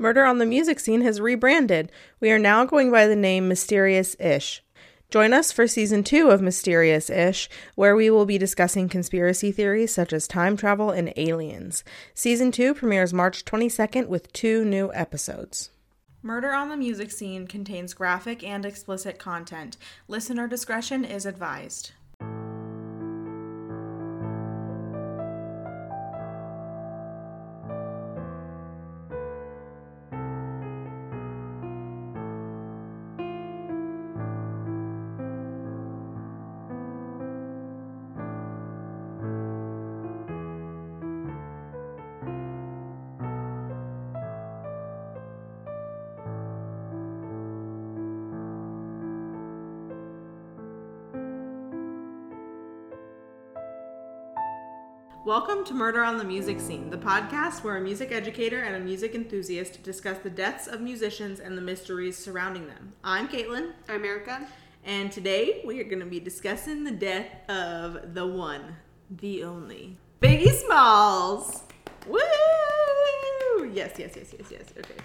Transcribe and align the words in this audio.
Murder 0.00 0.24
on 0.24 0.38
the 0.38 0.46
Music 0.46 0.80
Scene 0.80 1.02
has 1.02 1.20
rebranded. 1.20 1.92
We 2.20 2.30
are 2.30 2.38
now 2.38 2.64
going 2.64 2.90
by 2.90 3.06
the 3.06 3.14
name 3.14 3.48
Mysterious 3.48 4.16
Ish. 4.18 4.64
Join 5.10 5.34
us 5.34 5.52
for 5.52 5.66
season 5.66 6.04
two 6.04 6.30
of 6.30 6.40
Mysterious 6.40 7.10
Ish, 7.10 7.50
where 7.74 7.94
we 7.94 8.08
will 8.08 8.24
be 8.24 8.38
discussing 8.38 8.88
conspiracy 8.88 9.52
theories 9.52 9.92
such 9.92 10.14
as 10.14 10.26
time 10.26 10.56
travel 10.56 10.88
and 10.88 11.12
aliens. 11.16 11.84
Season 12.14 12.50
two 12.50 12.72
premieres 12.72 13.12
March 13.12 13.44
22nd 13.44 14.06
with 14.06 14.32
two 14.32 14.64
new 14.64 14.90
episodes. 14.94 15.68
Murder 16.22 16.52
on 16.52 16.70
the 16.70 16.78
Music 16.78 17.10
Scene 17.10 17.46
contains 17.46 17.92
graphic 17.92 18.42
and 18.42 18.64
explicit 18.64 19.18
content. 19.18 19.76
Listener 20.08 20.48
discretion 20.48 21.04
is 21.04 21.26
advised. 21.26 21.92
Welcome 55.30 55.64
to 55.66 55.74
Murder 55.74 56.02
on 56.02 56.18
the 56.18 56.24
Music 56.24 56.58
Scene, 56.58 56.90
the 56.90 56.98
podcast 56.98 57.62
where 57.62 57.76
a 57.76 57.80
music 57.80 58.10
educator 58.10 58.64
and 58.64 58.74
a 58.74 58.80
music 58.80 59.14
enthusiast 59.14 59.80
discuss 59.84 60.18
the 60.18 60.28
deaths 60.28 60.66
of 60.66 60.80
musicians 60.80 61.38
and 61.38 61.56
the 61.56 61.62
mysteries 61.62 62.18
surrounding 62.18 62.66
them. 62.66 62.94
I'm 63.04 63.28
Caitlin. 63.28 63.70
I'm 63.88 64.04
Erica. 64.04 64.48
And 64.84 65.12
today 65.12 65.62
we 65.64 65.78
are 65.78 65.84
going 65.84 66.00
to 66.00 66.06
be 66.06 66.18
discussing 66.18 66.82
the 66.82 66.90
death 66.90 67.28
of 67.48 68.12
the 68.12 68.26
one, 68.26 68.74
the 69.08 69.44
only, 69.44 69.96
Biggie 70.20 70.50
Smalls. 70.50 71.62
Woo! 72.08 72.18
Yes, 73.72 73.92
yes, 74.00 74.14
yes, 74.16 74.34
yes, 74.36 74.50
yes. 74.50 74.74
Okay. 74.76 75.00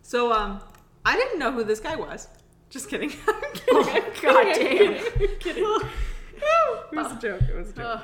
So, 0.00 0.32
um, 0.32 0.62
I 1.04 1.16
didn't 1.16 1.38
know 1.38 1.52
who 1.52 1.64
this 1.64 1.80
guy 1.80 1.96
was. 1.96 2.28
Just 2.70 2.88
kidding. 2.88 3.12
I'm 3.28 3.52
kidding. 3.52 3.62
Oh, 3.72 4.12
God 4.22 4.54
damn. 4.54 4.94
I'm 4.94 5.36
kidding. 5.38 5.64
it 5.66 6.96
was 6.96 7.12
a 7.12 7.20
joke. 7.20 7.42
It 7.42 7.54
was 7.54 7.68
a 7.68 7.74
joke. 7.74 8.00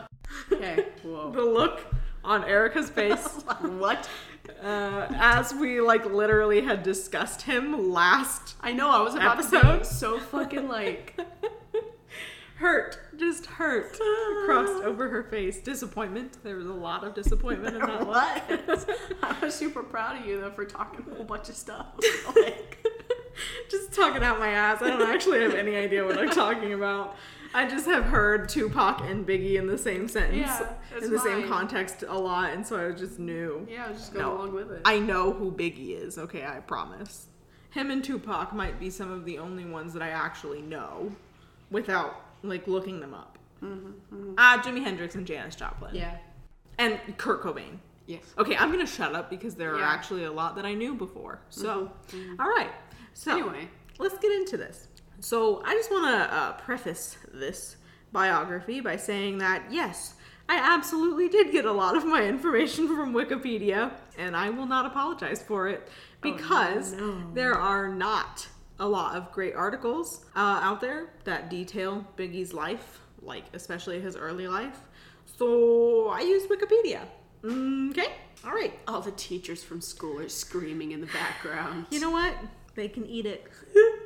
Okay. 0.50 0.86
Whoa. 1.02 1.30
the 1.30 1.42
look 1.42 1.84
on 2.24 2.44
Erica's 2.44 2.90
face 3.00 3.26
what? 3.60 4.08
uh, 4.62 5.06
as 5.14 5.52
we 5.54 5.80
like 5.80 6.04
literally 6.06 6.60
had 6.62 6.82
discussed 6.82 7.42
him 7.42 7.92
last 7.92 8.56
I 8.60 8.72
know. 8.72 8.90
I 8.90 9.00
was 9.02 9.14
about 9.14 9.40
to 9.40 9.56
Episode? 9.56 9.86
say 9.86 9.94
so 9.94 10.18
fucking 10.18 10.68
like. 10.68 11.18
hurt 12.56 12.96
just 13.16 13.46
hurt 13.46 13.98
crossed 14.44 14.84
over 14.84 15.08
her 15.08 15.24
face 15.24 15.60
disappointment 15.60 16.36
there 16.44 16.54
was 16.54 16.66
a 16.66 16.72
lot 16.72 17.02
of 17.02 17.12
disappointment 17.12 17.74
in 17.74 17.80
that 17.80 18.06
what? 18.06 18.88
I 19.20 19.36
was 19.42 19.52
super 19.54 19.82
proud 19.82 20.20
of 20.20 20.26
you 20.26 20.40
though 20.40 20.50
for 20.52 20.64
talking 20.64 21.04
a 21.10 21.14
whole 21.16 21.24
bunch 21.24 21.48
of 21.48 21.56
stuff. 21.56 21.86
Like, 22.36 22.78
just 23.68 23.92
talking 23.92 24.22
out 24.22 24.38
my 24.38 24.48
ass 24.48 24.80
i 24.82 24.88
don't 24.90 25.02
actually 25.02 25.40
have 25.40 25.54
any 25.54 25.74
idea 25.74 26.04
what 26.04 26.18
i'm 26.18 26.30
talking 26.30 26.72
about 26.74 27.16
i 27.54 27.66
just 27.68 27.86
have 27.86 28.04
heard 28.04 28.48
tupac 28.48 29.00
and 29.02 29.26
biggie 29.26 29.56
in 29.56 29.66
the 29.66 29.76
same 29.78 30.08
sentence 30.08 30.36
Yeah, 30.36 30.74
in 31.02 31.10
the 31.10 31.18
same 31.18 31.48
context 31.48 32.02
a 32.06 32.18
lot 32.18 32.50
and 32.52 32.66
so 32.66 32.88
i 32.88 32.92
just 32.92 33.18
knew 33.18 33.66
yeah, 33.70 33.86
I 33.86 33.90
was 33.90 33.98
just 33.98 34.12
going 34.14 34.24
No. 34.26 34.32
along 34.36 34.54
with 34.54 34.70
it. 34.72 34.82
I 34.84 34.98
know 34.98 35.32
who 35.32 35.50
Biggie 35.52 36.00
is, 36.00 36.18
okay, 36.18 36.44
I 36.44 36.60
promise. 36.60 37.26
Him 37.70 37.90
and 37.90 38.02
Tupac 38.04 38.52
might 38.52 38.78
be 38.78 38.90
some 38.90 39.10
of 39.10 39.24
the 39.24 39.38
only 39.38 39.64
ones 39.64 39.92
that 39.94 40.02
I 40.02 40.10
actually 40.10 40.60
know 40.60 41.10
without 41.70 42.16
like 42.42 42.66
looking 42.68 43.00
them 43.00 43.14
up. 43.14 43.38
Ah, 44.36 44.60
Jimi 44.64 44.82
Hendrix 44.82 45.14
and 45.14 45.26
Janis 45.26 45.54
Joplin. 45.56 45.90
Mm-hmm, 45.90 45.96
yeah. 45.98 46.18
And 46.78 47.00
Kurt 47.16 47.42
Cobain. 47.42 47.78
Yes. 48.06 48.22
Okay, 48.36 48.56
I'm 48.56 48.70
gonna 48.70 48.86
shut 48.86 49.14
up 49.14 49.30
because 49.30 49.54
there 49.54 49.70
are 49.74 49.78
Yeah. 49.78 49.84
Mm-hmm, 49.84 49.94
actually 49.94 50.24
a 50.24 50.32
lot 50.32 50.56
that 50.56 50.66
I 50.66 50.74
knew 50.74 50.94
before. 50.94 51.40
So, 51.48 51.90
all 52.38 52.48
right. 52.48 52.70
So, 53.14 53.32
Anyway. 53.32 53.68
let's 53.98 54.18
get 54.18 54.32
into 54.32 54.56
this. 54.58 54.88
So, 55.22 55.62
I 55.64 55.74
just 55.74 55.88
want 55.88 56.06
to 56.06 56.34
uh, 56.34 56.52
preface 56.54 57.16
this 57.32 57.76
biography 58.10 58.80
by 58.80 58.96
saying 58.96 59.38
that 59.38 59.62
yes, 59.70 60.14
I 60.48 60.56
absolutely 60.56 61.28
did 61.28 61.52
get 61.52 61.64
a 61.64 61.70
lot 61.70 61.96
of 61.96 62.04
my 62.04 62.26
information 62.26 62.88
from 62.88 63.14
Wikipedia, 63.14 63.92
and 64.18 64.36
I 64.36 64.50
will 64.50 64.66
not 64.66 64.84
apologize 64.84 65.40
for 65.40 65.68
it 65.68 65.88
because 66.22 66.96
there 67.34 67.54
are 67.54 67.88
not 67.88 68.48
a 68.80 68.88
lot 68.88 69.14
of 69.14 69.30
great 69.30 69.54
articles 69.54 70.24
uh, 70.34 70.58
out 70.60 70.80
there 70.80 71.10
that 71.22 71.48
detail 71.48 72.04
Biggie's 72.16 72.52
life, 72.52 73.00
like 73.20 73.44
especially 73.54 74.00
his 74.00 74.16
early 74.16 74.48
life. 74.48 74.80
So, 75.38 76.08
I 76.08 76.22
used 76.22 76.50
Wikipedia. 76.50 77.02
Okay, 77.44 78.12
all 78.44 78.52
right. 78.52 78.72
All 78.88 79.00
the 79.00 79.12
teachers 79.12 79.62
from 79.62 79.80
school 79.80 80.18
are 80.18 80.28
screaming 80.28 80.90
in 80.90 81.00
the 81.00 81.06
background. 81.06 81.86
You 81.90 82.00
know 82.00 82.10
what? 82.10 82.34
They 82.74 82.88
can 82.88 83.06
eat 83.06 83.26
it. 83.26 83.46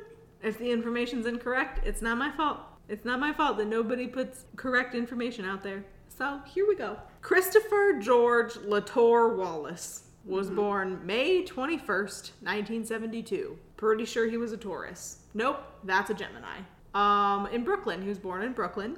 if 0.47 0.57
the 0.57 0.71
information's 0.71 1.25
incorrect, 1.25 1.85
it's 1.85 2.01
not 2.01 2.17
my 2.17 2.31
fault. 2.31 2.59
It's 2.89 3.05
not 3.05 3.19
my 3.19 3.33
fault 3.33 3.57
that 3.57 3.67
nobody 3.67 4.07
puts 4.07 4.45
correct 4.55 4.95
information 4.95 5.45
out 5.45 5.61
there. 5.61 5.83
So 6.07 6.39
here 6.47 6.65
we 6.67 6.75
go. 6.75 6.97
Christopher 7.21 7.99
George 8.01 8.53
Latore 8.53 9.35
Wallace 9.35 10.03
was 10.25 10.49
born 10.49 11.05
May 11.05 11.43
21st, 11.43 12.31
1972. 12.41 13.57
Pretty 13.75 14.05
sure 14.05 14.29
he 14.29 14.37
was 14.37 14.51
a 14.51 14.57
Taurus. 14.57 15.19
Nope, 15.33 15.59
that's 15.83 16.09
a 16.09 16.13
Gemini. 16.13 16.59
Um, 16.93 17.47
in 17.47 17.63
Brooklyn, 17.63 18.01
he 18.01 18.09
was 18.09 18.17
born 18.17 18.41
in 18.41 18.53
Brooklyn, 18.53 18.95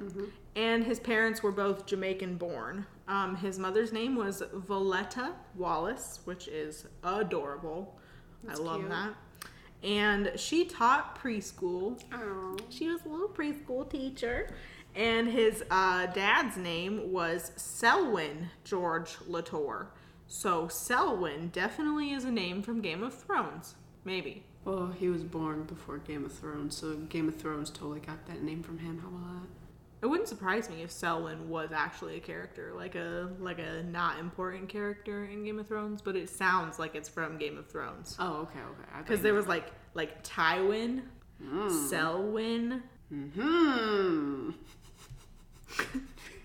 and 0.56 0.84
his 0.84 0.98
parents 0.98 1.42
were 1.42 1.52
both 1.52 1.86
Jamaican 1.86 2.36
born. 2.36 2.86
Um, 3.08 3.36
his 3.36 3.58
mother's 3.58 3.92
name 3.92 4.16
was 4.16 4.42
Voletta 4.54 5.32
Wallace, 5.56 6.20
which 6.24 6.48
is 6.48 6.86
adorable. 7.04 7.98
I 8.48 8.54
love 8.54 8.78
cute. 8.78 8.90
that. 8.90 9.14
And 9.82 10.32
she 10.36 10.64
taught 10.64 11.18
preschool. 11.20 12.00
Oh. 12.12 12.56
She 12.68 12.88
was 12.88 13.04
a 13.04 13.08
little 13.08 13.28
preschool 13.28 13.88
teacher. 13.88 14.52
And 14.94 15.28
his 15.28 15.62
uh, 15.70 16.06
dad's 16.06 16.56
name 16.56 17.12
was 17.12 17.52
Selwyn 17.56 18.50
George 18.64 19.16
Latore. 19.28 19.86
So 20.26 20.68
Selwyn 20.68 21.48
definitely 21.48 22.12
is 22.12 22.24
a 22.24 22.30
name 22.30 22.62
from 22.62 22.80
Game 22.80 23.02
of 23.02 23.14
Thrones. 23.14 23.74
Maybe. 24.04 24.44
Well, 24.64 24.88
he 24.88 25.08
was 25.08 25.22
born 25.22 25.64
before 25.64 25.98
Game 25.98 26.24
of 26.24 26.32
Thrones, 26.32 26.76
so 26.76 26.94
Game 26.96 27.28
of 27.28 27.36
Thrones 27.36 27.70
totally 27.70 28.00
got 28.00 28.26
that 28.26 28.42
name 28.42 28.62
from 28.62 28.78
him. 28.78 28.98
How 28.98 29.08
about 29.08 29.42
that? 29.42 29.59
It 30.02 30.06
wouldn't 30.06 30.28
surprise 30.28 30.70
me 30.70 30.82
if 30.82 30.90
Selwyn 30.90 31.50
was 31.50 31.72
actually 31.72 32.16
a 32.16 32.20
character, 32.20 32.72
like 32.74 32.94
a 32.94 33.28
like 33.38 33.58
a 33.58 33.82
not 33.82 34.18
important 34.18 34.68
character 34.68 35.26
in 35.26 35.44
Game 35.44 35.58
of 35.58 35.68
Thrones, 35.68 36.00
but 36.00 36.16
it 36.16 36.30
sounds 36.30 36.78
like 36.78 36.94
it's 36.94 37.08
from 37.08 37.36
Game 37.36 37.58
of 37.58 37.66
Thrones. 37.66 38.16
Oh, 38.18 38.42
okay, 38.42 38.60
okay. 38.60 38.98
Because 38.98 39.20
there 39.20 39.34
was 39.34 39.46
like 39.46 39.66
like 39.92 40.24
Tywin, 40.24 41.02
Selwyn. 41.88 42.82
Hmm. 43.10 44.50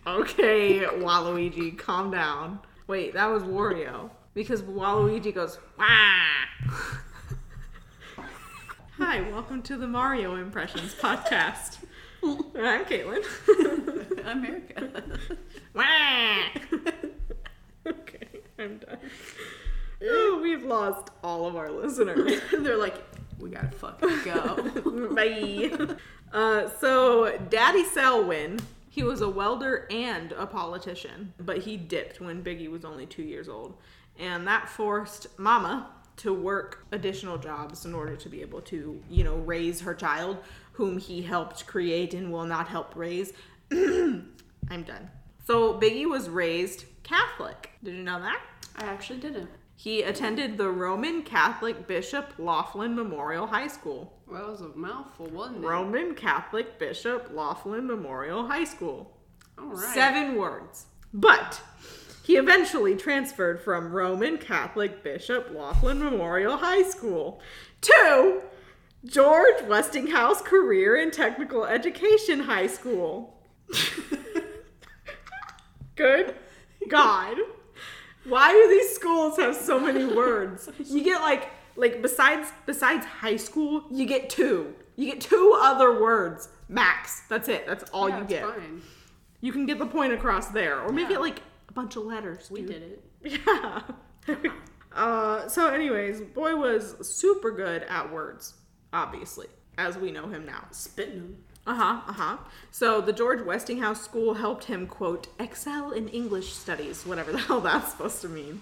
Okay, 0.07 0.81
Waluigi, 0.81 1.75
calm 1.75 2.11
down. 2.11 2.59
Wait, 2.85 3.15
that 3.15 3.25
was 3.25 3.41
Wario. 3.41 4.11
Because 4.35 4.61
Waluigi 4.61 5.33
goes, 5.33 5.57
wah! 5.79 5.85
Hi, 8.99 9.21
welcome 9.31 9.63
to 9.63 9.77
the 9.77 9.87
Mario 9.87 10.35
Impressions 10.35 10.93
podcast. 10.93 11.79
I'm 12.59 12.85
Caitlin. 12.85 13.23
America. 14.25 15.03
Okay, 17.87 18.39
I'm 18.57 18.79
done. 18.79 18.97
Oh, 20.01 20.39
we've 20.41 20.63
lost 20.63 21.09
all 21.23 21.45
of 21.45 21.55
our 21.55 21.69
listeners. 21.69 22.41
They're 22.51 22.77
like, 22.77 22.95
we 23.37 23.51
gotta 23.51 23.69
fucking 23.69 24.23
go. 24.25 25.13
Bye. 25.13 25.95
Uh, 26.33 26.67
so, 26.81 27.37
Daddy 27.51 27.83
Selwyn, 27.83 28.59
he 28.89 29.03
was 29.03 29.21
a 29.21 29.29
welder 29.29 29.87
and 29.91 30.31
a 30.31 30.47
politician, 30.47 31.31
but 31.39 31.59
he 31.59 31.77
dipped 31.77 32.19
when 32.19 32.43
Biggie 32.43 32.71
was 32.71 32.83
only 32.83 33.05
two 33.05 33.21
years 33.21 33.47
old. 33.47 33.77
And 34.17 34.47
that 34.47 34.67
forced 34.67 35.27
Mama 35.37 35.91
to 36.17 36.33
work 36.33 36.85
additional 36.91 37.37
jobs 37.37 37.85
in 37.85 37.93
order 37.93 38.15
to 38.15 38.29
be 38.29 38.41
able 38.41 38.61
to, 38.61 38.99
you 39.09 39.23
know, 39.23 39.35
raise 39.35 39.81
her 39.81 39.93
child, 39.93 40.37
whom 40.75 40.97
he 40.97 41.21
helped 41.21 41.65
create 41.67 42.13
and 42.13 42.31
will 42.31 42.45
not 42.45 42.67
help 42.67 42.95
raise. 42.95 43.33
I'm 43.71 44.83
done. 44.85 45.09
So, 45.45 45.79
Biggie 45.79 46.09
was 46.09 46.29
raised 46.29 46.85
Catholic. 47.03 47.71
Did 47.83 47.95
you 47.95 48.03
know 48.03 48.19
that? 48.19 48.41
I 48.77 48.85
actually 48.85 49.19
didn't. 49.19 49.49
He 49.77 50.01
attended 50.03 50.57
the 50.57 50.69
Roman 50.69 51.21
Catholic 51.21 51.85
Bishop 51.87 52.33
Loughlin 52.37 52.95
Memorial 52.95 53.47
High 53.47 53.67
School. 53.67 54.13
Well, 54.25 54.41
that 54.41 54.49
was 54.49 54.61
a 54.61 54.69
mouthful, 54.69 55.27
wasn't 55.27 55.63
it? 55.63 55.67
Roman 55.67 56.15
Catholic 56.15 56.79
Bishop 56.79 57.29
Loughlin 57.31 57.85
Memorial 57.85 58.47
High 58.47 58.63
School. 58.63 59.15
All 59.57 59.65
right. 59.67 59.93
Seven 59.93 60.35
words. 60.35 60.85
But 61.13 61.61
He 62.23 62.37
eventually 62.37 62.95
transferred 62.95 63.61
from 63.61 63.91
Roman 63.91 64.37
Catholic 64.37 65.03
Bishop 65.03 65.49
Loughlin 65.53 65.99
Memorial 65.99 66.57
High 66.57 66.83
School 66.83 67.39
to 67.81 68.41
George 69.05 69.61
Westinghouse 69.67 70.41
Career 70.41 70.95
and 71.01 71.13
Technical 71.13 71.65
Education 71.65 72.39
High 72.41 72.67
School. 72.67 73.37
Good 75.95 76.35
God. 76.89 77.37
Why 78.25 78.51
do 78.51 78.67
these 78.69 78.93
schools 78.95 79.37
have 79.37 79.55
so 79.55 79.79
many 79.79 80.05
words? 80.05 80.69
You 80.79 81.03
get 81.03 81.21
like 81.21 81.49
like 81.75 82.01
besides 82.01 82.51
besides 82.65 83.05
high 83.05 83.37
school, 83.37 83.83
you 83.91 84.05
get 84.05 84.29
two. 84.29 84.73
You 84.95 85.11
get 85.11 85.21
two 85.21 85.57
other 85.61 86.01
words. 86.01 86.49
Max. 86.67 87.21
That's 87.29 87.47
it. 87.47 87.65
That's 87.67 87.89
all 87.91 88.09
yeah, 88.09 88.19
you 88.21 88.25
get. 88.25 88.43
fine. 88.43 88.81
You 89.41 89.51
can 89.51 89.65
get 89.65 89.77
the 89.77 89.85
point 89.85 90.13
across 90.13 90.47
there. 90.47 90.81
Or 90.81 90.91
make 90.91 91.09
Yeah. 91.09 91.17
it 91.17 91.21
like 91.21 91.41
a 91.69 91.73
bunch 91.73 91.95
of 91.95 92.03
letters. 92.05 92.49
We 92.49 92.61
dude. 92.61 92.69
did 92.69 92.81
it. 92.83 93.01
Yeah. 93.47 93.81
uh, 94.95 95.47
so, 95.47 95.67
anyways, 95.67 96.21
boy 96.21 96.55
was 96.55 96.95
super 97.07 97.51
good 97.51 97.83
at 97.83 98.11
words, 98.11 98.53
obviously, 98.95 99.47
as 99.77 99.97
we 99.97 100.11
know 100.11 100.27
him 100.27 100.45
now. 100.45 100.65
Spitting. 100.71 101.37
Uh 101.67 101.75
huh, 101.75 102.01
uh 102.07 102.13
huh. 102.13 102.37
So, 102.71 103.01
the 103.01 103.13
George 103.13 103.41
Westinghouse 103.41 104.01
School 104.01 104.35
helped 104.35 104.65
him, 104.65 104.87
quote, 104.87 105.27
excel 105.39 105.91
in 105.91 106.07
English 106.09 106.53
studies, 106.53 107.05
whatever 107.05 107.31
the 107.31 107.37
hell 107.39 107.61
that's 107.61 107.91
supposed 107.91 108.21
to 108.21 108.29
mean. 108.29 108.61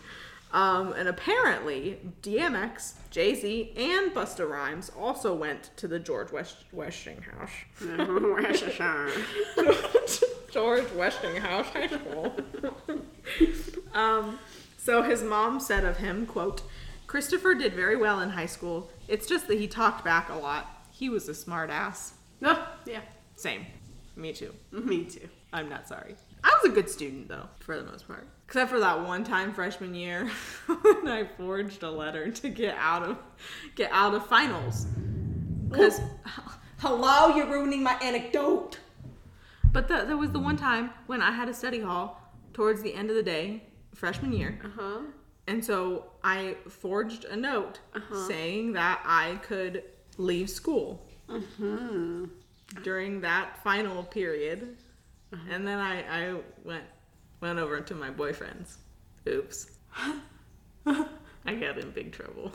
Um, 0.53 0.93
and 0.93 1.09
apparently, 1.09 1.99
DMX, 2.21 2.93
Jay 3.09 3.33
Z, 3.33 3.73
and 3.75 4.13
Busta 4.13 4.47
Rhymes 4.47 4.91
also 4.97 5.33
went 5.33 5.71
to 5.77 5.87
the 5.87 5.97
George 5.99 6.31
West- 6.31 6.65
Westinghouse. 6.71 7.49
George 10.51 10.91
Westinghouse 10.93 11.65
High 11.67 11.87
School. 11.87 12.35
um, 13.93 14.37
so 14.77 15.01
his 15.01 15.23
mom 15.23 15.59
said 15.59 15.83
of 15.83 15.97
him, 15.97 16.27
quote, 16.27 16.61
Christopher 17.13 17.53
did 17.53 17.75
very 17.75 17.95
well 17.95 18.21
in 18.21 18.29
high 18.31 18.47
school. 18.47 18.89
It's 19.07 19.27
just 19.27 19.47
that 19.47 19.59
he 19.59 19.67
talked 19.67 20.03
back 20.03 20.29
a 20.29 20.33
lot. 20.33 20.65
He 20.89 21.09
was 21.09 21.29
a 21.29 21.35
smart 21.35 21.69
ass. 21.69 22.15
no, 22.41 22.57
yeah, 22.87 23.01
Same. 23.35 23.67
Me 24.15 24.33
too. 24.33 24.51
me 24.71 25.03
too. 25.05 25.29
I'm 25.53 25.69
not 25.69 25.87
sorry. 25.87 26.15
I 26.43 26.49
was 26.63 26.71
a 26.71 26.73
good 26.73 26.89
student 26.89 27.27
though, 27.27 27.47
for 27.59 27.77
the 27.77 27.83
most 27.83 28.07
part. 28.07 28.27
Except 28.47 28.71
for 28.71 28.79
that 28.79 29.05
one 29.05 29.23
time 29.23 29.53
freshman 29.53 29.93
year 29.93 30.27
when 30.65 31.07
I 31.07 31.25
forged 31.37 31.83
a 31.83 31.91
letter 31.91 32.31
to 32.31 32.49
get 32.49 32.75
out 32.79 33.03
of 33.03 33.19
get 33.75 33.91
out 33.91 34.15
of 34.15 34.25
finals. 34.25 34.87
Cause 35.71 36.01
hello, 36.79 37.35
you're 37.35 37.45
ruining 37.45 37.83
my 37.83 37.93
anecdote. 38.01 38.79
But 39.71 39.87
the, 39.87 40.03
there 40.07 40.17
was 40.17 40.31
the 40.31 40.39
one 40.39 40.57
time 40.57 40.89
when 41.05 41.21
I 41.21 41.29
had 41.29 41.47
a 41.47 41.53
study 41.53 41.79
hall 41.79 42.33
towards 42.53 42.81
the 42.81 42.95
end 42.95 43.11
of 43.11 43.15
the 43.15 43.21
day, 43.21 43.65
freshman 43.93 44.33
year, 44.33 44.59
Uh 44.65 44.69
huh. 44.75 44.99
And 45.47 45.63
so 45.63 46.05
I 46.23 46.55
forged 46.69 47.25
a 47.25 47.35
note 47.35 47.79
uh-huh. 47.93 48.27
saying 48.27 48.73
that 48.73 49.01
I 49.05 49.35
could 49.43 49.83
leave 50.17 50.49
school 50.49 51.05
mm-hmm. 51.29 52.25
during 52.83 53.21
that 53.21 53.61
final 53.63 54.03
period. 54.03 54.77
Uh-huh. 55.33 55.41
And 55.51 55.67
then 55.67 55.79
I, 55.79 56.03
I 56.03 56.35
went 56.63 56.85
went 57.41 57.59
over 57.59 57.81
to 57.81 57.95
my 57.95 58.09
boyfriend's. 58.09 58.77
Oops. 59.27 59.71
I 61.45 61.55
got 61.55 61.77
in 61.77 61.91
big 61.91 62.13
trouble. 62.13 62.53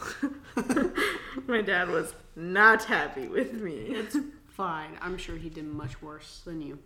my 1.47 1.61
dad 1.61 1.91
was 1.91 2.15
not 2.37 2.85
happy 2.85 3.29
with 3.29 3.53
me. 3.53 3.75
It's 3.75 4.17
fine. 4.49 4.97
I'm 5.03 5.19
sure 5.19 5.37
he 5.37 5.51
did 5.51 5.67
much 5.67 6.01
worse 6.01 6.41
than 6.45 6.63
you. 6.63 6.79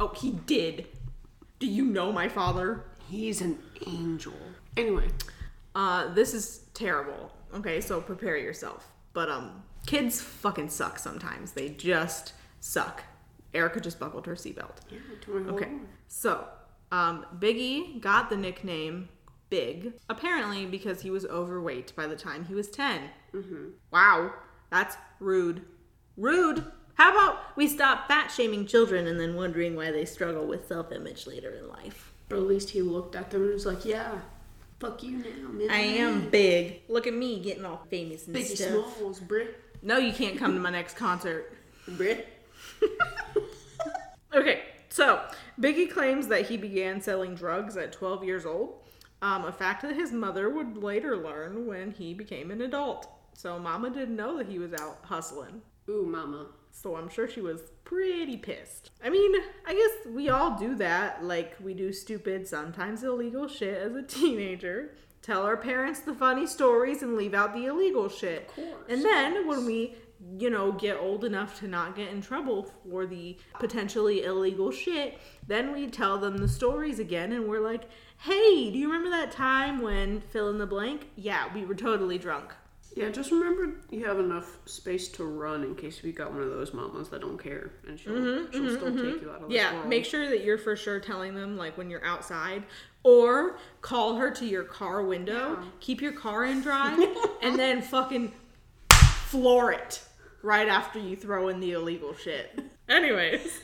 Oh, 0.00 0.08
he 0.08 0.32
did. 0.32 0.86
Do 1.60 1.66
you 1.66 1.84
know 1.84 2.10
my 2.10 2.28
father? 2.28 2.84
He's 3.08 3.40
an 3.40 3.58
angel. 3.86 4.34
Anyway, 4.76 5.08
Uh, 5.74 6.12
this 6.14 6.34
is 6.34 6.60
terrible. 6.74 7.32
Okay, 7.54 7.80
so 7.80 8.00
prepare 8.00 8.36
yourself. 8.36 8.88
But 9.12 9.28
um, 9.28 9.62
kids 9.86 10.20
fucking 10.20 10.68
suck 10.68 10.98
sometimes. 10.98 11.52
They 11.52 11.68
just 11.70 12.32
suck. 12.60 13.04
Erica 13.54 13.80
just 13.80 13.98
buckled 14.00 14.26
her 14.26 14.34
seatbelt. 14.34 14.76
yeah, 14.90 14.98
Okay, 15.52 15.68
so 16.08 16.44
um, 16.92 17.24
Biggie 17.38 18.00
got 18.00 18.30
the 18.30 18.36
nickname 18.36 19.08
Big 19.48 19.94
apparently 20.08 20.64
because 20.66 21.00
he 21.02 21.10
was 21.10 21.24
overweight 21.26 21.92
by 21.96 22.06
the 22.06 22.14
time 22.14 22.44
he 22.44 22.54
was 22.54 22.68
10 22.68 23.00
Mm-hmm. 23.34 23.64
Wow, 23.92 24.32
that's 24.70 24.96
rude. 25.20 25.62
Rude. 26.16 26.64
How 26.94 27.10
about 27.12 27.56
we 27.56 27.66
stop 27.68 28.06
fat 28.08 28.28
shaming 28.28 28.66
children 28.66 29.06
and 29.08 29.18
then 29.20 29.34
wondering 29.36 29.74
why 29.76 29.90
they 29.92 30.04
struggle 30.04 30.46
with 30.46 30.66
self 30.68 30.90
image 30.92 31.26
later 31.28 31.50
in 31.50 31.68
life? 31.68 32.12
But 32.28 32.36
at 32.36 32.42
least 32.42 32.70
he 32.70 32.82
looked 32.82 33.14
at 33.16 33.30
them 33.30 33.42
and 33.42 33.52
was 33.54 33.66
like, 33.66 33.84
"Yeah, 33.84 34.18
fuck 34.80 35.02
you 35.02 35.18
now, 35.18 35.48
man. 35.52 35.70
I 35.70 35.78
am 35.78 36.28
big. 36.30 36.82
Look 36.88 37.06
at 37.06 37.14
me 37.14 37.40
getting 37.40 37.64
all 37.64 37.86
famous 37.90 38.26
and 38.26 38.34
Biggie 38.34 38.56
stuff. 38.56 38.96
Smalls, 38.96 39.20
Brit, 39.20 39.56
No, 39.82 39.98
you 39.98 40.12
can't 40.12 40.36
come 40.38 40.54
to 40.54 40.60
my 40.60 40.70
next 40.70 40.96
concert. 40.96 41.56
Brit." 41.86 42.26
Okay, 44.32 44.62
so 44.90 45.22
Biggie 45.60 45.90
claims 45.90 46.28
that 46.28 46.46
he 46.46 46.56
began 46.56 47.00
selling 47.00 47.34
drugs 47.34 47.76
at 47.76 47.92
12 47.92 48.22
years 48.22 48.46
old, 48.46 48.74
um, 49.22 49.44
a 49.44 49.52
fact 49.52 49.82
that 49.82 49.96
his 49.96 50.12
mother 50.12 50.48
would 50.48 50.76
later 50.76 51.16
learn 51.16 51.66
when 51.66 51.90
he 51.90 52.14
became 52.14 52.52
an 52.52 52.60
adult. 52.60 53.08
So 53.34 53.58
Mama 53.58 53.90
didn't 53.90 54.14
know 54.14 54.38
that 54.38 54.46
he 54.46 54.60
was 54.60 54.72
out 54.74 54.98
hustling. 55.02 55.62
Ooh, 55.88 56.06
mama. 56.06 56.46
So 56.72 56.96
I'm 56.96 57.08
sure 57.08 57.28
she 57.28 57.40
was 57.40 57.72
pretty 57.84 58.36
pissed. 58.36 58.90
I 59.04 59.10
mean, 59.10 59.32
I 59.66 59.74
guess 59.74 60.12
we 60.12 60.28
all 60.28 60.58
do 60.58 60.74
that. 60.76 61.24
Like, 61.24 61.56
we 61.62 61.74
do 61.74 61.92
stupid, 61.92 62.46
sometimes 62.48 63.02
illegal 63.02 63.48
shit 63.48 63.76
as 63.76 63.94
a 63.94 64.02
teenager. 64.02 64.94
Tell 65.22 65.42
our 65.42 65.56
parents 65.56 66.00
the 66.00 66.14
funny 66.14 66.46
stories 66.46 67.02
and 67.02 67.16
leave 67.16 67.34
out 67.34 67.52
the 67.52 67.66
illegal 67.66 68.08
shit. 68.08 68.48
Of 68.48 68.54
course, 68.54 68.84
And 68.88 69.04
then 69.04 69.46
when 69.46 69.66
we, 69.66 69.94
you 70.38 70.48
know, 70.48 70.72
get 70.72 70.96
old 70.96 71.24
enough 71.24 71.58
to 71.60 71.68
not 71.68 71.94
get 71.94 72.08
in 72.08 72.22
trouble 72.22 72.70
for 72.88 73.04
the 73.04 73.36
potentially 73.58 74.24
illegal 74.24 74.70
shit, 74.70 75.18
then 75.46 75.72
we 75.72 75.88
tell 75.88 76.16
them 76.16 76.38
the 76.38 76.48
stories 76.48 76.98
again 76.98 77.32
and 77.32 77.48
we're 77.48 77.60
like, 77.60 77.82
hey, 78.18 78.70
do 78.70 78.78
you 78.78 78.86
remember 78.86 79.10
that 79.10 79.32
time 79.32 79.82
when 79.82 80.20
fill 80.20 80.48
in 80.48 80.58
the 80.58 80.66
blank? 80.66 81.10
Yeah, 81.16 81.52
we 81.54 81.66
were 81.66 81.74
totally 81.74 82.16
drunk. 82.16 82.54
Yeah, 82.96 83.08
just 83.10 83.30
remember 83.30 83.80
you 83.90 84.04
have 84.06 84.18
enough 84.18 84.58
space 84.66 85.08
to 85.10 85.24
run 85.24 85.62
in 85.62 85.74
case 85.76 86.02
we 86.02 86.12
got 86.12 86.32
one 86.32 86.42
of 86.42 86.50
those 86.50 86.74
mamas 86.74 87.08
that 87.10 87.20
don't 87.20 87.38
care, 87.42 87.70
and 87.86 87.98
she'll 87.98 88.12
mm-hmm, 88.14 88.52
she'll 88.52 88.62
mm-hmm, 88.62 88.74
still 88.76 88.88
mm-hmm. 88.90 89.12
take 89.12 89.22
you 89.22 89.30
out 89.30 89.42
of 89.42 89.48
this 89.48 89.56
Yeah, 89.56 89.74
world. 89.74 89.88
make 89.88 90.04
sure 90.04 90.28
that 90.28 90.42
you're 90.44 90.58
for 90.58 90.74
sure 90.76 90.98
telling 90.98 91.34
them 91.34 91.56
like 91.56 91.78
when 91.78 91.88
you're 91.88 92.04
outside 92.04 92.64
or 93.04 93.58
call 93.80 94.16
her 94.16 94.30
to 94.32 94.44
your 94.44 94.64
car 94.64 95.02
window, 95.04 95.56
Yeah. 95.60 95.68
keep 95.80 96.00
your 96.02 96.12
car 96.12 96.44
in 96.44 96.60
drive, 96.62 96.98
and 97.42 97.58
then 97.58 97.80
fucking 97.80 98.32
floor 98.90 99.72
it 99.72 100.02
right 100.42 100.68
after 100.68 100.98
you 100.98 101.16
throw 101.16 101.48
in 101.48 101.60
the 101.60 101.72
illegal 101.72 102.14
shit. 102.14 102.58
Anyways, 102.88 103.60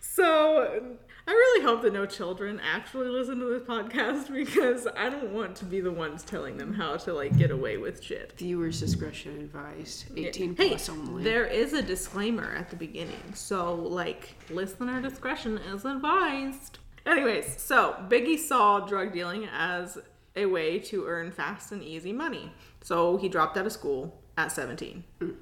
so 0.00 0.96
I 1.26 1.30
really 1.32 1.64
hope 1.64 1.80
that 1.82 1.92
no 1.94 2.04
children 2.04 2.60
actually 2.62 3.08
listen 3.08 3.38
to 3.40 3.46
this 3.46 3.62
podcast 3.62 4.30
because 4.32 4.86
I 4.96 5.08
don't 5.08 5.32
want 5.32 5.56
to 5.56 5.64
be 5.64 5.80
the 5.80 5.90
ones 5.90 6.22
telling 6.22 6.58
them 6.58 6.74
how 6.74 6.96
to 6.98 7.14
like 7.14 7.36
get 7.38 7.50
away 7.50 7.78
with 7.78 8.02
shit. 8.02 8.34
Viewers 8.36 8.80
discretion 8.80 9.38
advised. 9.38 10.04
18 10.16 10.54
Hey, 10.56 10.68
plus 10.68 10.88
only. 10.90 11.24
there 11.24 11.46
is 11.46 11.72
a 11.72 11.82
disclaimer 11.82 12.54
at 12.54 12.68
the 12.68 12.76
beginning, 12.76 13.32
so 13.34 13.74
like 13.74 14.34
listener 14.50 15.00
discretion 15.00 15.56
is 15.72 15.84
advised. 15.86 16.78
Anyways, 17.06 17.60
so 17.60 17.96
Biggie 18.08 18.38
saw 18.38 18.80
drug 18.80 19.12
dealing 19.12 19.46
as 19.52 19.98
a 20.36 20.46
way 20.46 20.78
to 20.80 21.06
earn 21.06 21.30
fast 21.30 21.72
and 21.72 21.82
easy 21.82 22.12
money, 22.12 22.52
so 22.82 23.16
he 23.16 23.28
dropped 23.28 23.56
out 23.56 23.66
of 23.66 23.72
school 23.72 24.20
at 24.36 24.50
17. 24.52 25.04
Mm. 25.20 25.34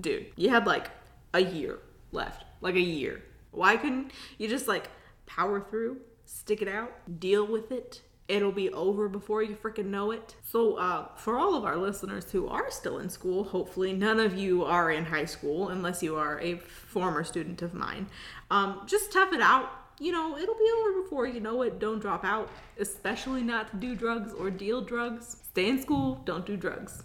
Dude, 0.00 0.26
you 0.36 0.48
had 0.50 0.66
like 0.66 0.90
a 1.32 1.40
year 1.40 1.78
left, 2.12 2.44
like 2.60 2.74
a 2.74 2.80
year. 2.80 3.22
Why 3.50 3.76
couldn't 3.76 4.12
you 4.36 4.48
just 4.48 4.68
like 4.68 4.90
power 5.28 5.60
through, 5.60 5.98
stick 6.24 6.62
it 6.62 6.68
out, 6.68 6.92
deal 7.20 7.46
with 7.46 7.70
it? 7.70 8.02
It'll 8.26 8.52
be 8.52 8.70
over 8.70 9.08
before 9.08 9.42
you 9.42 9.56
freaking 9.56 9.86
know 9.86 10.10
it. 10.10 10.34
So, 10.42 10.74
uh, 10.74 11.08
for 11.16 11.38
all 11.38 11.54
of 11.54 11.64
our 11.64 11.76
listeners 11.76 12.30
who 12.30 12.46
are 12.46 12.70
still 12.70 12.98
in 12.98 13.08
school, 13.08 13.44
hopefully 13.44 13.94
none 13.94 14.20
of 14.20 14.36
you 14.36 14.64
are 14.64 14.90
in 14.90 15.06
high 15.06 15.24
school 15.24 15.70
unless 15.70 16.02
you 16.02 16.16
are 16.16 16.38
a 16.40 16.56
former 16.58 17.24
student 17.24 17.62
of 17.62 17.72
mine. 17.72 18.06
Um, 18.50 18.82
just 18.86 19.12
tough 19.12 19.32
it 19.32 19.40
out. 19.40 19.70
You 19.98 20.12
know, 20.12 20.36
it'll 20.36 20.54
be 20.54 20.70
over 20.78 21.02
before 21.02 21.26
you 21.26 21.40
know 21.40 21.62
it. 21.62 21.78
Don't 21.78 22.00
drop 22.00 22.22
out, 22.22 22.50
especially 22.78 23.42
not 23.42 23.70
to 23.70 23.76
do 23.76 23.94
drugs 23.94 24.32
or 24.34 24.50
deal 24.50 24.82
drugs. 24.82 25.38
Stay 25.44 25.70
in 25.70 25.80
school, 25.80 26.20
don't 26.26 26.44
do 26.44 26.56
drugs. 26.56 27.02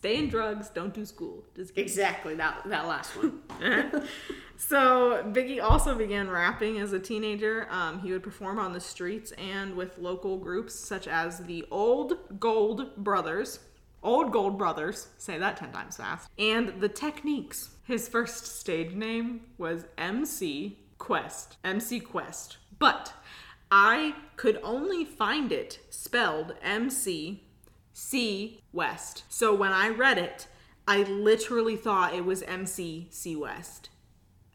Stay 0.00 0.16
in 0.16 0.30
drugs, 0.30 0.70
don't 0.70 0.94
do 0.94 1.04
school. 1.04 1.44
Just 1.54 1.74
kidding. 1.74 1.84
exactly 1.84 2.34
that 2.36 2.62
that 2.64 2.88
last 2.88 3.10
one. 3.18 3.42
so 4.56 5.22
Biggie 5.26 5.62
also 5.62 5.94
began 5.94 6.30
rapping 6.30 6.78
as 6.78 6.94
a 6.94 6.98
teenager. 6.98 7.66
Um, 7.70 8.00
he 8.00 8.10
would 8.10 8.22
perform 8.22 8.58
on 8.58 8.72
the 8.72 8.80
streets 8.80 9.32
and 9.32 9.76
with 9.76 9.98
local 9.98 10.38
groups 10.38 10.74
such 10.74 11.06
as 11.06 11.40
the 11.40 11.66
Old 11.70 12.40
Gold 12.40 12.96
Brothers. 12.96 13.58
Old 14.02 14.32
Gold 14.32 14.56
Brothers, 14.56 15.08
say 15.18 15.36
that 15.36 15.58
10 15.58 15.70
times 15.70 15.98
fast. 15.98 16.30
And 16.38 16.80
the 16.80 16.88
Techniques. 16.88 17.68
His 17.84 18.08
first 18.08 18.46
stage 18.58 18.94
name 18.94 19.42
was 19.58 19.84
MC 19.98 20.78
Quest. 20.96 21.58
MC 21.62 22.00
Quest. 22.00 22.56
But 22.78 23.12
I 23.70 24.14
could 24.36 24.58
only 24.62 25.04
find 25.04 25.52
it 25.52 25.80
spelled 25.90 26.54
M 26.62 26.88
C 28.00 28.60
West. 28.72 29.24
So 29.28 29.54
when 29.54 29.72
I 29.72 29.90
read 29.90 30.16
it, 30.16 30.46
I 30.88 31.02
literally 31.02 31.76
thought 31.76 32.14
it 32.14 32.24
was 32.24 32.42
M 32.42 32.64
C 32.64 33.36
West. 33.36 33.90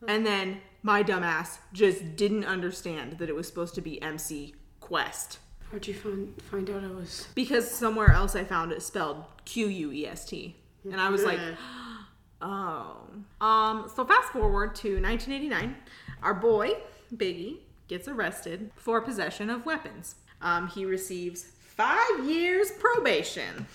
And 0.08 0.26
then 0.26 0.62
my 0.82 1.04
dumbass 1.04 1.60
just 1.72 2.16
didn't 2.16 2.46
understand 2.46 3.20
that 3.20 3.30
it 3.30 3.36
was 3.36 3.48
supposed 3.48 3.76
to 3.76 3.82
be 3.82 4.02
MC 4.02 4.56
Quest. 4.80 5.38
How'd 5.72 5.86
you 5.86 5.94
find 5.94 6.42
find 6.42 6.70
out 6.72 6.84
I 6.84 6.88
was? 6.88 7.28
Because 7.36 7.70
somewhere 7.70 8.12
else 8.12 8.36
I 8.36 8.44
found 8.44 8.72
it 8.72 8.82
spelled 8.82 9.24
Q 9.46 9.68
U 9.68 9.92
E 9.92 10.08
S 10.08 10.26
T. 10.26 10.56
And 10.84 11.00
I 11.00 11.10
was 11.10 11.24
like, 11.24 11.40
Eh. 11.40 11.56
oh. 12.42 12.98
Um, 13.42 13.92
so 13.96 14.06
fast 14.06 14.32
forward 14.32 14.76
to 14.78 15.00
1989. 15.02 15.76
Our 16.24 16.34
boy, 16.34 16.74
Biggie, 17.16 17.58
gets 17.88 18.08
arrested 18.08 18.72
for 18.76 19.02
possession 19.02 19.52
of 19.52 19.66
weapons. 19.68 20.16
Um, 20.42 20.68
he 20.68 20.86
receives 20.86 21.52
five 21.76 22.26
years 22.26 22.72
probation. 22.72 23.68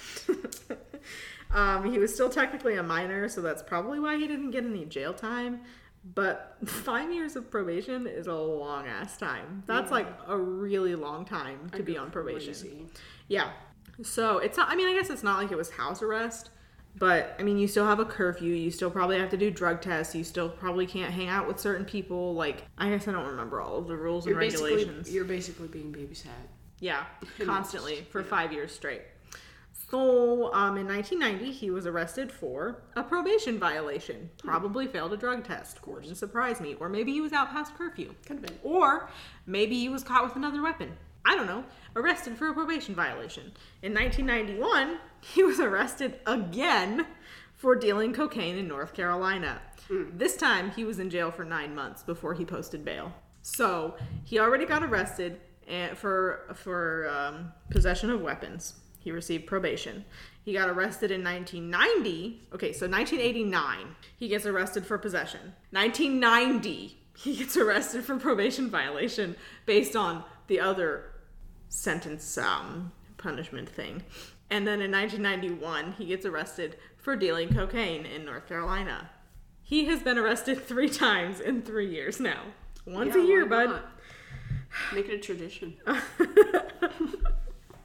um, 1.53 1.91
he 1.91 1.99
was 1.99 2.13
still 2.13 2.31
technically 2.31 2.77
a 2.77 2.83
minor, 2.83 3.29
so 3.29 3.41
that's 3.41 3.63
probably 3.63 4.01
why 4.01 4.17
he 4.17 4.27
didn't 4.27 4.51
get 4.51 4.65
any 4.65 4.85
jail 4.85 5.13
time. 5.15 5.61
But 6.15 6.57
five 6.65 7.13
years 7.13 7.37
of 7.37 7.51
probation 7.51 8.07
is 8.07 8.27
a 8.27 8.35
long 8.35 8.87
ass 8.87 9.17
time. 9.17 9.63
That's 9.67 9.91
like 9.91 10.09
a 10.27 10.37
really 10.37 10.95
long 10.95 11.25
time 11.25 11.71
to 11.75 11.83
be 11.83 11.97
on 11.99 12.11
probation. 12.11 12.55
Crazy. 12.55 12.87
Yeah. 13.29 13.51
So 14.03 14.39
it's 14.39 14.57
not, 14.57 14.71
I 14.71 14.77
mean, 14.77 14.89
I 14.89 14.95
guess 14.95 15.11
it's 15.11 15.23
not 15.23 15.39
like 15.39 15.53
it 15.53 15.59
was 15.59 15.71
house 15.71 16.01
arrest, 16.01 16.49
but 16.97 17.37
I 17.39 17.43
mean, 17.43 17.59
you 17.59 17.69
still 17.69 17.87
have 17.87 18.01
a 18.01 18.05
curfew. 18.07 18.55
You 18.55 18.71
still 18.71 18.91
probably 18.91 19.19
have 19.19 19.29
to 19.31 19.37
do 19.37 19.51
drug 19.51 19.83
tests. 19.83 20.15
You 20.15 20.25
still 20.25 20.49
probably 20.49 20.87
can't 20.87 21.13
hang 21.13 21.29
out 21.29 21.47
with 21.47 21.61
certain 21.61 21.85
people. 21.85 22.35
Like, 22.35 22.65
I 22.79 22.89
guess 22.89 23.07
I 23.07 23.13
don't 23.13 23.27
remember 23.27 23.61
all 23.61 23.77
of 23.77 23.87
the 23.87 23.97
rules 23.97 24.27
You're 24.27 24.41
and 24.41 24.53
regulations. 24.53 25.13
you're 25.13 25.25
basically 25.25 25.69
being 25.69 25.93
babysat. 25.93 26.29
Yeah, 26.81 27.05
constantly 27.39 28.07
for 28.11 28.23
yeah. 28.23 28.27
five 28.27 28.53
years 28.53 28.73
straight. 28.73 29.03
So, 29.91 30.53
um, 30.55 30.77
in 30.77 30.87
1990, 30.87 31.53
he 31.53 31.71
was 31.71 31.85
arrested 31.85 32.31
for 32.31 32.83
a 32.95 33.03
probation 33.03 33.59
violation. 33.59 34.31
Probably 34.39 34.87
failed 34.87 35.13
a 35.13 35.17
drug 35.17 35.45
test. 35.45 35.77
Of 35.77 35.83
course, 35.83 36.17
surprise 36.17 36.61
me. 36.61 36.75
Or 36.79 36.89
maybe 36.89 37.13
he 37.13 37.21
was 37.21 37.33
out 37.33 37.51
past 37.51 37.77
curfew. 37.77 38.15
Could 38.25 38.37
have 38.37 38.47
been. 38.47 38.59
Or 38.63 39.11
maybe 39.47 39.79
he 39.79 39.89
was 39.89 40.05
caught 40.05 40.25
with 40.25 40.37
another 40.37 40.63
weapon. 40.63 40.93
I 41.25 41.35
don't 41.35 41.47
know. 41.47 41.65
Arrested 41.97 42.37
for 42.37 42.49
a 42.49 42.55
probation 42.55 42.95
violation. 42.95 43.53
In 43.83 43.93
1991, 43.93 44.99
he 45.21 45.43
was 45.43 45.59
arrested 45.59 46.21
again 46.25 47.07
for 47.57 47.75
dealing 47.75 48.13
cocaine 48.13 48.57
in 48.57 48.69
North 48.69 48.95
Carolina. 48.95 49.61
This 49.91 50.37
time, 50.37 50.71
he 50.71 50.85
was 50.85 51.01
in 51.01 51.11
jail 51.11 51.33
for 51.33 51.45
nine 51.45 51.75
months 51.75 52.05
before 52.05 52.35
he 52.35 52.45
posted 52.45 52.85
bail. 52.85 53.13
So 53.43 53.97
he 54.25 54.39
already 54.39 54.65
got 54.65 54.85
arrested 54.85 55.41
and 55.71 55.97
for 55.97 56.45
for 56.55 57.09
um, 57.09 57.53
possession 57.71 58.11
of 58.11 58.21
weapons. 58.21 58.75
He 58.99 59.11
received 59.13 59.47
probation. 59.47 60.05
He 60.43 60.53
got 60.53 60.69
arrested 60.69 61.11
in 61.11 61.25
1990. 61.25 62.43
Okay, 62.55 62.73
so 62.73 62.87
1989, 62.87 63.97
he 64.19 64.29
gets 64.29 64.45
arrested 64.45 64.85
for 64.85 64.99
possession. 64.99 65.55
1990, 65.71 66.99
he 67.17 67.37
gets 67.37 67.57
arrested 67.57 68.05
for 68.05 68.19
probation 68.19 68.69
violation 68.71 69.37
based 69.65 69.97
on 69.97 70.23
the 70.49 70.61
other 70.61 71.13
sentence 71.71 72.37
um, 72.37 72.93
punishment 73.17 73.69
thing. 73.69 74.03
And 74.51 74.67
then 74.67 74.83
in 74.83 74.91
1991, 74.91 75.93
he 75.93 76.07
gets 76.07 76.27
arrested 76.27 76.77
for 76.99 77.17
dealing 77.17 77.55
cocaine 77.55 78.05
in 78.05 78.25
North 78.25 78.47
Carolina. 78.49 79.11
He 79.63 79.85
has 79.87 80.03
been 80.03 80.19
arrested 80.19 80.63
three 80.67 80.89
times 80.89 81.41
in 81.41 81.63
three 81.63 81.89
years 81.89 82.19
now. 82.21 82.43
Once 82.87 83.15
Yeah, 83.15 83.23
a 83.23 83.25
year, 83.27 83.47
bud. 83.47 83.67
not? 83.71 83.91
Make 84.95 85.09
it 85.09 85.15
a 85.15 85.19
tradition. 85.19 85.77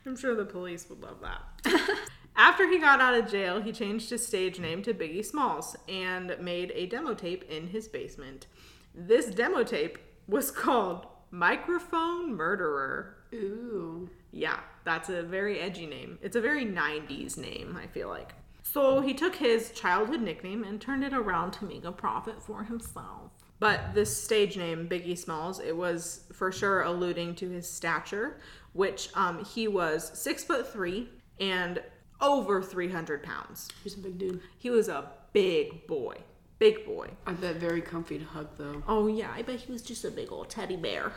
I'm 0.06 0.16
sure 0.16 0.36
the 0.36 0.46
police 0.46 0.88
would 0.90 1.02
love 1.02 1.18
that. 1.22 2.00
After 2.36 2.68
he 2.70 2.80
got 2.80 3.00
out 3.00 3.16
of 3.16 3.30
jail, 3.30 3.62
he 3.62 3.72
changed 3.72 4.10
his 4.10 4.26
stage 4.26 4.60
name 4.60 4.84
to 4.84 4.94
Biggie 4.94 5.26
Smalls 5.26 5.76
and 5.88 6.36
made 6.40 6.72
a 6.76 6.86
demo 6.86 7.14
tape 7.14 7.44
in 7.50 7.68
his 7.68 7.88
basement. 7.88 8.48
This 8.94 9.28
demo 9.28 9.64
tape 9.64 9.98
was 10.28 10.52
called 10.52 11.08
Microphone 11.32 12.36
Murderer. 12.36 13.16
Ooh. 13.34 14.10
Yeah, 14.32 14.60
that's 14.84 15.10
a 15.10 15.24
very 15.24 15.60
edgy 15.60 15.86
name. 15.86 16.20
It's 16.22 16.36
a 16.36 16.42
very 16.42 16.66
90s 16.66 17.38
name, 17.38 17.78
I 17.82 17.88
feel 17.88 18.10
like. 18.10 18.34
So 18.64 19.00
he 19.00 19.14
took 19.14 19.36
his 19.36 19.72
childhood 19.72 20.22
nickname 20.22 20.64
and 20.64 20.82
turned 20.82 21.04
it 21.04 21.14
around 21.14 21.52
to 21.54 21.66
make 21.66 21.86
a 21.86 21.92
profit 21.92 22.42
for 22.42 22.64
himself. 22.64 23.32
But 23.60 23.94
this 23.94 24.22
stage 24.22 24.58
name, 24.58 24.88
Biggie 24.88 25.18
Smalls, 25.18 25.60
it 25.60 25.76
was 25.76 26.26
for 26.34 26.52
sure 26.52 26.82
alluding 26.82 27.36
to 27.36 27.50
his 27.50 27.70
stature, 27.70 28.38
which 28.74 29.10
um, 29.16 29.46
he 29.46 29.68
was 29.68 30.12
six 30.18 30.44
foot 30.44 30.72
three 30.72 31.10
and 31.40 31.82
over 32.22 32.62
300 32.62 33.24
pounds. 33.24 33.70
He's 33.84 33.96
a 33.96 34.00
big 34.00 34.18
dude. 34.18 34.42
He 34.58 34.70
was 34.70 34.90
a 34.90 35.10
big 35.34 35.88
boy. 35.88 36.18
Big 36.60 36.86
boy. 36.86 37.10
I 37.26 37.34
bet 37.34 37.58
very 37.58 37.82
comfy 37.82 38.20
to 38.20 38.26
hug 38.26 38.48
though. 38.58 38.84
Oh 38.88 39.08
yeah, 39.08 39.32
I 39.34 39.42
bet 39.42 39.60
he 39.60 39.72
was 39.72 39.82
just 39.82 40.06
a 40.06 40.12
big 40.12 40.32
old 40.32 40.50
teddy 40.50 40.78
bear. 40.78 41.12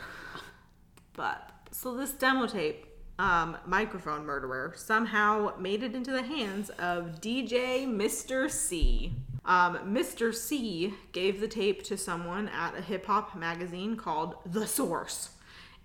But 1.13 1.51
so 1.71 1.95
this 1.95 2.11
demo 2.11 2.47
tape, 2.47 2.85
um, 3.19 3.57
microphone 3.65 4.25
murderer, 4.25 4.73
somehow 4.75 5.53
made 5.59 5.83
it 5.83 5.93
into 5.93 6.11
the 6.11 6.23
hands 6.23 6.71
of 6.71 7.21
DJ 7.21 7.87
Mister 7.87 8.49
Cee. 8.49 9.13
Um, 9.45 9.77
Mister 9.85 10.31
Cee 10.31 10.93
gave 11.11 11.39
the 11.39 11.47
tape 11.47 11.83
to 11.83 11.97
someone 11.97 12.47
at 12.49 12.77
a 12.77 12.81
hip 12.81 13.05
hop 13.05 13.35
magazine 13.35 13.97
called 13.97 14.35
The 14.45 14.65
Source, 14.65 15.31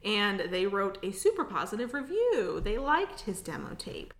and 0.04 0.40
they 0.50 0.66
wrote 0.66 0.98
a 1.02 1.10
super 1.10 1.44
positive 1.44 1.92
review. 1.92 2.60
They 2.62 2.78
liked 2.78 3.22
his 3.22 3.42
demo 3.42 3.74
tape. 3.74 4.14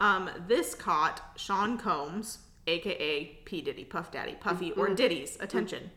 Um, 0.00 0.30
this 0.48 0.74
caught 0.74 1.20
Sean 1.36 1.76
Combs, 1.78 2.38
aka 2.66 3.24
P. 3.44 3.60
Diddy, 3.60 3.84
Puff 3.84 4.10
Daddy, 4.10 4.36
Puffy, 4.40 4.72
or 4.72 4.88
Diddy's 4.90 5.36
attention. 5.40 5.90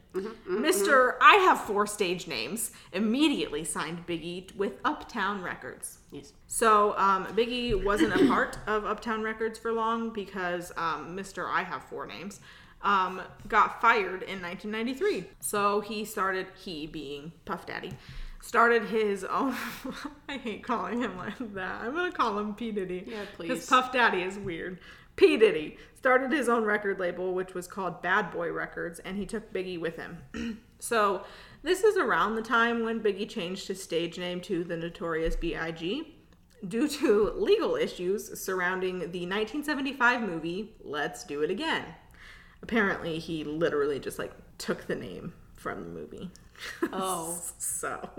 Mr. 0.50 1.14
I 1.22 1.36
have 1.36 1.62
four 1.62 1.86
stage 1.88 2.28
names 2.28 2.72
immediately 2.92 3.64
signed 3.64 4.06
Biggie 4.08 4.54
with 4.56 4.74
Uptown 4.84 5.44
Records. 5.44 6.00
Yes. 6.12 6.34
So 6.48 6.98
um, 6.98 7.28
Biggie 7.28 7.84
wasn't 7.84 8.14
a 8.14 8.28
part 8.28 8.58
of 8.68 8.86
Uptown 8.86 9.22
Records 9.22 9.60
for 9.60 9.72
long 9.72 10.10
because 10.12 10.72
um, 10.76 11.16
Mr. 11.16 11.48
I 11.50 11.64
have 11.64 11.84
four 11.84 12.06
names 12.08 12.40
um, 12.82 13.22
got 13.48 13.82
fired 13.82 14.24
in 14.24 14.42
1993. 14.42 15.26
So 15.40 15.82
he 15.82 16.04
started, 16.06 16.48
he 16.64 16.88
being 16.88 17.32
Puff 17.46 17.66
Daddy, 17.66 17.94
started 18.42 18.86
his 18.86 19.24
own. 19.30 19.56
I 20.28 20.38
hate 20.38 20.64
calling 20.64 21.02
him 21.02 21.18
like 21.18 21.38
that. 21.54 21.82
I'm 21.82 21.94
gonna 21.94 22.12
call 22.12 22.38
him 22.40 22.56
P 22.56 22.72
Diddy. 22.72 23.04
Yeah, 23.08 23.22
Because 23.38 23.60
please. 23.60 23.70
Puff 23.70 23.92
Daddy 23.92 24.22
is 24.24 24.38
weird. 24.38 24.80
P 25.16 25.36
Diddy 25.38 25.78
started 26.08 26.32
his 26.32 26.48
own 26.48 26.64
record 26.64 27.02
label, 27.02 27.34
which 27.34 27.54
was 27.54 27.68
called 27.68 28.02
Bad 28.02 28.32
Boy 28.32 28.50
Records, 28.50 29.00
and 29.00 29.18
he 29.18 29.26
took 29.26 29.52
Biggie 29.52 29.78
with 29.78 29.98
him. 29.98 30.58
so 30.80 31.26
this 31.64 31.84
is 31.84 31.98
around 31.98 32.36
the 32.36 32.42
time 32.42 32.82
when 32.86 33.02
Biggie 33.02 33.28
changed 33.28 33.68
his 33.68 33.84
stage 33.84 34.18
name 34.18 34.40
to 34.40 34.64
the 34.64 34.78
Notorious 34.78 35.36
B.I.G. 35.36 36.16
due 36.66 36.88
to 36.88 37.34
legal 37.36 37.76
issues 37.76 38.40
surrounding 38.40 39.00
the 39.00 39.26
1975 39.28 40.22
movie 40.22 40.78
Let's 40.82 41.26
Do 41.26 41.42
It 41.42 41.52
Again. 41.52 41.84
Apparently, 42.64 43.20
he 43.20 43.44
literally 43.44 44.00
just 44.00 44.18
like 44.18 44.32
took 44.58 44.88
the 44.88 44.96
name 44.96 45.34
from 45.58 45.84
the 45.84 45.90
movie. 45.90 46.32
Oh. 46.94 47.38
so, 47.58 48.10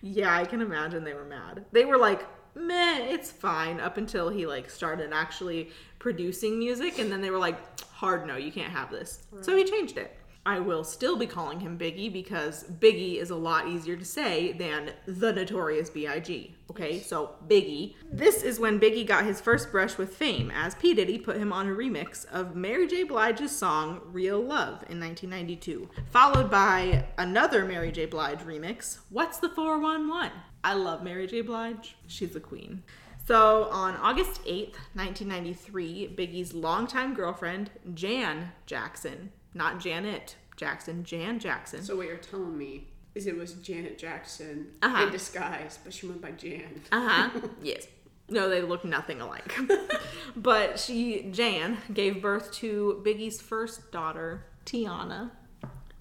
yeah, 0.00 0.34
I 0.34 0.46
can 0.46 0.62
imagine 0.62 1.04
they 1.04 1.12
were 1.12 1.26
mad. 1.26 1.66
They 1.72 1.84
were 1.84 1.98
like, 1.98 2.26
meh, 2.58 3.00
it's 3.00 3.30
fine 3.30 3.80
up 3.80 3.96
until 3.96 4.28
he 4.28 4.46
like 4.46 4.70
started 4.70 5.12
actually 5.12 5.70
producing 5.98 6.58
music, 6.58 6.98
and 6.98 7.10
then 7.10 7.20
they 7.20 7.30
were 7.30 7.38
like, 7.38 7.58
hard 7.90 8.26
no, 8.26 8.36
you 8.36 8.52
can't 8.52 8.72
have 8.72 8.90
this. 8.90 9.26
So 9.40 9.56
he 9.56 9.64
changed 9.64 9.96
it. 9.96 10.14
I 10.48 10.60
will 10.60 10.82
still 10.82 11.16
be 11.18 11.26
calling 11.26 11.60
him 11.60 11.76
Biggie 11.76 12.10
because 12.10 12.64
Biggie 12.64 13.20
is 13.20 13.28
a 13.28 13.36
lot 13.36 13.68
easier 13.68 13.96
to 13.96 14.04
say 14.04 14.52
than 14.52 14.92
the 15.06 15.30
notorious 15.30 15.90
B.I.G. 15.90 16.54
Okay, 16.70 17.00
so 17.00 17.34
Biggie. 17.48 17.96
This 18.10 18.42
is 18.42 18.58
when 18.58 18.80
Biggie 18.80 19.06
got 19.06 19.26
his 19.26 19.42
first 19.42 19.70
brush 19.70 19.98
with 19.98 20.16
fame, 20.16 20.50
as 20.50 20.74
P. 20.74 20.94
Diddy 20.94 21.18
put 21.18 21.36
him 21.36 21.52
on 21.52 21.68
a 21.68 21.72
remix 21.72 22.24
of 22.32 22.56
Mary 22.56 22.86
J. 22.86 23.02
Blige's 23.02 23.54
song 23.54 24.00
Real 24.06 24.40
Love 24.40 24.84
in 24.88 24.98
1992, 24.98 25.90
followed 26.06 26.50
by 26.50 27.04
another 27.18 27.66
Mary 27.66 27.92
J. 27.92 28.06
Blige 28.06 28.40
remix, 28.40 29.00
What's 29.10 29.36
the 29.36 29.50
411? 29.50 30.32
I 30.64 30.74
love 30.74 31.02
Mary 31.02 31.26
J. 31.26 31.40
Blige. 31.42 31.96
She's 32.06 32.34
a 32.36 32.40
queen. 32.40 32.82
So 33.26 33.64
on 33.70 33.94
August 33.96 34.42
8th, 34.44 34.74
1993, 34.94 36.14
Biggie's 36.16 36.54
longtime 36.54 37.14
girlfriend, 37.14 37.70
Jan 37.94 38.52
Jackson, 38.66 39.30
not 39.54 39.80
Janet 39.80 40.36
Jackson, 40.56 41.04
Jan 41.04 41.38
Jackson. 41.38 41.82
So 41.82 41.96
what 41.96 42.06
you're 42.06 42.16
telling 42.16 42.56
me 42.56 42.88
is 43.14 43.26
it 43.26 43.36
was 43.36 43.54
Janet 43.54 43.98
Jackson 43.98 44.68
Uh-huh. 44.82 45.04
in 45.04 45.12
disguise, 45.12 45.78
but 45.84 45.92
she 45.92 46.06
went 46.06 46.22
by 46.22 46.30
Jan. 46.32 46.80
Uh 46.90 47.08
huh. 47.30 47.40
yes. 47.62 47.86
No, 48.30 48.48
they 48.48 48.60
look 48.62 48.84
nothing 48.84 49.20
alike. 49.22 49.56
but 50.36 50.78
she, 50.78 51.30
Jan, 51.30 51.78
gave 51.92 52.20
birth 52.20 52.52
to 52.54 53.02
Biggie's 53.04 53.40
first 53.40 53.90
daughter, 53.90 54.44
T'yanna. 54.66 55.30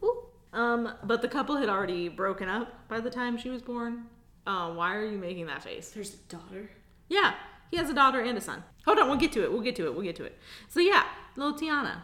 Ooh. 0.04 0.24
Um, 0.52 0.94
but 1.04 1.22
the 1.22 1.28
couple 1.30 1.56
had 1.58 1.70
already 1.70 2.10
broken 2.10 2.50
up 2.50 2.88
by 2.90 3.00
the 3.00 3.10
time 3.10 3.38
she 3.38 3.50
was 3.50 3.62
born. 3.62 4.06
Uh, 4.48 4.72
why 4.72 4.96
are 4.96 5.06
you 5.06 5.18
making 5.18 5.46
that 5.48 5.62
face? 5.62 5.90
There's 5.90 6.14
a 6.14 6.18
daughter. 6.30 6.70
Yeah, 7.10 7.34
he 7.70 7.76
has 7.76 7.90
a 7.90 7.94
daughter 7.94 8.22
and 8.22 8.38
a 8.38 8.42
son. 8.42 8.64
Hold 8.86 8.98
on, 8.98 9.10
we'll 9.10 9.18
get 9.18 9.34
to 9.34 9.44
it. 9.44 9.52
We'll 9.52 9.62
get 9.62 9.76
to 9.76 9.86
it. 9.86 9.94
We'll 9.94 10.04
get 10.04 10.16
to 10.16 10.24
it. 10.24 10.40
So 10.70 10.80
yeah, 10.80 11.04
little 11.36 11.54
T'yanna. 11.60 11.98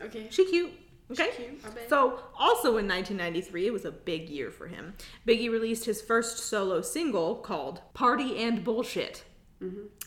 Okay. 0.00 0.28
She 0.30 0.48
cute. 0.48 0.70
Okay. 1.10 1.30
She 1.36 1.42
cute. 1.42 1.60
So 1.88 2.20
also 2.38 2.76
in 2.78 2.86
1993, 2.86 3.66
it 3.66 3.72
was 3.72 3.84
a 3.84 3.90
big 3.90 4.28
year 4.28 4.52
for 4.52 4.68
him. 4.68 4.94
Biggie 5.26 5.50
released 5.50 5.84
his 5.84 6.00
first 6.00 6.38
solo 6.38 6.82
single 6.82 7.34
called 7.34 7.80
"Party 7.94 8.38
and 8.40 8.62
Bullshit," 8.62 9.24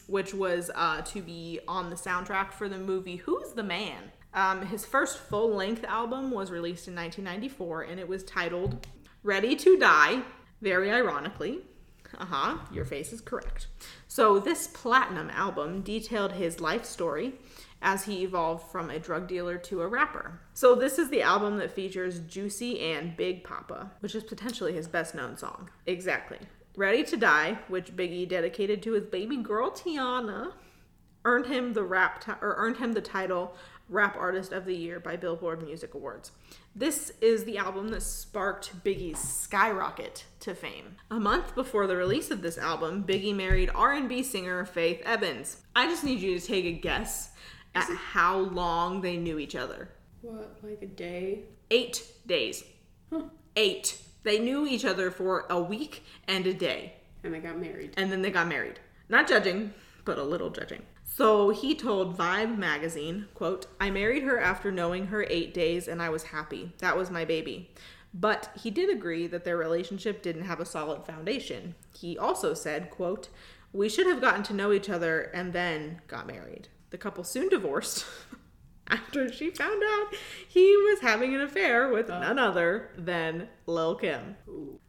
which 0.08 0.34
was 0.34 0.72
uh, 0.76 1.02
to 1.02 1.22
be 1.22 1.60
on 1.68 1.90
the 1.90 1.98
soundtrack 1.98 2.54
for 2.54 2.70
the 2.70 2.78
movie 2.78 3.18
"Who's 3.18 3.52
the 3.52 3.64
Man." 3.64 4.12
Um, 4.34 4.66
his 4.66 4.86
first 4.86 5.18
full-length 5.18 5.86
album 5.86 6.32
was 6.32 6.52
released 6.52 6.90
in 6.90 6.96
1994, 6.96 7.84
and 7.84 8.00
it 8.00 8.08
was 8.08 8.24
titled 8.24 8.88
"Ready 9.24 9.58
to 9.58 9.78
Die." 9.78 10.22
Very 10.66 10.92
ironically, 10.92 11.60
uh 12.18 12.26
huh, 12.26 12.58
your 12.74 12.86
face 12.86 13.14
is 13.14 13.22
correct. 13.22 13.68
So, 14.08 14.40
this 14.40 14.66
platinum 14.66 15.30
album 15.30 15.82
detailed 15.82 16.32
his 16.32 16.60
life 16.60 16.86
story 16.86 17.36
as 17.84 18.06
he 18.06 18.24
evolved 18.24 18.72
from 18.72 18.90
a 18.90 18.98
drug 18.98 19.28
dealer 19.28 19.60
to 19.60 19.84
a 19.84 19.88
rapper. 19.88 20.40
So, 20.56 20.74
this 20.74 20.98
is 20.98 21.12
the 21.12 21.22
album 21.22 21.58
that 21.58 21.72
features 21.72 22.20
Juicy 22.22 22.80
and 22.80 23.16
Big 23.16 23.44
Papa, 23.44 23.92
which 24.00 24.16
is 24.16 24.24
potentially 24.24 24.74
his 24.74 24.88
best 24.88 25.14
known 25.14 25.38
song. 25.38 25.70
Exactly. 25.86 26.40
Ready 26.76 27.04
to 27.04 27.16
Die, 27.16 27.60
which 27.68 27.96
Biggie 27.96 28.28
dedicated 28.28 28.82
to 28.82 28.94
his 28.94 29.06
baby 29.06 29.38
girl 29.38 29.70
T'yanna, 29.70 30.54
earned 31.26 31.46
him 31.46 31.74
the 31.74 31.84
rap 31.84 32.26
ti- 32.26 32.42
or 32.42 32.56
earned 32.58 32.78
him 32.78 32.94
the 32.94 33.02
title 33.02 33.56
Rap 33.88 34.16
Artist 34.18 34.52
of 34.52 34.66
the 34.66 34.76
Year 34.76 35.00
by 35.00 35.16
Billboard 35.16 35.62
Music 35.62 35.94
Awards. 35.94 36.32
This 36.76 37.12
is 37.22 37.44
the 37.44 37.58
album 37.58 37.90
that 37.90 38.02
sparked 38.02 38.84
Biggie's 38.84 39.20
skyrocket 39.20 40.26
to 40.40 40.56
fame. 40.56 40.96
A 41.12 41.20
month 41.20 41.54
before 41.54 41.86
the 41.86 41.96
release 41.96 42.32
of 42.32 42.42
this 42.42 42.58
album, 42.58 43.04
Biggie 43.04 43.36
married 43.36 43.70
R&B 43.76 44.24
singer 44.24 44.66
Faith 44.66 45.02
Evans. 45.06 45.58
I 45.76 45.86
just 45.88 46.04
need 46.04 46.20
you 46.20 46.40
to 46.40 46.46
take 46.46 46.66
a 46.66 46.72
guess 46.72 47.30
at 47.76 47.88
how 47.90 48.38
long 48.40 49.02
they 49.02 49.18
knew 49.18 49.38
each 49.38 49.56
other. 49.56 49.90
What, 50.22 50.58
like 50.64 50.82
a 50.82 50.88
day? 50.88 51.44
8 51.70 52.04
days. 52.26 52.64
Huh. 53.14 53.24
8. 53.56 54.02
They 54.24 54.40
knew 54.40 54.66
each 54.66 54.84
other 54.86 55.12
for 55.12 55.46
a 55.50 55.62
week 55.62 56.04
and 56.28 56.48
a 56.48 56.54
day 56.54 56.94
And 57.24 57.32
they 57.34 57.40
got 57.40 57.60
married. 57.60 57.94
and 57.98 58.12
then 58.12 58.24
they 58.24 58.32
got 58.32 58.48
married. 58.48 58.80
Not 59.10 59.28
judging, 59.28 59.74
but 60.04 60.18
a 60.18 60.24
little 60.24 60.50
judging. 60.50 60.82
So 61.16 61.52
he 61.52 61.76
told 61.76 62.18
Vibe 62.18 62.58
magazine, 62.58 63.28
quote, 63.36 63.68
I 63.80 63.90
married 63.90 64.24
her 64.24 64.38
after 64.38 64.70
knowing 64.70 65.08
her 65.08 65.26
8 65.30 65.54
days 65.54 65.88
and 65.88 66.02
I 66.02 66.10
was 66.10 66.24
happy. 66.24 66.74
That 66.80 66.98
was 66.98 67.10
my 67.10 67.24
baby. 67.24 67.72
But 68.14 68.50
he 68.62 68.70
did 68.70 68.90
agree 68.90 69.26
that 69.28 69.46
their 69.46 69.56
relationship 69.56 70.22
didn't 70.22 70.44
have 70.44 70.60
a 70.60 70.66
solid 70.66 71.06
foundation. 71.06 71.76
He 71.98 72.18
also 72.18 72.54
said, 72.54 72.90
quote, 72.90 73.30
We 73.72 73.88
should 73.88 74.08
have 74.08 74.20
gotten 74.20 74.44
to 74.44 74.54
know 74.54 74.74
each 74.74 74.90
other 74.90 75.22
and 75.34 75.54
then 75.54 76.02
got 76.10 76.28
married. 76.28 76.68
The 76.90 76.98
couple 76.98 77.24
soon 77.24 77.48
divorced 77.48 78.06
after 78.90 79.32
she 79.32 79.52
found 79.52 79.84
out 79.86 80.14
he 80.46 80.76
was 80.76 81.00
having 81.00 81.34
an 81.34 81.40
affair 81.40 81.88
with 81.88 82.10
uh. 82.10 82.20
none 82.20 82.40
other 82.40 82.90
than 82.98 83.48
Lil 83.68 83.96
Kim. 83.96 84.36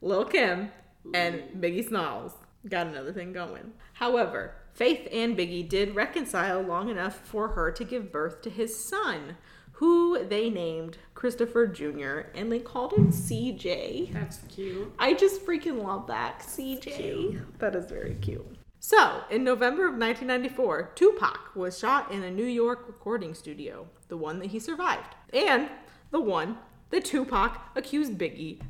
Lil 0.00 0.24
Kim 0.24 0.72
and 1.14 1.40
Biggie 1.60 1.86
Smalls 1.86 2.32
got 2.68 2.88
another 2.88 3.12
thing 3.12 3.32
going. 3.32 3.74
However, 3.92 4.54
Faith 4.76 5.08
and 5.10 5.34
Biggie 5.38 5.66
did 5.66 5.94
reconcile 5.94 6.60
long 6.60 6.90
enough 6.90 7.16
for 7.16 7.48
her 7.48 7.70
to 7.70 7.82
give 7.82 8.12
birth 8.12 8.42
to 8.42 8.50
his 8.50 8.78
son, 8.78 9.38
who 9.72 10.22
they 10.22 10.50
named 10.50 10.98
Christopher 11.14 11.66
Jr., 11.66 12.28
and 12.34 12.52
they 12.52 12.58
called 12.58 12.92
him 12.92 13.10
CJ. 13.10 14.12
That's 14.12 14.40
cute. 14.50 14.92
I 14.98 15.14
just 15.14 15.46
freaking 15.46 15.82
love 15.82 16.06
that. 16.08 16.40
CJ. 16.40 17.40
That 17.58 17.74
is 17.74 17.86
very 17.86 18.16
cute. 18.16 18.46
So, 18.78 19.22
in 19.30 19.44
November 19.44 19.86
of 19.86 19.94
1994, 19.94 20.92
Tupac 20.94 21.56
was 21.56 21.78
shot 21.78 22.12
in 22.12 22.22
a 22.22 22.30
New 22.30 22.44
York 22.44 22.84
recording 22.86 23.32
studio, 23.32 23.88
the 24.08 24.18
one 24.18 24.38
that 24.40 24.48
he 24.48 24.58
survived, 24.58 25.14
and 25.32 25.70
the 26.10 26.20
one 26.20 26.58
that 26.90 27.06
Tupac 27.06 27.58
accused 27.74 28.18
Biggie 28.18 28.60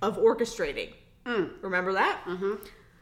of 0.00 0.16
orchestrating. 0.16 0.94
Remember 1.60 1.92
that? 1.92 2.22
Mm-hmm. 2.26 2.54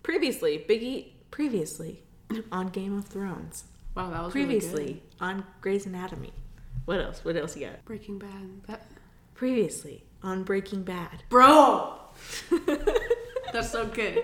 Previously, 0.03 0.66
Biggie, 0.68 1.12
previously 1.31 2.03
on 2.53 2.69
Game 2.69 2.97
of 2.97 3.07
Thrones, 3.07 3.64
Wow, 3.95 4.11
that 4.11 4.23
was 4.23 4.35
really 4.35 4.47
previously 4.47 4.93
good. 4.93 5.03
on 5.25 5.45
Grey's 5.61 5.85
Anatomy. 5.85 6.33
What 6.85 7.01
else? 7.01 7.25
What 7.25 7.37
else 7.37 7.57
you 7.57 7.67
got? 7.67 7.85
Breaking 7.85 8.19
Bad. 8.19 8.62
That... 8.69 8.87
Previously 9.35 10.05
on 10.23 10.45
Breaking 10.45 10.85
Bad. 10.85 11.25
Bro! 11.29 11.99
That's 13.53 13.71
so 13.71 13.87
good. 13.87 14.23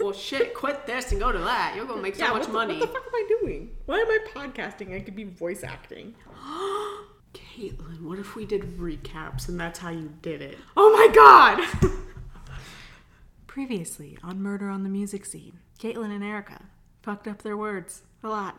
Well, 0.00 0.12
shit, 0.12 0.54
quit 0.54 0.86
this 0.86 1.12
and 1.12 1.20
go 1.20 1.30
to 1.30 1.38
that. 1.38 1.74
You're 1.76 1.86
gonna 1.86 2.02
make 2.02 2.16
so 2.16 2.24
much 2.24 2.32
what 2.32 2.46
the, 2.46 2.52
money. 2.52 2.80
What 2.80 2.92
the 2.92 2.94
fuck 2.94 3.06
am 3.06 3.14
I 3.14 3.26
doing? 3.40 3.70
Why 3.86 3.98
am 3.98 4.08
I 4.08 4.18
podcasting? 4.34 4.94
I 4.94 5.00
could 5.00 5.14
be 5.14 5.24
voice 5.24 5.62
acting. 5.62 6.14
Caitlin, 7.34 8.02
what 8.02 8.18
if 8.18 8.34
we 8.34 8.44
did 8.44 8.78
recaps 8.78 9.48
and 9.48 9.58
that's 9.60 9.78
how 9.78 9.90
you 9.90 10.12
did 10.20 10.42
it? 10.42 10.58
Oh 10.76 10.90
my 10.90 11.14
god! 11.14 11.90
Previously 13.46 14.18
on 14.22 14.42
Murder 14.42 14.68
on 14.68 14.82
the 14.82 14.88
Music 14.88 15.24
Scene, 15.24 15.60
Caitlin 15.78 16.14
and 16.14 16.24
Erica 16.24 16.62
fucked 17.06 17.28
up 17.28 17.40
their 17.42 17.56
words 17.56 18.02
a 18.24 18.28
lot. 18.28 18.56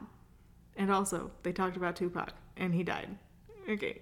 And 0.77 0.89
also, 0.89 1.31
they 1.43 1.51
talked 1.51 1.75
about 1.75 1.97
Tupac, 1.97 2.31
and 2.55 2.73
he 2.73 2.81
died. 2.81 3.09
Okay. 3.69 4.01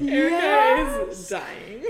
Erica 0.00 1.06
is 1.08 1.28
dying. 1.28 1.84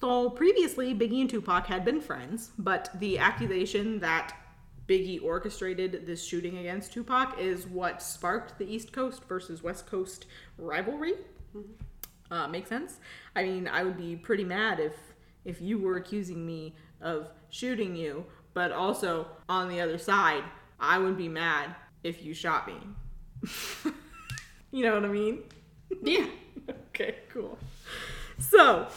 So 0.00 0.30
previously, 0.30 0.94
Biggie 0.94 1.20
and 1.20 1.28
Tupac 1.28 1.66
had 1.66 1.84
been 1.84 2.00
friends, 2.00 2.52
but 2.58 2.88
the 3.00 3.18
accusation 3.18 3.98
that 3.98 4.32
Biggie 4.88 5.22
orchestrated 5.22 6.06
this 6.06 6.24
shooting 6.24 6.56
against 6.58 6.94
Tupac 6.94 7.38
is 7.38 7.66
what 7.66 8.00
sparked 8.00 8.58
the 8.58 8.64
East 8.64 8.92
Coast 8.92 9.24
versus 9.24 9.62
West 9.62 9.86
Coast 9.86 10.24
rivalry. 10.56 11.14
Uh, 12.30 12.48
makes 12.48 12.70
sense. 12.70 12.98
I 13.36 13.42
mean, 13.42 13.68
I 13.68 13.82
would 13.84 13.98
be 13.98 14.16
pretty 14.16 14.44
mad 14.44 14.80
if 14.80 14.94
if 15.44 15.60
you 15.62 15.78
were 15.78 15.96
accusing 15.96 16.44
me 16.44 16.74
of 17.00 17.30
shooting 17.50 17.96
you, 17.96 18.24
but 18.54 18.72
also 18.72 19.26
on 19.48 19.68
the 19.68 19.80
other 19.80 19.98
side, 19.98 20.44
I 20.80 20.98
would 20.98 21.16
be 21.16 21.28
mad 21.28 21.74
if 22.02 22.24
you 22.24 22.34
shot 22.34 22.66
me. 22.66 22.76
you 24.70 24.82
know 24.82 24.94
what 24.94 25.04
I 25.04 25.08
mean? 25.08 25.42
Yeah. 26.02 26.26
okay, 26.88 27.16
cool. 27.32 27.58
So, 28.38 28.88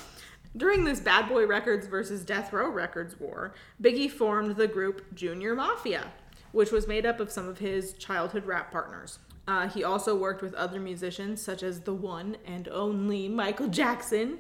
during 0.56 0.84
this 0.84 1.00
Bad 1.00 1.30
Boy 1.30 1.46
Records 1.48 1.88
versus 1.88 2.24
Death 2.24 2.52
Row 2.54 2.70
Records 2.70 3.20
war, 3.20 3.54
Biggie 3.82 4.12
formed 4.12 4.56
the 4.56 4.68
group 4.68 5.14
Junior 5.16 5.56
Mafia, 5.56 6.12
which 6.52 6.72
was 6.72 6.88
made 6.88 7.06
up 7.06 7.20
of 7.20 7.32
some 7.32 7.48
of 7.48 7.60
his 7.60 7.94
childhood 7.94 8.46
rap 8.46 8.72
partners. 8.72 9.20
Uh, 9.48 9.68
he 9.68 9.84
also 9.84 10.16
worked 10.16 10.42
with 10.42 10.54
other 10.54 10.80
musicians 10.80 11.42
such 11.42 11.64
as 11.64 11.82
the 11.82 11.94
one 11.94 12.38
and 12.46 12.68
only 12.68 13.28
Michael 13.28 13.68
Jackson 13.68 14.40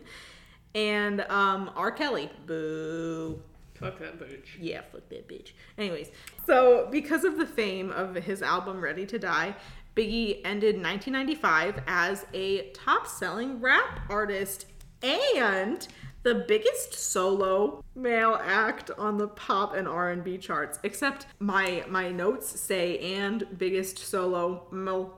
and 0.75 1.21
um, 1.21 1.71
R. 1.75 1.91
Kelly. 1.91 2.29
Boo. 2.45 3.41
Fuck 3.81 3.99
that 3.99 4.19
bitch. 4.19 4.45
Yeah, 4.59 4.81
fuck 4.91 5.09
that 5.09 5.27
bitch. 5.27 5.53
Anyways, 5.77 6.11
so 6.45 6.87
because 6.91 7.23
of 7.23 7.37
the 7.37 7.47
fame 7.47 7.89
of 7.91 8.15
his 8.15 8.43
album 8.43 8.79
Ready 8.79 9.07
to 9.07 9.17
Die, 9.17 9.55
Biggie 9.95 10.39
ended 10.45 10.75
1995 10.75 11.81
as 11.87 12.25
a 12.33 12.69
top-selling 12.69 13.59
rap 13.59 14.01
artist 14.09 14.67
and 15.03 15.87
the 16.23 16.45
biggest 16.47 16.93
solo 16.93 17.83
male 17.95 18.39
act 18.41 18.91
on 18.97 19.17
the 19.17 19.27
pop 19.27 19.73
and 19.75 19.87
R&B 19.87 20.37
charts. 20.37 20.79
Except 20.83 21.25
my 21.39 21.83
my 21.89 22.11
notes 22.11 22.59
say 22.59 22.99
and 22.99 23.57
biggest 23.57 23.97
solo 23.97 24.67
male. 24.71 25.17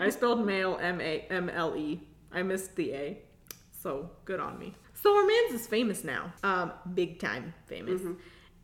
I 0.00 0.10
spelled 0.10 0.44
male 0.44 0.78
M 0.80 1.00
A 1.00 1.20
M 1.30 1.48
L 1.48 1.76
E. 1.76 2.00
I 2.32 2.42
missed 2.42 2.74
the 2.74 2.92
A. 2.92 3.18
So 3.70 4.10
good 4.24 4.40
on 4.40 4.58
me. 4.58 4.74
So 5.02 5.16
our 5.16 5.26
man's 5.26 5.60
is 5.60 5.66
famous 5.66 6.04
now. 6.04 6.32
Um, 6.42 6.72
big 6.94 7.20
time 7.20 7.54
famous. 7.66 8.02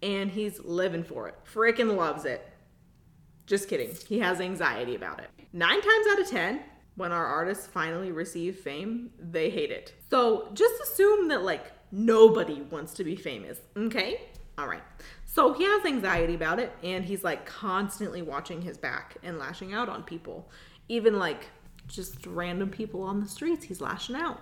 And 0.03 0.31
he's 0.31 0.61
living 0.61 1.05
for 1.05 1.29
it. 1.29 1.35
Freaking 1.53 1.97
loves 1.97 2.25
it. 2.25 2.47
Just 3.47 3.69
kidding. 3.69 3.91
He 4.09 4.19
has 4.19 4.41
anxiety 4.41 4.95
about 4.95 5.21
it. 5.21 5.31
Nine 5.53 5.81
times 5.81 6.07
out 6.11 6.21
of 6.21 6.29
ten, 6.29 6.61
when 6.97 7.13
our 7.13 7.27
artists 7.27 7.67
finally 7.67 8.13
receive 8.13 8.57
fame, 8.59 9.11
they 9.19 9.51
hate 9.51 9.71
it. 9.71 9.95
So 10.11 10.49
just 10.55 10.75
assume 10.83 11.29
that 11.29 11.43
like 11.43 11.73
nobody 11.93 12.63
wants 12.63 12.95
to 12.95 13.05
be 13.05 13.17
famous, 13.17 13.59
okay? 13.77 14.21
All 14.59 14.67
right. 14.67 14.83
So 15.25 15.53
he 15.53 15.65
has 15.65 15.85
anxiety 15.85 16.35
about 16.35 16.61
it, 16.61 16.73
and 16.83 17.05
he's 17.05 17.25
like 17.25 17.45
constantly 17.47 18.23
watching 18.23 18.63
his 18.63 18.77
back 18.77 19.17
and 19.23 19.39
lashing 19.39 19.73
out 19.73 19.89
on 19.89 20.03
people. 20.03 20.51
Even 20.89 21.19
like 21.19 21.47
just 21.87 22.27
random 22.27 22.71
people 22.71 23.03
on 23.03 23.21
the 23.21 23.29
streets, 23.29 23.65
he's 23.65 23.81
lashing 23.81 24.17
out. 24.17 24.41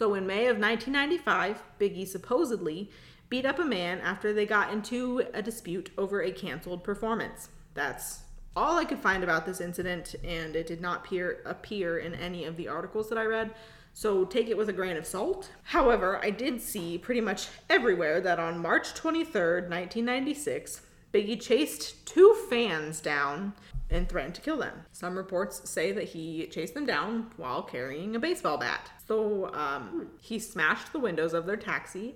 So 0.00 0.14
in 0.14 0.26
May 0.26 0.46
of 0.46 0.56
1995, 0.56 1.62
Biggie 1.78 2.08
supposedly 2.08 2.90
beat 3.28 3.44
up 3.44 3.58
a 3.58 3.64
man 3.66 4.00
after 4.00 4.32
they 4.32 4.46
got 4.46 4.72
into 4.72 5.26
a 5.34 5.42
dispute 5.42 5.90
over 5.98 6.22
a 6.22 6.32
canceled 6.32 6.82
performance. 6.82 7.50
That's 7.74 8.20
all 8.56 8.78
I 8.78 8.86
could 8.86 8.98
find 8.98 9.22
about 9.22 9.44
this 9.44 9.60
incident, 9.60 10.14
and 10.24 10.56
it 10.56 10.66
did 10.66 10.80
not 10.80 11.04
appear, 11.04 11.42
appear 11.44 11.98
in 11.98 12.14
any 12.14 12.46
of 12.46 12.56
the 12.56 12.66
articles 12.66 13.10
that 13.10 13.18
I 13.18 13.26
read. 13.26 13.54
So 13.92 14.24
take 14.24 14.48
it 14.48 14.56
with 14.56 14.70
a 14.70 14.72
grain 14.72 14.96
of 14.96 15.04
salt. 15.04 15.50
However, 15.64 16.18
I 16.24 16.30
did 16.30 16.62
see 16.62 16.96
pretty 16.96 17.20
much 17.20 17.48
everywhere 17.68 18.22
that 18.22 18.40
on 18.40 18.58
March 18.58 18.94
23rd, 18.94 19.68
1996, 19.68 20.80
Biggie 21.12 21.42
chased 21.42 22.06
two 22.06 22.34
fans 22.48 23.00
down 23.02 23.52
and 23.90 24.08
threatened 24.08 24.34
to 24.36 24.40
kill 24.40 24.58
them. 24.58 24.84
Some 24.92 25.16
reports 25.16 25.68
say 25.68 25.92
that 25.92 26.04
he 26.10 26.46
chased 26.46 26.74
them 26.74 26.86
down 26.86 27.30
while 27.36 27.62
carrying 27.62 28.14
a 28.14 28.18
baseball 28.18 28.56
bat. 28.58 28.90
So 29.06 29.52
um, 29.54 30.10
he 30.20 30.38
smashed 30.38 30.92
the 30.92 31.00
windows 31.00 31.34
of 31.34 31.46
their 31.46 31.56
taxi 31.56 32.14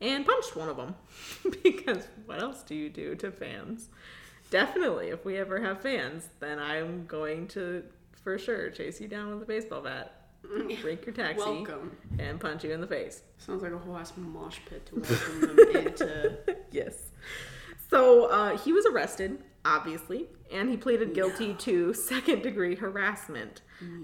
and 0.00 0.26
punched 0.26 0.54
one 0.54 0.68
of 0.68 0.76
them. 0.76 0.94
because 1.62 2.06
what 2.26 2.40
else 2.42 2.62
do 2.62 2.74
you 2.74 2.88
do 2.90 3.14
to 3.16 3.30
fans? 3.30 3.88
Definitely, 4.50 5.08
if 5.08 5.24
we 5.24 5.38
ever 5.38 5.60
have 5.60 5.80
fans, 5.80 6.28
then 6.40 6.58
I'm 6.58 7.06
going 7.06 7.48
to 7.48 7.84
for 8.22 8.38
sure 8.38 8.70
chase 8.70 9.00
you 9.00 9.08
down 9.08 9.30
with 9.32 9.42
a 9.42 9.46
baseball 9.46 9.80
bat, 9.82 10.12
break 10.80 11.04
your 11.04 11.14
taxi, 11.14 11.40
Welcome. 11.44 11.96
and 12.18 12.38
punch 12.40 12.64
you 12.64 12.72
in 12.72 12.80
the 12.80 12.86
face. 12.86 13.22
Sounds 13.38 13.62
like 13.62 13.72
a 13.72 13.78
whole 13.78 13.96
ass 13.96 14.12
mosh 14.16 14.58
pit 14.68 14.86
to 14.86 15.00
welcome 15.00 15.56
them 15.72 15.86
into. 15.86 16.38
yes. 16.70 17.10
So 17.90 18.26
uh, 18.30 18.56
he 18.58 18.72
was 18.72 18.86
arrested, 18.86 19.42
obviously, 19.64 20.28
and 20.54 20.70
he 20.70 20.76
pleaded 20.76 21.12
guilty 21.14 21.52
to 21.54 21.92
second 21.92 22.42
degree 22.42 22.74
harassment. 22.76 23.60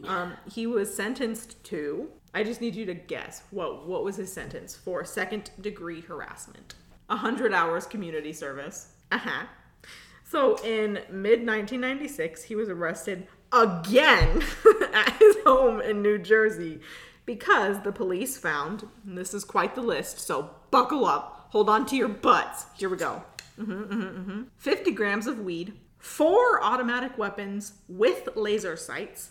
Um, 0.06 0.34
he 0.52 0.66
was 0.66 0.94
sentenced 0.94 1.62
to. 1.64 2.10
I 2.34 2.42
just 2.44 2.60
need 2.60 2.74
you 2.74 2.84
to 2.86 2.94
guess 2.94 3.42
what 3.50 3.86
what 3.86 4.04
was 4.04 4.16
his 4.16 4.32
sentence 4.32 4.76
for 4.76 5.04
second 5.04 5.50
degree 5.60 6.00
harassment? 6.02 6.74
A 7.08 7.16
hundred 7.16 7.54
hours 7.54 7.86
community 7.86 8.32
service. 8.32 8.88
Uh 9.10 9.18
huh. 9.18 9.46
So 10.24 10.56
in 10.62 10.94
mid 11.10 11.44
1996, 11.46 12.42
he 12.44 12.54
was 12.54 12.68
arrested 12.68 13.26
again 13.52 14.42
at 14.94 15.16
his 15.18 15.36
home 15.46 15.80
in 15.80 16.02
New 16.02 16.18
Jersey 16.18 16.80
because 17.26 17.80
the 17.82 17.92
police 17.92 18.36
found, 18.38 18.86
and 19.06 19.16
this 19.16 19.34
is 19.34 19.44
quite 19.44 19.74
the 19.74 19.80
list, 19.82 20.20
so 20.20 20.50
buckle 20.70 21.04
up, 21.04 21.48
hold 21.50 21.68
on 21.68 21.86
to 21.86 21.96
your 21.96 22.08
butts. 22.08 22.66
Here 22.76 22.88
we 22.88 22.96
go. 22.96 23.22
Mhm, 23.58 23.88
mhm, 23.88 24.24
mhm. 24.26 24.46
50 24.56 24.92
grams 24.92 25.26
of 25.26 25.40
weed, 25.40 25.72
four 26.00 26.62
automatic 26.62 27.16
weapons 27.16 27.74
with 27.88 28.28
laser 28.34 28.76
sights, 28.76 29.30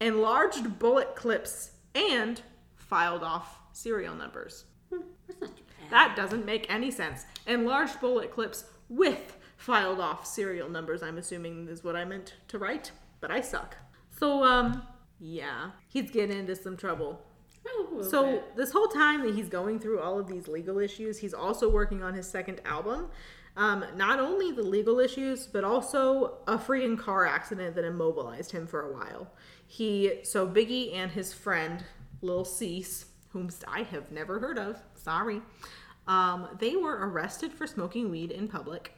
enlarged 0.00 0.78
bullet 0.78 1.14
clips, 1.14 1.72
and 1.94 2.42
filed 2.74 3.22
off 3.22 3.58
serial 3.72 4.14
numbers. 4.14 4.64
That's 4.90 5.40
not 5.40 5.56
too 5.56 5.62
bad. 5.80 5.90
That 5.90 6.16
doesn't 6.16 6.44
make 6.44 6.66
any 6.68 6.90
sense. 6.90 7.24
Enlarged 7.46 8.00
bullet 8.00 8.32
clips 8.32 8.64
with 8.88 9.36
filed 9.56 10.00
off 10.00 10.26
serial 10.26 10.68
numbers, 10.68 11.02
I'm 11.02 11.18
assuming 11.18 11.68
is 11.68 11.84
what 11.84 11.94
I 11.94 12.04
meant 12.04 12.34
to 12.48 12.58
write, 12.58 12.90
but 13.20 13.30
I 13.30 13.40
suck. 13.42 13.76
So, 14.18 14.42
um, 14.42 14.82
yeah, 15.20 15.70
he's 15.88 16.10
getting 16.10 16.38
into 16.38 16.56
some 16.56 16.76
trouble. 16.76 17.22
Oh, 17.68 18.02
So, 18.02 18.24
bit. 18.32 18.56
this 18.56 18.72
whole 18.72 18.88
time 18.88 19.22
that 19.26 19.34
he's 19.34 19.50
going 19.50 19.78
through 19.78 20.00
all 20.00 20.18
of 20.18 20.26
these 20.26 20.48
legal 20.48 20.78
issues, 20.78 21.18
he's 21.18 21.34
also 21.34 21.68
working 21.68 22.02
on 22.02 22.14
his 22.14 22.26
second 22.26 22.62
album. 22.64 23.10
Um, 23.56 23.84
not 23.96 24.20
only 24.20 24.52
the 24.52 24.62
legal 24.62 25.00
issues, 25.00 25.46
but 25.46 25.64
also 25.64 26.38
a 26.46 26.56
freaking 26.56 26.98
car 26.98 27.26
accident 27.26 27.74
that 27.74 27.84
immobilized 27.84 28.52
him 28.52 28.66
for 28.66 28.88
a 28.88 28.92
while. 28.92 29.30
He, 29.66 30.20
so 30.22 30.46
Biggie 30.46 30.94
and 30.94 31.10
his 31.10 31.32
friend, 31.32 31.84
Lil 32.22 32.44
Cease, 32.44 33.06
whom 33.30 33.50
I 33.68 33.82
have 33.82 34.10
never 34.10 34.38
heard 34.38 34.58
of, 34.58 34.80
sorry, 34.94 35.40
um, 36.06 36.48
they 36.58 36.76
were 36.76 37.08
arrested 37.08 37.52
for 37.52 37.66
smoking 37.66 38.10
weed 38.10 38.30
in 38.30 38.48
public. 38.48 38.94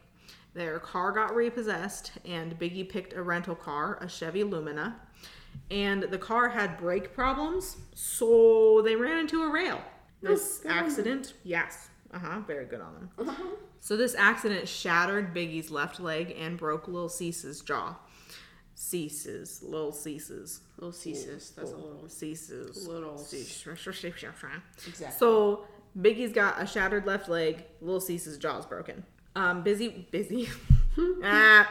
Their 0.55 0.79
car 0.79 1.13
got 1.13 1.35
repossessed, 1.35 2.13
and 2.25 2.59
Biggie 2.59 2.89
picked 2.89 3.15
a 3.15 3.23
rental 3.23 3.55
car, 3.55 3.99
a 4.01 4.09
Chevy 4.09 4.45
Lumina, 4.45 5.01
and 5.71 6.05
the 6.05 6.19
car 6.19 6.49
had 6.49 6.79
brake 6.79 7.15
problems, 7.15 7.77
so 7.95 8.83
they 8.83 8.97
ran 8.97 9.19
into 9.19 9.43
a 9.43 9.51
rail. 9.51 9.81
This 10.23 10.59
them. 10.59 10.73
accident, 10.73 11.35
yes, 11.43 11.89
uh 12.13 12.19
huh, 12.19 12.41
very 12.47 12.67
good 12.67 12.81
on 12.81 12.95
them. 12.95 13.11
Uh-huh. 13.19 13.43
So 13.81 13.97
this 13.97 14.15
accident 14.15 14.69
shattered 14.69 15.35
Biggie's 15.35 15.71
left 15.71 15.99
leg 15.99 16.35
and 16.39 16.57
broke 16.57 16.87
Lil 16.89 17.09
Cease's 17.09 17.61
jaw. 17.61 17.97
Ceases, 18.75 19.63
Lil 19.63 19.93
Ceases, 19.93 20.61
Little 20.77 20.93
Ceases. 20.93 21.51
That's 21.51 21.73
a 21.73 21.77
little. 21.77 22.09
Ceases, 22.09 22.87
Little- 22.87 23.19
Cease. 23.19 23.65
Exactly. 24.87 25.19
So 25.19 25.67
Biggie's 25.99 26.33
got 26.33 26.61
a 26.61 26.67
shattered 26.67 27.07
left 27.07 27.29
leg. 27.29 27.65
Lil 27.81 28.01
Cease's 28.01 28.39
jaw's 28.39 28.67
broken. 28.67 29.05
Um, 29.37 29.63
busy, 29.63 30.07
busy. 30.11 30.49
ah, 31.25 31.71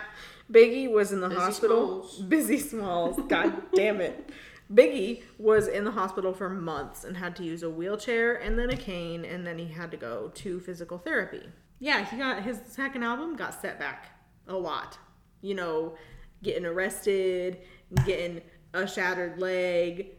Biggie 0.51 0.91
was 0.91 1.11
in 1.11 1.21
the 1.21 1.29
Busy 1.29 1.39
hospital. 1.41 2.03
Smalls. 2.03 2.21
Busy 2.23 2.59
Smalls. 2.59 3.19
God 3.27 3.61
damn 3.73 4.01
it. 4.01 4.29
Biggie 4.73 5.23
was 5.37 5.67
in 5.67 5.83
the 5.83 5.91
hospital 5.91 6.33
for 6.33 6.49
months 6.49 7.03
and 7.03 7.17
had 7.17 7.35
to 7.37 7.43
use 7.43 7.63
a 7.63 7.69
wheelchair 7.69 8.35
and 8.35 8.57
then 8.57 8.69
a 8.69 8.77
cane, 8.77 9.25
and 9.25 9.45
then 9.45 9.57
he 9.57 9.67
had 9.67 9.91
to 9.91 9.97
go 9.97 10.31
to 10.35 10.59
physical 10.59 10.97
therapy. 10.97 11.43
Yeah, 11.79 12.05
he 12.05 12.17
got 12.17 12.43
his 12.43 12.61
second 12.67 13.03
album 13.03 13.35
got 13.35 13.59
set 13.59 13.79
back 13.79 14.09
a 14.47 14.55
lot. 14.55 14.97
You 15.41 15.55
know, 15.55 15.95
getting 16.43 16.65
arrested, 16.65 17.59
getting 18.05 18.41
a 18.73 18.87
shattered 18.87 19.39
leg, 19.39 20.11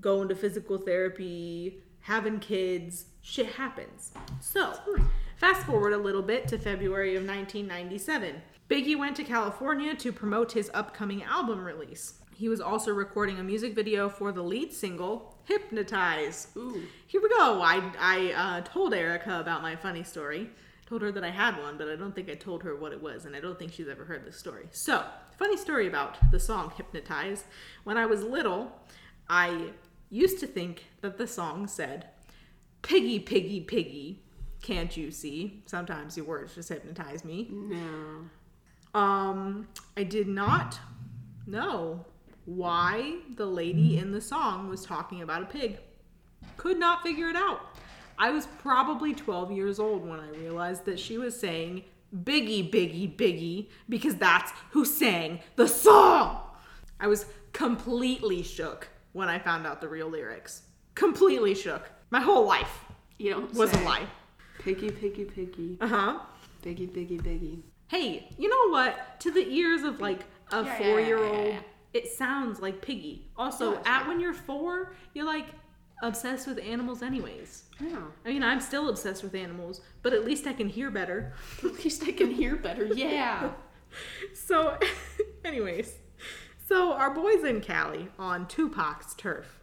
going 0.00 0.28
to 0.28 0.34
physical 0.34 0.78
therapy, 0.78 1.82
having 2.00 2.40
kids. 2.40 3.06
Shit 3.22 3.46
happens. 3.46 4.12
So, 4.40 4.74
fast 5.36 5.64
forward 5.64 5.94
a 5.94 5.98
little 5.98 6.22
bit 6.22 6.46
to 6.48 6.58
February 6.58 7.16
of 7.16 7.22
1997. 7.22 8.42
Biggie 8.68 8.98
went 8.98 9.16
to 9.16 9.24
California 9.24 9.94
to 9.94 10.12
promote 10.12 10.52
his 10.52 10.70
upcoming 10.74 11.22
album 11.22 11.64
release. 11.64 12.14
He 12.34 12.48
was 12.48 12.60
also 12.60 12.92
recording 12.92 13.38
a 13.38 13.44
music 13.44 13.74
video 13.74 14.08
for 14.08 14.32
the 14.32 14.42
lead 14.42 14.72
single, 14.72 15.36
Hypnotize. 15.44 16.48
Ooh. 16.56 16.82
Here 17.06 17.20
we 17.22 17.28
go. 17.28 17.62
I, 17.62 17.92
I 17.98 18.32
uh, 18.32 18.60
told 18.62 18.92
Erica 18.92 19.38
about 19.40 19.62
my 19.62 19.76
funny 19.76 20.02
story. 20.02 20.50
Told 20.86 21.02
her 21.02 21.12
that 21.12 21.24
I 21.24 21.30
had 21.30 21.56
one, 21.62 21.78
but 21.78 21.88
I 21.88 21.96
don't 21.96 22.14
think 22.14 22.28
I 22.28 22.34
told 22.34 22.62
her 22.64 22.76
what 22.76 22.92
it 22.92 23.00
was, 23.00 23.24
and 23.24 23.36
I 23.36 23.40
don't 23.40 23.58
think 23.58 23.72
she's 23.72 23.88
ever 23.88 24.04
heard 24.04 24.26
this 24.26 24.36
story. 24.36 24.66
So, 24.72 25.04
funny 25.38 25.56
story 25.56 25.86
about 25.86 26.16
the 26.30 26.40
song 26.40 26.72
Hypnotize. 26.76 27.44
When 27.84 27.96
I 27.96 28.06
was 28.06 28.22
little, 28.22 28.72
I 29.28 29.70
used 30.10 30.40
to 30.40 30.46
think 30.46 30.86
that 31.00 31.16
the 31.16 31.26
song 31.26 31.66
said, 31.68 32.08
Piggy, 32.82 33.20
piggy, 33.20 33.60
piggy, 33.60 34.22
can't 34.60 34.96
you 34.96 35.10
see? 35.10 35.62
Sometimes 35.66 36.16
your 36.16 36.26
words 36.26 36.54
just 36.54 36.68
hypnotize 36.68 37.24
me. 37.24 37.48
No. 37.50 38.98
Um, 38.98 39.68
I 39.96 40.02
did 40.02 40.26
not 40.26 40.78
know 41.46 42.04
why 42.46 43.16
the 43.36 43.46
lady 43.46 43.98
in 43.98 44.12
the 44.12 44.20
song 44.20 44.68
was 44.68 44.84
talking 44.84 45.22
about 45.22 45.42
a 45.42 45.46
pig. 45.46 45.78
Could 46.56 46.78
not 46.78 47.02
figure 47.02 47.28
it 47.28 47.36
out. 47.36 47.60
I 48.18 48.30
was 48.30 48.46
probably 48.58 49.12
12 49.14 49.52
years 49.52 49.78
old 49.78 50.06
when 50.06 50.20
I 50.20 50.28
realized 50.30 50.84
that 50.84 51.00
she 51.00 51.18
was 51.18 51.38
saying 51.38 51.82
Biggie, 52.14 52.70
Biggie, 52.72 53.16
Biggie 53.16 53.68
because 53.88 54.14
that's 54.16 54.52
who 54.70 54.84
sang 54.84 55.40
the 55.56 55.66
song. 55.66 56.40
I 57.00 57.08
was 57.08 57.26
completely 57.52 58.42
shook 58.42 58.88
when 59.12 59.28
I 59.28 59.38
found 59.38 59.66
out 59.66 59.80
the 59.80 59.88
real 59.88 60.08
lyrics. 60.08 60.62
Completely 60.94 61.54
shook. 61.54 61.90
My 62.10 62.20
whole 62.20 62.46
life 62.46 62.84
You 63.18 63.30
don't 63.30 63.54
was 63.54 63.72
a 63.72 63.80
lie. 63.80 64.06
Piggy, 64.60 64.90
piggy, 64.90 65.24
piggy. 65.24 65.76
Uh 65.80 65.88
huh. 65.88 66.18
Biggy, 66.62 66.88
biggy, 66.88 67.20
biggy. 67.20 67.62
Hey, 67.88 68.28
you 68.38 68.48
know 68.48 68.72
what? 68.72 69.20
To 69.20 69.30
the 69.32 69.46
ears 69.46 69.82
of 69.82 70.00
like 70.00 70.20
a 70.52 70.62
Yeah, 70.62 70.64
yeah, 70.64 70.78
four 70.78 71.00
year 71.00 71.18
yeah, 71.18 71.30
old, 71.30 71.46
yeah. 71.48 71.60
It 71.94 72.08
sounds 72.08 72.60
like 72.60 72.82
piggy. 72.82 73.30
Also, 73.36 73.76
at 73.76 73.84
fine. 73.84 74.08
when 74.08 74.20
you're 74.20 74.34
four, 74.34 74.92
you're 75.14 75.24
like 75.24 75.46
obsessed 76.02 76.46
with 76.46 76.58
animals, 76.58 77.02
anyways. 77.02 77.64
Yeah. 77.80 78.02
I 78.24 78.28
mean, 78.28 78.42
I'm 78.42 78.60
still 78.60 78.88
obsessed 78.88 79.22
with 79.22 79.34
animals, 79.34 79.80
but 80.02 80.12
at 80.12 80.24
least 80.24 80.46
I 80.46 80.52
can 80.52 80.68
hear 80.68 80.90
better. 80.90 81.32
At 81.64 81.84
least 81.84 82.02
I 82.02 82.12
can 82.12 82.30
hear 82.30 82.56
better. 82.56 82.86
Yeah. 82.86 83.50
So, 84.32 84.76
anyways, 85.44 85.98
so 86.66 86.94
our 86.94 87.10
boy's 87.14 87.44
in 87.44 87.60
Cali 87.60 88.08
on 88.18 88.48
Tupac's 88.48 89.14
turf. 89.14 89.60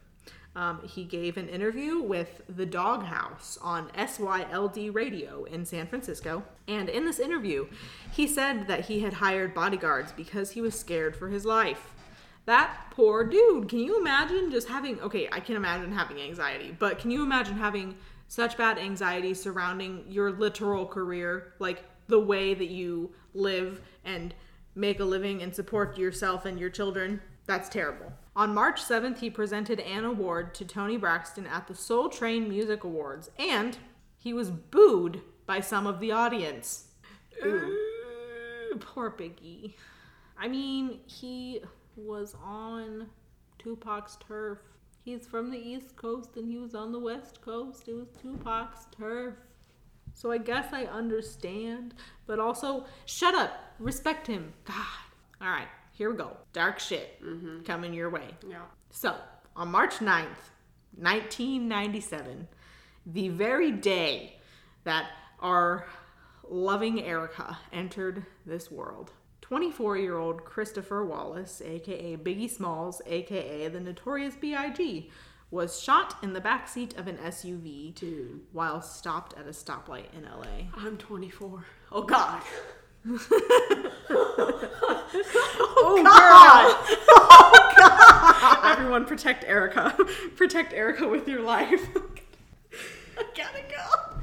Um, 0.56 0.80
he 0.86 1.04
gave 1.04 1.36
an 1.36 1.50
interview 1.50 2.00
with 2.00 2.40
the 2.48 2.64
Doghouse 2.64 3.58
on 3.60 3.88
KYLD 3.88 4.94
radio 4.94 5.44
in 5.44 5.66
San 5.66 5.86
Francisco. 5.86 6.44
And 6.66 6.88
in 6.88 7.04
this 7.04 7.18
interview, 7.18 7.66
he 8.10 8.26
said 8.26 8.68
that 8.68 8.86
he 8.86 9.00
had 9.00 9.12
hired 9.12 9.52
bodyguards 9.52 10.12
because 10.12 10.52
he 10.52 10.62
was 10.62 10.78
scared 10.78 11.14
for 11.14 11.28
his 11.28 11.44
life. 11.44 11.92
That 12.44 12.90
poor 12.90 13.24
dude. 13.24 13.68
Can 13.68 13.78
you 13.78 14.00
imagine 14.00 14.50
just 14.50 14.68
having, 14.68 15.00
okay, 15.00 15.28
I 15.30 15.40
can 15.40 15.56
imagine 15.56 15.92
having 15.92 16.20
anxiety, 16.20 16.74
but 16.76 16.98
can 16.98 17.10
you 17.10 17.22
imagine 17.22 17.56
having 17.56 17.96
such 18.28 18.56
bad 18.56 18.78
anxiety 18.78 19.34
surrounding 19.34 20.04
your 20.08 20.32
literal 20.32 20.86
career, 20.86 21.52
like 21.58 21.84
the 22.08 22.18
way 22.18 22.54
that 22.54 22.70
you 22.70 23.12
live 23.34 23.80
and 24.04 24.34
make 24.74 25.00
a 25.00 25.04
living 25.04 25.42
and 25.42 25.54
support 25.54 25.96
yourself 25.98 26.44
and 26.44 26.58
your 26.58 26.70
children? 26.70 27.20
That's 27.46 27.68
terrible. 27.68 28.12
On 28.34 28.54
March 28.54 28.82
7th, 28.82 29.18
he 29.18 29.28
presented 29.30 29.78
an 29.80 30.04
award 30.04 30.54
to 30.54 30.64
Toni 30.64 30.96
Braxton 30.96 31.46
at 31.46 31.66
the 31.68 31.74
Soul 31.74 32.08
Train 32.08 32.48
Music 32.48 32.82
Awards, 32.82 33.30
and 33.38 33.76
he 34.16 34.32
was 34.32 34.50
booed 34.50 35.20
by 35.44 35.60
some 35.60 35.86
of 35.86 36.00
the 36.00 36.12
audience. 36.12 36.86
Ooh, 37.44 38.76
poor 38.80 39.10
Biggie. 39.10 39.74
I 40.38 40.48
mean, 40.48 41.00
he 41.06 41.62
was 41.96 42.34
on 42.42 43.08
Tupac's 43.58 44.16
turf. 44.26 44.58
He's 45.04 45.26
from 45.26 45.50
the 45.50 45.58
East 45.58 45.96
Coast 45.96 46.36
and 46.36 46.48
he 46.48 46.58
was 46.58 46.74
on 46.74 46.92
the 46.92 46.98
West 46.98 47.40
Coast. 47.42 47.88
It 47.88 47.94
was 47.94 48.08
Tupac's 48.20 48.86
turf. 48.96 49.34
So 50.14 50.30
I 50.30 50.38
guess 50.38 50.72
I 50.72 50.84
understand. 50.84 51.94
But 52.26 52.38
also, 52.38 52.84
shut 53.06 53.34
up. 53.34 53.52
Respect 53.78 54.26
him. 54.26 54.52
God. 54.64 54.76
All 55.40 55.48
right, 55.48 55.68
here 55.92 56.10
we 56.10 56.16
go. 56.16 56.36
Dark 56.52 56.78
shit 56.78 57.20
mm-hmm. 57.22 57.62
coming 57.62 57.92
your 57.92 58.10
way. 58.10 58.28
Yeah. 58.48 58.62
So, 58.90 59.16
on 59.56 59.68
March 59.68 59.94
9th, 59.96 60.50
1997, 60.96 62.46
the 63.06 63.28
very 63.28 63.72
day 63.72 64.36
that 64.84 65.08
our 65.40 65.86
loving 66.48 67.02
Erica 67.02 67.58
entered 67.72 68.24
this 68.46 68.70
world, 68.70 69.10
24 69.52 69.98
year 69.98 70.16
old 70.16 70.46
Christopher 70.46 71.04
Wallace, 71.04 71.60
aka 71.62 72.16
Biggie 72.16 72.48
Smalls, 72.48 73.02
aka 73.04 73.68
the 73.68 73.80
Notorious 73.80 74.34
B.I.G., 74.34 75.10
was 75.50 75.78
shot 75.78 76.16
in 76.22 76.32
the 76.32 76.40
backseat 76.40 76.96
of 76.96 77.06
an 77.06 77.18
SUV 77.18 77.94
Dude. 77.94 78.40
while 78.52 78.80
stopped 78.80 79.36
at 79.38 79.46
a 79.46 79.50
stoplight 79.50 80.06
in 80.16 80.24
LA. 80.24 80.70
I'm 80.74 80.96
24. 80.96 81.66
Oh 81.92 82.02
God. 82.02 82.42
Oh, 85.84 85.96
oh 85.98 86.02
God! 86.02 86.76
Oh, 87.08 87.74
God. 87.76 88.72
Everyone 88.78 89.04
protect 89.04 89.44
Erica. 89.44 89.94
protect 90.36 90.72
Erica 90.72 91.06
with 91.08 91.28
your 91.28 91.42
life. 91.42 91.88
I 93.18 93.24
gotta 93.36 93.62
go. 93.68 94.14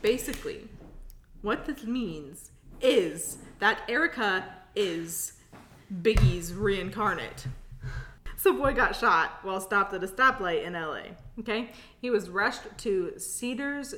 Basically, 0.00 0.68
what 1.42 1.66
this 1.66 1.84
means 1.84 2.52
is 2.80 3.38
that 3.58 3.82
Erica 3.88 4.57
is 4.78 5.32
Biggie's 6.02 6.54
reincarnate. 6.54 7.46
So 8.36 8.52
boy 8.52 8.72
got 8.72 8.94
shot 8.94 9.40
while 9.42 9.60
stopped 9.60 9.92
at 9.92 10.04
a 10.04 10.06
stoplight 10.06 10.64
in 10.64 10.74
LA. 10.74 11.16
Okay? 11.40 11.72
He 12.00 12.08
was 12.08 12.30
rushed 12.30 12.62
to 12.78 13.18
Cedars 13.18 13.94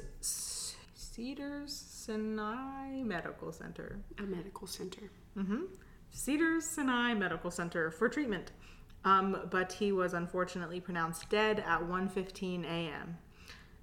Cedars 0.95 1.77
Sinai 1.77 3.03
Medical 3.03 3.53
Center. 3.53 3.99
A 4.19 4.23
medical 4.23 4.67
center. 4.67 5.11
hmm 5.35 5.65
Cedars 6.11 6.65
Sinai 6.65 7.13
Medical 7.13 7.51
Center 7.51 7.91
for 7.91 8.09
treatment. 8.09 8.51
Um, 9.05 9.47
but 9.51 9.73
he 9.75 9.93
was 9.93 10.15
unfortunately 10.15 10.81
pronounced 10.81 11.29
dead 11.29 11.61
at 11.61 11.83
1:15 11.83 12.65
a.m. 12.65 13.19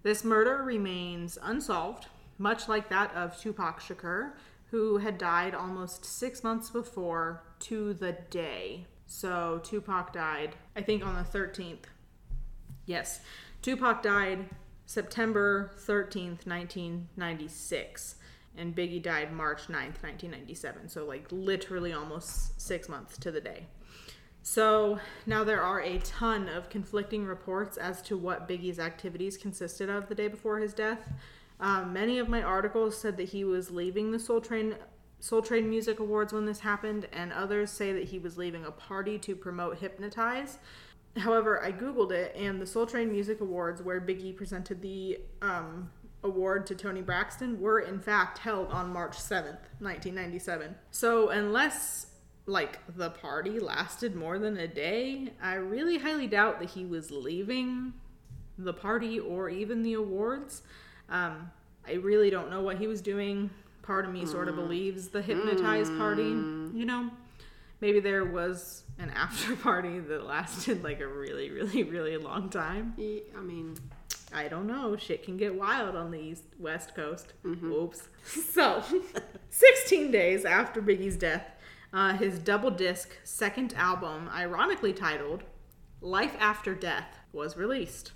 This 0.01 0.23
murder 0.23 0.63
remains 0.63 1.37
unsolved, 1.41 2.07
much 2.39 2.67
like 2.67 2.89
that 2.89 3.13
of 3.13 3.39
Tupac 3.39 3.79
Shakur, 3.79 4.31
who 4.71 4.97
had 4.97 5.17
died 5.17 5.55
almost 5.55 6.05
six 6.05 6.43
months 6.43 6.69
before 6.69 7.43
to 7.59 7.93
the 7.93 8.17
day. 8.29 8.85
So 9.05 9.61
Tupac 9.63 10.11
died, 10.13 10.55
I 10.75 10.81
think, 10.81 11.05
on 11.05 11.15
the 11.15 11.37
13th. 11.37 11.85
Yes, 12.85 13.21
Tupac 13.61 14.01
died 14.01 14.49
September 14.85 15.71
13th, 15.77 16.45
1996, 16.45 18.15
and 18.57 18.75
Biggie 18.75 19.01
died 19.01 19.33
March 19.33 19.63
9th, 19.63 20.01
1997. 20.01 20.89
So, 20.89 21.05
like, 21.05 21.27
literally 21.31 21.91
almost 21.91 22.59
six 22.59 22.87
months 22.87 23.17
to 23.17 23.31
the 23.31 23.41
day. 23.41 23.67
So, 24.41 24.99
now 25.25 25.43
there 25.43 25.61
are 25.61 25.81
a 25.81 25.97
ton 25.99 26.47
of 26.47 26.69
conflicting 26.69 27.25
reports 27.25 27.75
as 27.75 28.01
to 28.03 28.17
what 28.17 28.47
Biggie's 28.47 28.79
activities 28.79 29.35
consisted 29.35 29.89
of 29.89 30.07
the 30.07 30.15
day 30.15 30.29
before 30.29 30.59
his 30.59 30.73
death. 30.73 31.11
Um, 31.59 31.93
many 31.93 32.19
of 32.19 32.29
my 32.29 32.43
articles 32.43 32.97
said 32.97 33.17
that 33.17 33.29
he 33.29 33.43
was 33.43 33.71
leaving 33.71 34.11
the 34.11 34.19
Soul 34.19 34.41
Train 34.41 34.75
Soul 35.19 35.41
Train 35.41 35.67
Music 35.67 35.99
Awards 35.99 36.31
when 36.31 36.45
this 36.45 36.59
happened, 36.59 37.07
and 37.11 37.33
others 37.33 37.71
say 37.71 37.91
that 37.93 38.03
he 38.03 38.19
was 38.19 38.37
leaving 38.37 38.65
a 38.65 38.71
party 38.71 39.17
to 39.19 39.35
promote 39.35 39.79
Hypnotize. 39.79 40.59
However, 41.17 41.63
I 41.63 41.71
googled 41.71 42.11
it, 42.11 42.35
and 42.35 42.61
the 42.61 42.67
Soul 42.67 42.85
Train 42.85 43.11
Music 43.11 43.41
Awards, 43.41 43.81
where 43.81 43.99
Biggie 43.99 44.35
presented 44.35 44.81
the 44.83 45.19
um, 45.41 45.89
award 46.23 46.67
to 46.67 46.75
Toni 46.75 47.01
Braxton, 47.01 47.59
were 47.59 47.79
in 47.79 47.99
fact 47.99 48.37
held 48.37 48.69
on 48.69 48.93
March 48.93 49.17
7th, 49.17 49.65
1997. 49.79 50.75
So, 50.91 51.29
unless 51.29 52.07
like 52.45 52.79
the 52.95 53.09
party 53.09 53.59
lasted 53.59 54.15
more 54.15 54.37
than 54.37 54.57
a 54.57 54.67
day, 54.67 55.33
I 55.41 55.55
really 55.55 55.97
highly 55.97 56.27
doubt 56.27 56.59
that 56.59 56.69
he 56.69 56.85
was 56.85 57.09
leaving 57.09 57.93
the 58.57 58.73
party 58.73 59.19
or 59.19 59.49
even 59.49 59.81
the 59.81 59.93
awards. 59.93 60.61
Um, 61.09 61.51
I 61.87 61.93
really 61.93 62.29
don't 62.29 62.49
know 62.49 62.61
what 62.61 62.77
he 62.77 62.87
was 62.87 63.01
doing. 63.01 63.49
Part 63.81 64.05
of 64.05 64.11
me 64.11 64.25
sort 64.25 64.49
of 64.49 64.55
believes 64.55 65.07
the 65.07 65.21
hypnotized 65.21 65.97
party, 65.97 66.23
you 66.23 66.85
know. 66.85 67.09
Maybe 67.79 67.99
there 67.99 68.25
was 68.25 68.83
an 68.99 69.11
after 69.11 69.55
party 69.69 69.99
that 69.99 70.25
lasted 70.25 70.83
like 70.83 70.99
a 70.99 71.07
really, 71.07 71.49
really, 71.51 71.83
really 71.83 72.17
long 72.17 72.49
time. 72.49 72.93
I 73.37 73.41
mean, 73.41 73.77
I 74.33 74.47
don't 74.49 74.67
know. 74.67 74.97
Shit 74.97 75.23
can 75.23 75.37
get 75.37 75.55
wild 75.55 75.95
on 75.95 76.11
the 76.11 76.19
east 76.19 76.43
west 76.59 76.95
coast. 76.95 77.33
Oops. 77.45 78.09
So, 78.53 78.83
16 79.51 80.11
days 80.11 80.43
after 80.43 80.81
Biggie's 80.81 81.15
death, 81.15 81.45
uh, 81.93 82.17
his 82.17 82.39
double 82.39 82.71
disc 82.71 83.11
second 83.23 83.73
album, 83.75 84.29
ironically 84.33 84.91
titled 84.91 85.43
"Life 86.01 86.35
After 86.39 86.75
Death," 86.75 87.19
was 87.31 87.55
released. 87.55 88.11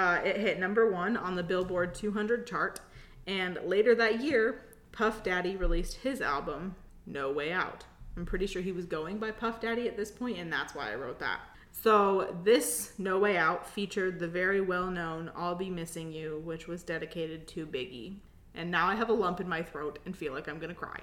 Uh, 0.00 0.18
it 0.24 0.38
hit 0.38 0.58
number 0.58 0.90
one 0.90 1.14
on 1.14 1.36
the 1.36 1.42
Billboard 1.42 1.94
200 1.94 2.46
chart, 2.46 2.80
and 3.26 3.58
later 3.62 3.94
that 3.94 4.22
year, 4.22 4.62
Puff 4.92 5.22
Daddy 5.22 5.56
released 5.56 5.96
his 5.96 6.22
album 6.22 6.74
"No 7.04 7.30
Way 7.30 7.52
Out." 7.52 7.84
I'm 8.16 8.24
pretty 8.24 8.46
sure 8.46 8.62
he 8.62 8.72
was 8.72 8.86
going 8.86 9.18
by 9.18 9.30
Puff 9.30 9.60
Daddy 9.60 9.88
at 9.88 9.98
this 9.98 10.10
point, 10.10 10.38
and 10.38 10.50
that's 10.50 10.74
why 10.74 10.90
I 10.90 10.94
wrote 10.94 11.18
that. 11.18 11.40
So, 11.70 12.34
this 12.44 12.94
No 12.96 13.18
Way 13.18 13.36
Out 13.36 13.68
featured 13.68 14.18
the 14.18 14.26
very 14.26 14.62
well 14.62 14.90
known 14.90 15.30
I'll 15.36 15.54
Be 15.54 15.68
Missing 15.68 16.14
You, 16.14 16.40
which 16.46 16.66
was 16.66 16.82
dedicated 16.82 17.46
to 17.48 17.66
Biggie. 17.66 18.14
And 18.54 18.70
now 18.70 18.86
I 18.86 18.94
have 18.94 19.10
a 19.10 19.12
lump 19.12 19.38
in 19.38 19.48
my 19.50 19.62
throat 19.62 19.98
and 20.06 20.16
feel 20.16 20.32
like 20.32 20.48
I'm 20.48 20.58
gonna 20.58 20.72
cry. 20.72 21.02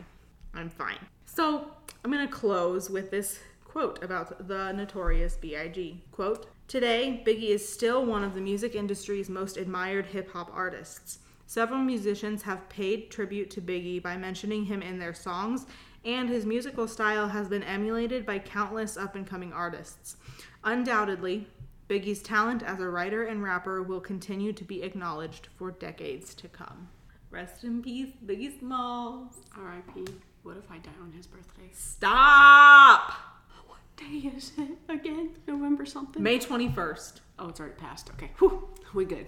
I'm 0.55 0.71
fine. 0.71 1.05
So, 1.27 1.69
I'm 2.03 2.09
gonna 2.09 2.27
close 2.27 2.89
with 2.89 3.11
this 3.11 3.41
quote 3.63 4.03
about 4.03 4.47
the 4.47 4.71
notorious 4.71 5.35
B.I.G. 5.35 6.01
Quote 6.11 6.47
Today, 6.67 7.23
Biggie 7.25 7.51
is 7.51 7.67
still 7.67 8.05
one 8.05 8.25
of 8.25 8.33
the 8.33 8.41
music 8.41 8.75
industry's 8.75 9.29
most 9.29 9.55
admired 9.55 10.07
hip 10.07 10.29
hop 10.31 10.51
artists. 10.53 11.19
Several 11.45 11.79
musicians 11.79 12.41
have 12.41 12.67
paid 12.67 13.09
tribute 13.09 13.49
to 13.51 13.61
Biggie 13.61 14.03
by 14.03 14.17
mentioning 14.17 14.65
him 14.65 14.81
in 14.81 14.99
their 14.99 15.13
songs, 15.13 15.65
and 16.03 16.27
his 16.27 16.45
musical 16.45 16.85
style 16.85 17.29
has 17.29 17.47
been 17.47 17.63
emulated 17.63 18.25
by 18.25 18.39
countless 18.39 18.97
up 18.97 19.15
and 19.15 19.25
coming 19.25 19.53
artists. 19.53 20.17
Undoubtedly, 20.65 21.47
Biggie's 21.89 22.21
talent 22.21 22.63
as 22.63 22.81
a 22.81 22.89
writer 22.89 23.23
and 23.23 23.41
rapper 23.41 23.81
will 23.81 24.01
continue 24.01 24.51
to 24.51 24.65
be 24.65 24.83
acknowledged 24.83 25.47
for 25.55 25.71
decades 25.71 26.35
to 26.35 26.49
come. 26.49 26.89
Rest 27.31 27.63
in 27.63 27.81
peace, 27.81 28.11
Biggie 28.25 28.59
Smalls. 28.59 29.37
R.I.P. 29.57 30.05
What 30.43 30.57
if 30.57 30.69
I 30.69 30.79
die 30.79 30.91
on 31.01 31.13
his 31.13 31.27
birthday? 31.27 31.69
Stop! 31.71 33.36
Day 33.97 34.31
is 34.37 34.51
it 34.57 34.77
again? 34.87 35.31
November 35.47 35.85
something? 35.85 36.21
May 36.23 36.39
21st. 36.39 37.19
Oh, 37.39 37.49
it's 37.49 37.59
already 37.59 37.75
passed. 37.75 38.09
Okay. 38.11 38.31
Whew. 38.39 38.67
We 38.93 39.05
good. 39.05 39.27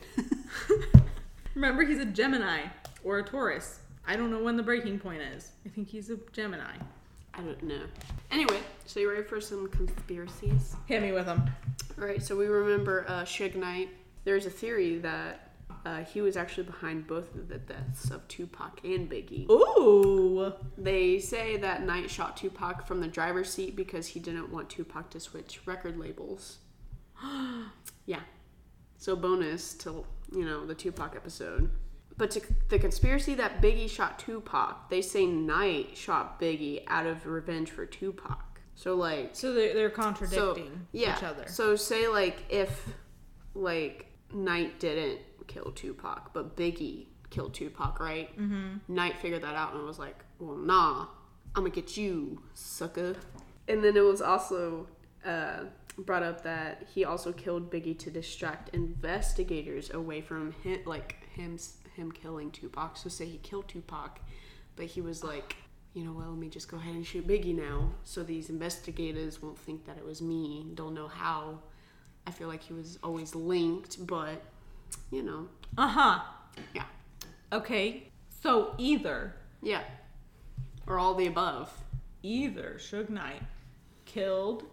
Remember, 1.56 1.84
he's 1.84 2.00
a 2.00 2.06
Gemini 2.06 2.68
or 3.04 3.20
a 3.20 3.24
Taurus. 3.24 3.80
I 4.08 4.16
don't 4.16 4.32
know 4.32 4.42
when 4.42 4.56
the 4.56 4.64
breaking 4.64 5.00
point 5.00 5.22
is. 5.22 5.52
I 5.66 5.70
think 5.70 5.90
he's 5.90 6.10
a 6.10 6.18
Gemini. 6.32 6.76
I 7.34 7.42
don't 7.42 7.62
know. 7.64 7.82
Anyway, 8.32 8.60
so 8.86 9.00
you 9.00 9.10
ready 9.10 9.24
for 9.24 9.42
some 9.42 9.68
conspiracies? 9.70 10.76
Hit 10.86 11.02
me 11.02 11.12
with 11.12 11.26
them. 11.26 11.50
All 12.00 12.06
right, 12.06 12.22
so 12.22 12.36
we 12.36 12.48
remember 12.48 13.06
uh, 13.08 13.24
Suge 13.24 13.56
Knight. 13.56 13.90
There's 14.24 14.46
a 14.46 14.50
theory 14.50 14.98
that 15.00 15.49
uh, 15.86 16.04
he 16.04 16.22
was 16.22 16.36
actually 16.36 16.64
behind 16.64 17.08
both 17.08 17.34
of 17.36 17.48
the 17.48 17.58
deaths 17.58 18.12
of 18.12 18.28
Tupac 18.28 18.82
and 18.84 19.10
Biggie. 19.10 19.50
Ooh. 19.50 20.54
They 20.78 21.20
say 21.20 21.58
that 21.58 21.84
Knight 21.84 22.10
shot 22.10 22.38
Tupac 22.38 22.86
from 22.86 23.02
the 23.02 23.08
driver's 23.08 23.52
seat 23.52 23.76
because 23.76 24.08
he 24.08 24.20
didn't 24.20 24.52
want 24.52 24.70
Tupac 24.70 25.10
to 25.12 25.20
switch 25.20 25.62
record 25.66 25.98
labels. 25.98 26.58
yeah. 28.06 28.22
So 28.98 29.16
bonus 29.16 29.74
to 29.76 30.06
you 30.34 30.46
know 30.46 30.66
the 30.66 30.76
Tupac 30.76 31.16
episode. 31.16 31.70
But 32.18 32.32
to 32.32 32.42
the 32.68 32.78
conspiracy 32.78 33.34
that 33.36 33.62
Biggie 33.62 33.90
shot 33.90 34.20
Tupac, 34.20 34.90
they 34.90 35.02
say 35.02 35.26
Knight 35.26 35.96
shot 35.96 36.40
Biggie 36.40 36.84
out 36.88 37.06
of 37.06 37.26
revenge 37.26 37.72
for 37.72 37.86
Tupac. 37.86 38.60
So 38.76 38.96
like 38.96 39.30
So 39.34 39.54
they're, 39.54 39.74
they're 39.74 39.90
so 39.90 39.96
contradicting 39.96 40.88
yeah. 40.92 41.18
each 41.18 41.24
other. 41.24 41.46
So 41.48 41.76
say 41.78 42.10
like 42.10 42.44
if 42.50 42.94
like 43.54 44.08
Knight 44.34 44.80
didn't 44.80 45.20
kill 45.50 45.72
Tupac, 45.72 46.32
but 46.34 46.56
Biggie 46.56 47.08
killed 47.30 47.54
Tupac, 47.54 48.00
right? 48.00 48.32
Mm-hmm. 48.40 48.94
Knight 48.94 49.18
figured 49.20 49.42
that 49.42 49.56
out 49.56 49.74
and 49.74 49.86
was 49.86 50.00
like, 50.00 50.24
"Well, 50.40 50.56
nah, 50.56 51.08
I'm 51.56 51.64
gonna 51.64 51.70
get 51.72 51.98
you, 51.98 52.42
sucker." 52.54 53.16
And 53.68 53.84
then 53.84 53.98
it 53.98 54.04
was 54.04 54.22
also 54.22 54.88
uh, 55.26 55.66
brought 55.98 56.24
up 56.24 56.44
that 56.44 56.88
he 56.94 57.04
also 57.04 57.34
killed 57.34 57.70
Biggie 57.70 57.98
to 58.00 58.10
distract 58.10 58.70
investigators 58.74 59.92
away 59.94 60.22
from 60.22 60.54
him, 60.64 60.80
like 60.86 61.18
him 61.34 61.58
him 61.96 62.12
killing 62.12 62.52
Tupac. 62.52 62.96
So 62.96 63.10
say 63.10 63.26
he 63.26 63.40
killed 63.40 63.68
Tupac, 63.68 64.20
but 64.76 64.86
he 64.86 65.02
was 65.02 65.24
like. 65.24 65.58
You 65.96 66.04
know, 66.04 66.12
well, 66.12 66.30
let 66.30 66.38
me 66.38 66.50
just 66.50 66.70
go 66.70 66.78
ahead 66.78 66.94
and 66.94 67.06
shoot 67.06 67.28
Biggie 67.28 67.56
now, 67.56 67.90
so 68.04 68.22
these 68.22 68.52
investigators 68.52 69.42
won't 69.42 69.58
think 69.58 69.88
that 69.88 69.98
it 69.98 70.06
was 70.06 70.22
me. 70.22 70.68
Don't 70.76 70.94
know 70.94 71.08
how 71.08 71.62
I 72.28 72.32
feel 72.32 72.48
like 72.48 72.62
he 72.62 72.74
was 72.74 73.00
always 73.04 73.34
linked, 73.34 74.06
but 74.06 74.44
you 75.12 75.24
know, 75.24 75.48
Uh 75.78 75.88
huh. 75.88 76.20
yeah, 76.74 76.86
Okay. 77.52 78.12
So 78.42 78.74
either 78.78 79.36
yeah, 79.62 79.84
or 80.88 80.98
all 81.00 81.14
the 81.16 81.28
above. 81.28 81.72
either 82.24 82.76
Suge 82.78 83.10
Knight 83.10 83.42
killed 84.06 84.64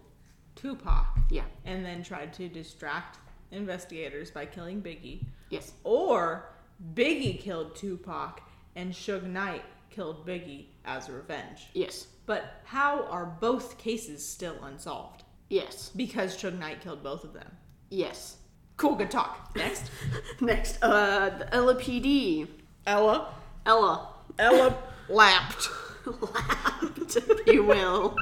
Tupac 0.55 1.05
Yeah. 1.29 1.45
and 1.65 1.85
then 1.85 2.03
tried 2.03 2.33
to 2.33 2.47
distract 2.49 3.19
investigators 3.51 4.31
by 4.31 4.45
killing 4.45 4.81
Biggie, 4.81 5.25
Yes. 5.49 5.73
or 5.83 6.49
Biggie 6.93 7.39
killed 7.39 7.75
Tupac 7.75 8.41
and 8.75 8.91
Suge 8.93 9.23
Knight 9.23 9.63
killed 9.89 10.25
Biggie 10.25 10.67
as 10.85 11.09
revenge. 11.09 11.67
Yes. 11.73 12.07
But 12.25 12.61
how 12.65 13.03
are 13.05 13.25
both 13.25 13.77
cases 13.77 14.27
still 14.27 14.61
unsolved? 14.63 15.23
Yes. 15.49 15.89
Because 15.95 16.35
Suge 16.37 16.57
Knight 16.59 16.81
killed 16.81 17.01
both 17.03 17.23
of 17.23 17.33
them. 17.33 17.49
Yes. 17.89 18.37
Cool, 18.77 18.95
good 18.95 19.09
talk. 19.09 19.55
Next. 19.55 19.89
Next, 20.39 20.77
uh, 20.83 21.29
the 21.29 21.45
LAPD. 21.45 22.47
Ella. 22.85 23.33
Ella. 23.65 24.07
Ella 24.37 24.77
lapped. 25.09 25.69
Lapped, 26.05 27.17
if 27.17 27.47
you 27.47 27.63
will. 27.63 28.15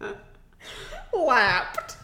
Lapped. 1.12 1.96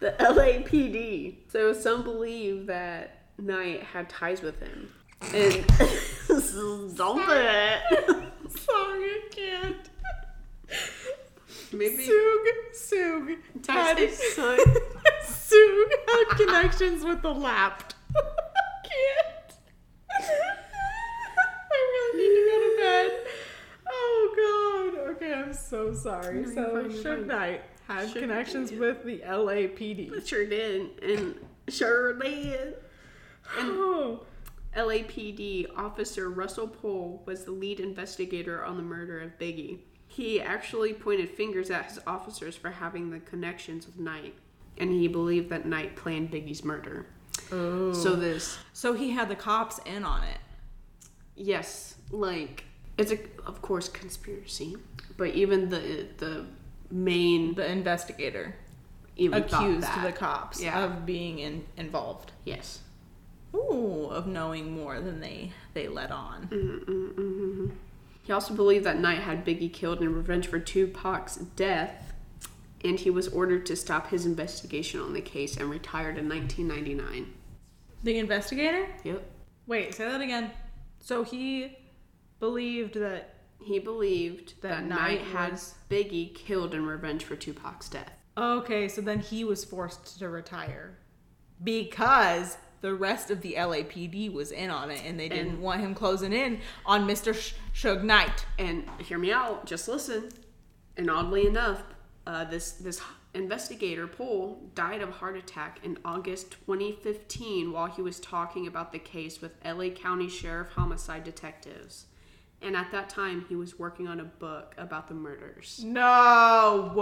The 0.00 0.14
LAPD. 0.18 1.36
So 1.48 1.72
some 1.72 2.02
believe 2.02 2.66
that 2.66 3.20
Knight 3.38 3.84
had 3.84 4.10
ties 4.10 4.42
with 4.42 4.60
him. 4.60 4.92
And 5.32 5.64
don't 6.96 7.24
do 7.24 7.32
it. 7.32 7.80
Sorry, 8.50 9.08
I 9.08 9.28
can't. 9.30 9.88
Maybe 11.72 12.04
Suge, 12.06 12.52
Suge, 12.74 13.36
had, 13.68 13.96
Did 13.96 14.08
I 14.10 14.12
say 14.12 14.28
son? 14.34 14.58
Suge 15.24 15.90
had 16.08 16.36
connections 16.36 17.04
with 17.04 17.22
the 17.22 17.32
lapped. 17.32 17.94
can't. 18.14 19.58
I 21.70 21.74
really 21.74 22.18
need 22.18 22.34
to 22.34 22.50
go 22.50 22.56
to 22.60 22.82
bed. 22.82 23.26
Oh 23.90 24.92
God. 24.94 25.10
Okay, 25.16 25.32
I'm 25.32 25.52
so 25.54 25.94
sorry. 25.94 26.40
No, 26.42 26.54
so 26.54 26.84
Suge. 26.88 27.26
Knight 27.26 27.62
had 27.88 28.08
Suge 28.08 28.18
connections 28.20 28.70
Knight. 28.70 28.80
with 28.80 29.04
the 29.04 29.18
LAPD. 29.20 30.26
sure 30.26 30.46
did. 30.46 31.00
And 31.02 31.34
sure 31.68 32.14
did. 32.18 32.74
And 33.58 33.68
Oh. 33.70 34.26
LAPD 34.76 35.66
officer 35.76 36.30
Russell 36.30 36.66
Poole 36.68 37.22
was 37.26 37.44
the 37.44 37.50
lead 37.50 37.78
investigator 37.78 38.64
on 38.64 38.76
the 38.78 38.82
murder 38.82 39.20
of 39.20 39.38
Biggie. 39.38 39.80
He 40.14 40.40
actually 40.42 40.92
pointed 40.92 41.30
fingers 41.30 41.70
at 41.70 41.86
his 41.86 41.98
officers 42.06 42.54
for 42.54 42.70
having 42.70 43.10
the 43.10 43.20
connections 43.20 43.86
with 43.86 43.98
Knight, 43.98 44.34
and 44.76 44.90
he 44.90 45.08
believed 45.08 45.48
that 45.48 45.64
Knight 45.64 45.96
planned 45.96 46.30
Biggie's 46.30 46.62
murder. 46.62 47.06
Oh. 47.50 47.94
So 47.94 48.14
this, 48.14 48.58
So 48.74 48.92
he 48.92 49.10
had 49.10 49.30
the 49.30 49.34
cops 49.36 49.78
in 49.86 50.04
on 50.04 50.22
it. 50.24 50.38
yes, 51.34 51.94
like 52.10 52.64
it's 52.98 53.10
a 53.10 53.18
of 53.46 53.62
course 53.62 53.88
conspiracy, 53.88 54.76
but 55.16 55.30
even 55.30 55.70
the 55.70 56.06
the 56.18 56.44
main 56.90 57.54
The 57.54 57.70
investigator 57.72 58.54
even 59.16 59.42
accused 59.42 59.88
the 60.04 60.12
cops 60.12 60.62
Yeah. 60.62 60.78
of 60.84 61.06
being 61.06 61.38
in, 61.38 61.64
involved. 61.78 62.32
yes. 62.44 62.80
Ooh, 63.54 64.08
of 64.10 64.26
knowing 64.26 64.72
more 64.72 65.00
than 65.00 65.20
they 65.20 65.52
they 65.72 65.88
let 65.88 66.10
on. 66.10 66.48
Mm-hmm. 66.52 67.31
He 68.22 68.32
also 68.32 68.54
believed 68.54 68.84
that 68.84 68.98
Knight 69.00 69.20
had 69.20 69.44
Biggie 69.44 69.72
killed 69.72 70.00
in 70.00 70.14
revenge 70.14 70.46
for 70.46 70.60
Tupac's 70.60 71.36
death, 71.36 72.12
and 72.84 72.98
he 72.98 73.10
was 73.10 73.28
ordered 73.28 73.66
to 73.66 73.76
stop 73.76 74.10
his 74.10 74.24
investigation 74.26 75.00
on 75.00 75.12
the 75.12 75.20
case 75.20 75.56
and 75.56 75.68
retired 75.70 76.18
in 76.18 76.28
1999. 76.28 77.32
The 78.04 78.18
investigator? 78.18 78.86
Yep. 79.04 79.28
Wait, 79.66 79.94
say 79.94 80.04
that 80.10 80.20
again. 80.20 80.50
So 81.00 81.22
he 81.24 81.76
believed 82.40 82.94
that 82.94 83.28
He 83.64 83.78
believed 83.78 84.60
that, 84.62 84.80
That 84.80 84.84
Knight 84.86 85.20
Knight 85.20 85.20
had 85.28 85.52
was- 85.52 85.74
Biggie 85.88 86.34
killed 86.34 86.74
in 86.74 86.84
revenge 86.84 87.24
for 87.24 87.36
Tupac's 87.36 87.88
death. 87.88 88.10
okay, 88.36 88.88
so 88.88 89.00
then 89.00 89.20
he 89.20 89.44
was 89.44 89.64
forced 89.64 90.18
to 90.18 90.28
retire 90.28 90.98
because 91.62 92.56
the 92.82 92.94
rest 92.94 93.30
of 93.30 93.40
the 93.40 93.54
LAPD 93.54 94.30
was 94.32 94.52
in 94.52 94.68
on 94.70 94.90
it 94.90 95.02
and 95.06 95.18
they 95.18 95.28
didn't 95.28 95.52
And- 95.54 95.62
want 95.62 95.80
him 95.80 95.94
closing 95.94 96.32
in 96.34 96.60
on 96.84 97.06
Mr. 97.08 97.34
Sh- 97.34 97.54
Suge 97.74 98.02
Knight. 98.02 98.44
And 98.58 98.88
hear 99.00 99.16
me 99.18 99.32
out, 99.32 99.64
just 99.64 99.88
listen. 99.88 100.28
And 100.96 101.10
oddly 101.10 101.46
enough, 101.46 101.82
uh, 102.26 102.44
this 102.44 102.72
this 102.72 103.00
investigator 103.34 104.06
Poole 104.06 104.70
died 104.74 105.00
of 105.00 105.08
a 105.08 105.12
heart 105.12 105.36
attack 105.38 105.80
in 105.82 105.96
August 106.04 106.50
2015 106.66 107.72
while 107.72 107.86
he 107.86 108.02
was 108.02 108.20
talking 108.20 108.66
about 108.66 108.92
the 108.92 108.98
case 108.98 109.40
with 109.40 109.52
LA 109.64 109.88
County 109.88 110.28
Sheriff 110.28 110.68
homicide 110.72 111.24
detectives. 111.24 112.06
And 112.60 112.76
at 112.76 112.92
that 112.92 113.08
time, 113.08 113.46
he 113.48 113.56
was 113.56 113.78
working 113.78 114.06
on 114.06 114.20
a 114.20 114.24
book 114.24 114.74
about 114.76 115.08
the 115.08 115.14
murders. 115.14 115.80
No. 115.82 116.92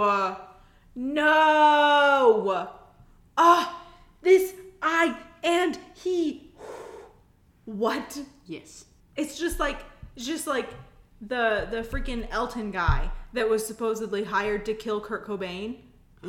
No. 0.95 2.69
Ah, 3.37 3.83
this 4.21 4.53
I 4.81 5.17
and 5.43 5.77
he. 5.95 6.53
What? 7.65 8.19
Yes. 8.45 8.85
It's 9.15 9.37
just 9.39 9.59
like 9.59 9.79
it's 10.15 10.25
just 10.25 10.47
like 10.47 10.69
the 11.21 11.67
the 11.69 11.81
freaking 11.83 12.27
Elton 12.31 12.71
guy 12.71 13.11
that 13.33 13.49
was 13.49 13.65
supposedly 13.65 14.23
hired 14.23 14.65
to 14.65 14.73
kill 14.73 15.01
Kurt 15.01 15.27
Cobain. 15.27 15.77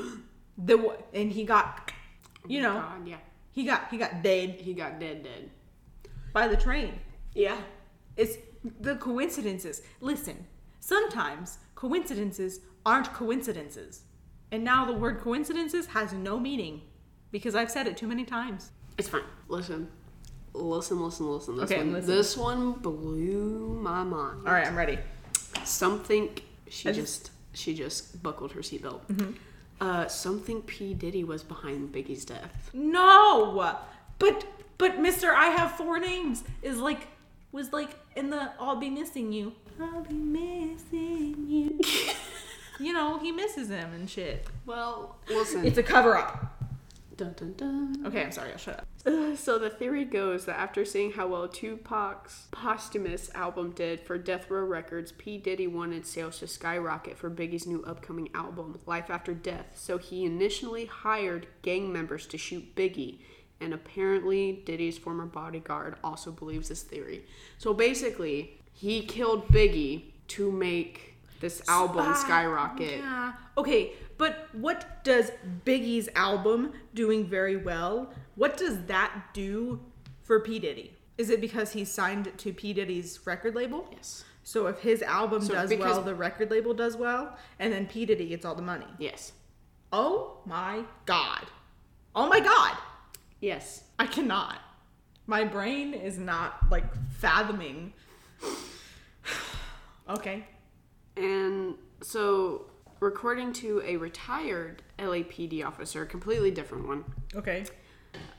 The 0.59 0.99
and 1.15 1.33
he 1.33 1.45
got, 1.45 1.91
oh 1.91 2.47
you 2.47 2.61
know, 2.61 2.75
God, 2.75 3.09
yeah. 3.09 3.17
he 3.53 3.65
got 3.65 3.89
he 3.91 3.97
got 3.97 4.23
dead 4.23 4.61
He 4.61 4.75
got 4.75 5.01
dead, 5.01 5.25
dead. 5.25 5.49
by 6.35 6.47
the 6.47 6.59
train. 6.59 7.01
Yeah. 7.35 7.57
It's 8.19 8.37
the 8.81 8.97
coincidences. 8.97 9.81
Listen, 10.03 10.47
sometimes 10.79 11.59
coincidences 11.75 12.61
aren't 12.85 13.15
coincidences, 13.15 14.03
and 14.53 14.63
now 14.63 14.85
the 14.85 14.93
word 14.93 15.21
coincidences 15.21 15.87
has 15.87 16.13
no 16.13 16.39
meaning 16.39 16.83
because 17.31 17.55
I've 17.55 17.71
said 17.71 17.87
it 17.87 17.97
too 17.97 18.07
many 18.07 18.25
times. 18.25 18.73
It's 18.99 19.09
fine. 19.09 19.23
Listen. 19.49 19.89
Listen, 20.55 21.01
listen, 21.03 21.27
listen. 21.33 21.57
This 21.57 21.65
Okay, 21.71 21.79
one, 21.79 21.93
listening. 21.93 22.17
this 22.17 22.37
one 22.37 22.73
blew 22.73 23.79
my 23.83 24.05
mind. 24.05 24.47
All 24.47 24.53
right, 24.53 24.67
I'm 24.67 24.77
ready. 24.77 24.99
Something 25.65 26.31
she 26.69 26.89
I 26.89 26.93
just, 26.93 27.25
just- 27.27 27.31
she 27.55 27.75
just 27.75 28.23
buckled 28.23 28.53
her 28.53 28.61
seatbelt. 28.61 29.01
Uh, 29.81 30.07
some 30.09 30.41
think 30.41 30.67
P 30.67 30.95
Diddy 30.95 31.25
was 31.25 31.43
behind 31.43 31.93
Biggie's 31.93 32.25
death. 32.25 32.71
No, 32.73 33.75
but 34.19 34.47
but 34.79 35.01
Mister, 35.01 35.33
I 35.33 35.47
have 35.47 35.73
four 35.73 35.99
names 35.99 36.45
is 36.63 36.79
like 36.79 37.09
was 37.51 37.73
like 37.73 37.91
in 38.17 38.31
the 38.31 38.51
I'll 38.61 38.77
be 38.77 38.91
missing 38.91 39.33
you. 39.33 39.53
I'll 39.81 40.03
be 40.03 40.15
missing 40.15 41.47
you. 41.49 41.81
you 42.81 42.93
know 42.93 43.19
he 43.19 43.33
misses 43.33 43.69
him 43.71 43.93
and 43.93 44.09
shit. 44.09 44.47
Well, 44.67 45.17
listen. 45.29 45.65
It's 45.67 45.79
a 45.79 45.83
cover 45.83 46.17
up. 46.17 46.52
Dun, 47.23 47.35
dun, 47.37 47.55
dun. 47.57 48.07
Okay, 48.07 48.25
I'm 48.25 48.33
sorry. 48.33 48.53
I'll 48.53 48.59
shut 48.59 48.79
up. 48.81 48.87
Uh, 49.07 49.37
so 49.37 49.59
the 49.59 49.71
theory 49.71 50.05
goes 50.05 50.45
that 50.47 50.59
after 50.59 50.85
seeing 50.85 51.13
how 51.13 51.27
well 51.29 51.49
Tupac's 51.49 52.47
posthumous 52.51 53.31
album 53.35 53.73
did 53.73 54.01
for 54.01 54.19
Death 54.19 54.51
Row 54.51 54.65
Records, 54.65 55.13
P 55.13 55.39
Diddy 55.39 55.67
wanted 55.67 56.07
sales 56.07 56.39
to 56.39 56.47
skyrocket 56.47 57.17
for 57.17 57.31
Biggie's 57.31 57.67
new 57.67 57.83
upcoming 57.85 58.29
album, 58.35 58.79
Life 58.87 59.11
After 59.11 59.35
Death. 59.35 59.73
So 59.75 59.99
he 59.99 60.25
initially 60.25 60.87
hired 60.87 61.47
gang 61.63 61.93
members 61.93 62.27
to 62.29 62.39
shoot 62.39 62.75
Biggie. 62.75 63.19
And 63.61 63.73
apparently, 63.73 64.63
Diddy's 64.67 64.99
former 64.99 65.27
bodyguard 65.27 65.97
also 66.03 66.33
believes 66.33 66.69
this 66.69 66.83
theory. 66.83 67.25
So 67.59 67.73
basically, 67.73 68.59
he 68.73 69.03
killed 69.03 69.47
Biggie 69.49 70.11
to 70.29 70.51
make 70.51 71.15
this 71.41 71.63
album 71.69 72.15
skyrocket. 72.15 72.99
Yeah. 72.99 73.33
Okay, 73.59 73.93
but 74.23 74.47
what 74.53 75.03
does 75.03 75.33
Biggie's 75.65 76.09
album 76.15 76.75
doing 76.95 77.27
very 77.27 77.57
well? 77.57 78.15
What 78.37 78.57
does 78.57 78.85
that 78.85 79.25
do 79.35 79.81
for 80.23 80.39
P 80.39 80.61
Diddy? 80.61 80.93
Is 81.19 81.29
it 81.29 81.41
because 81.41 81.73
he's 81.73 81.91
signed 81.91 82.31
to 82.39 82.53
P 82.53 82.73
Diddy's 82.73 83.19
record 83.27 83.57
label? 83.57 83.89
Yes. 83.91 84.23
So 84.45 84.69
if 84.69 84.79
his 84.79 85.03
album 85.03 85.43
So 85.43 85.55
does 85.55 85.71
because- 85.71 85.97
well, 85.97 86.03
the 86.05 86.15
record 86.15 86.53
label 86.53 86.73
does 86.73 86.97
well, 86.97 87.37
and 87.59 87.73
then 87.73 87.87
P 87.89 88.07
Diddy 88.07 88.29
gets 88.29 88.45
all 88.45 88.55
the 88.55 88.63
money. 88.63 88.87
Yes. 88.97 89.33
Oh 89.93 90.37
my 90.47 90.85
god. 91.05 91.47
Oh 92.15 92.29
my 92.29 92.39
god. 92.39 92.77
Yes. 93.41 93.83
I 93.99 94.07
cannot. 94.07 94.61
My 95.27 95.43
brain 95.43 95.95
is 95.95 96.17
not 96.17 96.71
like 96.71 96.85
fathoming. 97.19 97.93
okay. 100.09 100.47
And 101.17 101.75
so, 102.03 102.67
according 103.09 103.53
to 103.55 103.83
a 103.85 103.97
retired 103.97 104.83
LAPD 104.99 105.65
officer, 105.65 106.05
completely 106.05 106.51
different 106.51 106.87
one, 106.87 107.05
Okay. 107.35 107.65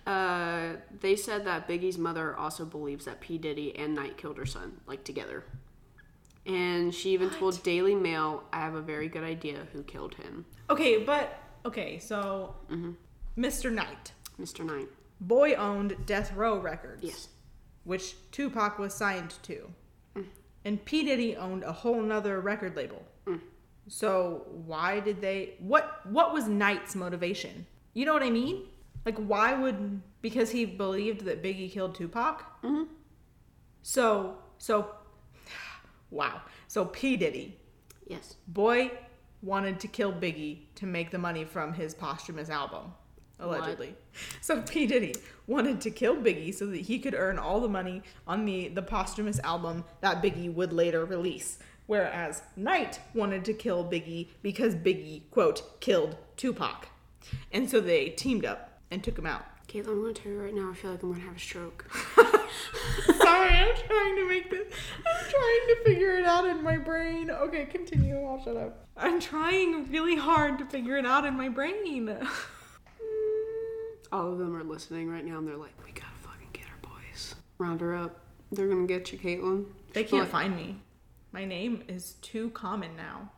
uh, 0.05 0.73
they 1.01 1.15
said 1.15 1.45
that 1.45 1.67
Biggie's 1.67 1.97
mother 1.97 2.35
also 2.35 2.65
believes 2.65 3.05
that 3.05 3.19
P. 3.19 3.37
Diddy 3.37 3.75
and 3.77 3.95
Knight 3.95 4.17
killed 4.17 4.37
her 4.37 4.45
son, 4.45 4.79
like 4.87 5.03
together. 5.03 5.43
And 6.45 6.93
she 6.93 7.11
even 7.11 7.29
told 7.29 7.63
Daily 7.63 7.95
Mail, 7.95 8.43
I 8.51 8.59
have 8.59 8.75
a 8.75 8.81
very 8.81 9.07
good 9.07 9.23
idea 9.23 9.67
who 9.71 9.81
killed 9.83 10.15
him. 10.15 10.45
Okay, 10.69 10.97
but 11.01 11.39
okay, 11.65 11.99
so 11.99 12.55
mm-hmm. 12.69 12.91
Mr. 13.37 13.71
Knight. 13.71 14.11
Mr. 14.39 14.65
Knight. 14.65 14.89
Boy 15.21 15.53
owned 15.53 15.95
Death 16.05 16.33
Row 16.33 16.57
Records. 16.59 17.03
Yes. 17.03 17.29
Which 17.85 18.15
Tupac 18.31 18.77
was 18.77 18.93
signed 18.93 19.35
to. 19.43 19.69
Mm. 20.15 20.25
And 20.65 20.85
P. 20.85 21.03
Diddy 21.03 21.35
owned 21.35 21.63
a 21.63 21.71
whole 21.71 22.01
nother 22.01 22.41
record 22.41 22.75
label. 22.75 23.03
Mm. 23.25 23.39
So 23.87 24.45
why 24.65 24.99
did 24.99 25.21
they 25.21 25.55
what 25.59 26.05
what 26.05 26.33
was 26.33 26.47
Knight's 26.47 26.95
motivation? 26.95 27.65
You 27.93 28.05
know 28.05 28.13
what 28.13 28.23
I 28.23 28.29
mean? 28.29 28.63
Like 29.05 29.17
why 29.17 29.53
would 29.53 30.01
because 30.21 30.51
he 30.51 30.65
believed 30.65 31.25
that 31.25 31.43
Biggie 31.43 31.71
killed 31.71 31.95
Tupac? 31.95 32.61
Mm-hmm. 32.63 32.83
So 33.81 34.37
so 34.57 34.89
wow. 36.11 36.41
So 36.67 36.85
P. 36.85 37.17
Diddy, 37.17 37.57
Yes. 38.07 38.35
boy 38.47 38.91
wanted 39.41 39.79
to 39.81 39.87
kill 39.87 40.11
Biggie 40.13 40.59
to 40.75 40.85
make 40.85 41.11
the 41.11 41.17
money 41.17 41.43
from 41.43 41.73
his 41.73 41.93
posthumous 41.93 42.49
album. 42.49 42.93
Allegedly. 43.39 43.93
So 44.41 44.61
P. 44.61 44.85
Diddy 44.87 45.15
wanted 45.47 45.81
to 45.81 45.91
kill 45.91 46.15
Biggie 46.15 46.53
so 46.53 46.65
that 46.67 46.81
he 46.81 46.97
could 46.99 47.13
earn 47.13 47.37
all 47.37 47.59
the 47.59 47.67
money 47.67 48.01
on 48.25 48.45
the, 48.45 48.69
the 48.69 48.81
posthumous 48.81 49.39
album 49.39 49.83
that 50.01 50.23
Biggie 50.23 50.53
would 50.53 50.71
later 50.71 51.03
release. 51.03 51.59
Whereas 51.85 52.43
Knight 52.55 52.99
wanted 53.13 53.43
to 53.45 53.53
kill 53.53 53.83
Biggie 53.83 54.29
because 54.41 54.75
Biggie, 54.75 55.29
quote, 55.31 55.79
killed 55.81 56.15
Tupac. 56.37 56.87
And 57.51 57.69
so 57.69 57.79
they 57.81 58.09
teamed 58.09 58.45
up 58.45 58.79
and 58.91 59.03
took 59.03 59.17
him 59.17 59.25
out. 59.25 59.45
Caitlin, 59.67 59.89
I'm 59.89 60.01
gonna 60.01 60.13
tell 60.13 60.31
you 60.31 60.39
right 60.41 60.53
now, 60.53 60.69
I 60.71 60.73
feel 60.75 60.91
like 60.91 61.03
I'm 61.03 61.11
gonna 61.13 61.23
have 61.23 61.35
a 61.35 61.39
stroke. 61.39 61.85
Sorry, 63.17 63.49
I'm 63.49 63.75
trying 63.87 64.15
to 64.17 64.27
make 64.27 64.49
this. 64.51 64.71
I'm 65.05 65.29
trying 65.29 65.67
to 65.69 65.77
figure 65.85 66.17
it 66.19 66.25
out 66.25 66.45
in 66.45 66.61
my 66.63 66.77
brain. 66.77 67.31
Okay, 67.31 67.65
continue. 67.65 68.21
I'll 68.23 68.43
shut 68.43 68.55
up. 68.57 68.85
I'm 68.97 69.19
trying 69.19 69.89
really 69.91 70.15
hard 70.15 70.59
to 70.59 70.65
figure 70.65 70.97
it 70.97 71.05
out 71.05 71.25
in 71.25 71.35
my 71.35 71.49
brain. 71.49 72.09
All 74.11 74.31
of 74.31 74.37
them 74.37 74.55
are 74.55 74.63
listening 74.63 75.09
right 75.09 75.25
now 75.25 75.39
and 75.39 75.47
they're 75.47 75.57
like, 75.57 75.73
we 75.83 75.91
gotta 75.91 76.07
fucking 76.21 76.49
get 76.53 76.65
her 76.65 76.77
boys. 76.81 77.33
Round 77.57 77.81
her 77.81 77.95
up. 77.95 78.19
They're 78.51 78.67
gonna 78.67 78.85
get 78.85 79.11
you, 79.11 79.17
Caitlin. 79.17 79.65
They 79.93 80.03
can't 80.03 80.23
But- 80.25 80.31
find 80.31 80.55
me. 80.55 80.81
My 81.33 81.45
name 81.45 81.83
is 81.87 82.13
too 82.21 82.51
common 82.51 82.95
now. 82.95 83.31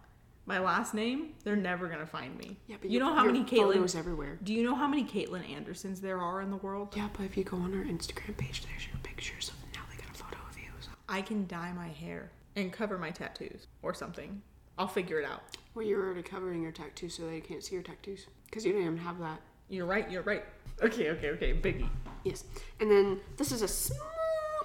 My 0.46 0.60
last 0.60 0.94
name, 0.94 1.34
they're 1.46 1.56
never 1.56 1.88
gonna 1.88 2.06
find 2.06 2.38
me. 2.38 2.58
Yeah, 2.68 2.76
but 2.80 2.92
you 2.92 3.00
your- 3.00 3.08
know 3.08 3.16
how 3.16 3.24
many 3.24 3.44
Caitlin? 3.46 3.96
everywhere. 3.96 4.38
Do 4.44 4.54
you 4.54 4.64
know 4.64 4.76
how 4.76 4.86
many 4.86 5.06
Caitlin 5.06 5.50
Andersons 5.50 6.02
there 6.02 6.20
are 6.20 6.42
in 6.42 6.52
the 6.52 6.58
world? 6.58 6.94
Yeah, 6.96 7.08
but 7.14 7.24
if 7.26 7.38
you 7.38 7.46
go 7.46 7.56
on 7.58 7.72
her 7.72 7.84
Instagram 7.86 8.36
page, 8.38 8.64
there's 8.66 8.86
your 8.86 8.98
pictures 9.02 9.50
of 9.50 9.56
now 9.74 9.82
they 9.90 9.96
got 9.96 10.14
a 10.14 10.24
photo 10.24 10.38
of 10.48 10.58
you. 10.60 10.70
So. 10.82 10.90
I 11.08 11.22
can 11.22 11.48
dye 11.48 11.72
my 11.72 11.88
hair 11.88 12.32
and 12.58 12.72
cover 12.72 12.98
my 12.98 13.12
tattoos 13.12 13.68
or 13.82 13.94
something. 13.94 14.42
I'll 14.78 14.90
figure 14.90 15.20
it 15.20 15.26
out. 15.26 15.42
Well, 15.74 15.86
you're 15.86 16.04
already 16.06 16.22
covering 16.22 16.62
your 16.62 16.74
tattoos 16.74 17.16
so 17.16 17.26
they 17.26 17.40
can't 17.40 17.64
see 17.64 17.76
your 17.76 17.84
tattoos. 17.84 18.28
Because 18.46 18.66
you 18.66 18.74
don't 18.74 18.82
even 18.82 18.98
have 18.98 19.20
that. 19.20 19.40
You're 19.70 19.86
right. 19.86 20.12
You're 20.12 20.22
right. 20.24 20.44
Okay. 20.84 21.12
Okay. 21.12 21.30
Okay. 21.30 21.54
Biggie. 21.54 21.90
Yes. 22.26 22.44
And 22.82 22.92
then 22.92 23.22
this 23.38 23.54
is 23.54 23.62
a 23.62 23.68
small 23.70 24.00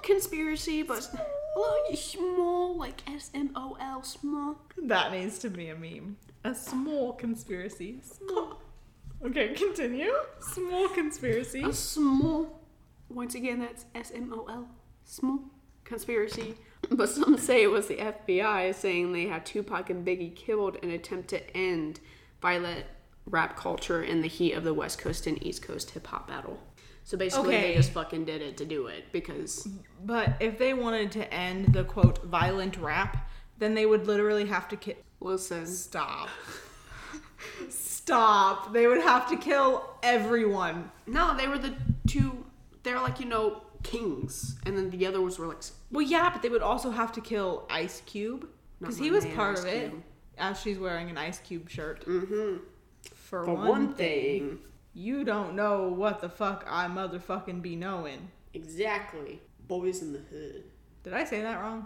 conspiracy, 0.03 0.83
but 0.83 1.09
like 1.55 1.97
small, 1.97 2.77
like 2.77 3.01
S 3.07 3.31
M 3.33 3.51
O 3.55 3.77
L, 3.79 4.03
small. 4.03 4.57
That 4.83 5.11
needs 5.11 5.39
to 5.39 5.49
be 5.49 5.69
a 5.69 5.75
meme. 5.75 6.17
A 6.43 6.55
small 6.55 7.13
conspiracy. 7.13 7.99
Small. 8.03 8.61
Okay, 9.23 9.53
continue. 9.53 10.13
Small 10.39 10.89
conspiracy. 10.89 11.63
A 11.63 11.73
small. 11.73 12.59
Once 13.09 13.35
again, 13.35 13.59
that's 13.59 13.85
S 13.93 14.11
M 14.13 14.33
O 14.33 14.45
L, 14.49 14.67
small 15.03 15.39
conspiracy. 15.83 16.55
But 16.89 17.09
some 17.09 17.37
say 17.37 17.63
it 17.63 17.71
was 17.71 17.87
the 17.87 17.97
FBI 17.97 18.73
saying 18.73 19.13
they 19.13 19.27
had 19.27 19.45
Tupac 19.45 19.89
and 19.89 20.05
Biggie 20.05 20.35
killed 20.35 20.77
in 20.77 20.89
an 20.89 20.95
attempt 20.95 21.29
to 21.29 21.55
end 21.55 21.99
violent 22.41 22.85
rap 23.25 23.55
culture 23.55 24.01
in 24.01 24.21
the 24.21 24.27
heat 24.27 24.53
of 24.53 24.63
the 24.63 24.73
West 24.73 24.97
Coast 24.99 25.27
and 25.27 25.41
East 25.45 25.61
Coast 25.61 25.91
hip 25.91 26.07
hop 26.07 26.27
battle. 26.27 26.59
So 27.03 27.17
basically, 27.17 27.49
Okay. 27.55 27.61
they 27.71 27.75
just 27.75 27.91
fucking 27.91 28.25
did 28.25 28.41
it 28.41 28.57
to 28.57 28.65
do 28.65 28.87
it 28.87 29.11
because 29.11 29.67
But 30.05 30.35
if 30.39 30.57
they 30.57 30.73
wanted 30.73 31.11
to 31.13 31.33
end 31.33 31.73
the 31.73 31.83
quote 31.83 32.23
violent 32.23 32.77
rap, 32.77 33.29
then 33.57 33.73
they 33.73 33.85
would 33.85 34.07
literally 34.07 34.45
have 34.45 34.67
to 34.69 34.77
kill. 34.77 34.95
listen, 35.19 35.65
Stop. 35.65 36.29
Stop. 37.69 38.73
They 38.73 38.87
would 38.87 39.01
have 39.01 39.27
to 39.29 39.37
kill 39.37 39.89
everyone. 40.03 40.91
no, 41.07 41.35
they 41.37 41.47
were 41.47 41.57
the 41.57 41.73
two. 42.07 42.45
They're 42.83 42.99
like 42.99 43.19
you 43.19 43.25
know 43.25 43.61
kings, 43.83 44.57
and 44.65 44.77
then 44.77 44.89
the 44.89 45.05
others 45.05 45.37
were 45.39 45.47
like 45.47 45.61
Well, 45.91 46.01
yeah, 46.05 46.29
but 46.29 46.41
they 46.41 46.49
would 46.49 46.61
also 46.63 46.91
have 46.91 47.11
to 47.13 47.21
kill 47.21 47.65
Ice 47.69 48.01
Cube 48.05 48.47
because 48.79 48.97
he 48.97 49.11
was 49.11 49.25
part 49.27 49.57
Ice 49.57 49.63
of 49.63 49.69
it. 49.69 49.89
Cube. 49.91 50.03
As 50.37 50.59
she's 50.59 50.79
wearing 50.79 51.09
an 51.09 51.17
Ice 51.17 51.39
Cube 51.39 51.69
shirt. 51.69 52.05
mm-hmm. 52.05 52.57
For, 53.15 53.45
For 53.45 53.53
one, 53.53 53.67
one 53.67 53.93
thing, 53.93 54.39
thing, 54.49 54.59
you 54.93 55.23
don't 55.23 55.55
know 55.55 55.87
what 55.89 56.21
the 56.21 56.29
fuck 56.29 56.65
I 56.67 56.87
motherfucking 56.87 57.61
be 57.61 57.75
knowing. 57.75 58.29
exactly. 58.53 59.41
Boys 59.67 60.01
in 60.01 60.11
the 60.11 60.19
hood. 60.19 60.63
Did 61.03 61.13
I 61.13 61.23
say 61.23 61.41
that 61.41 61.61
wrong? 61.61 61.85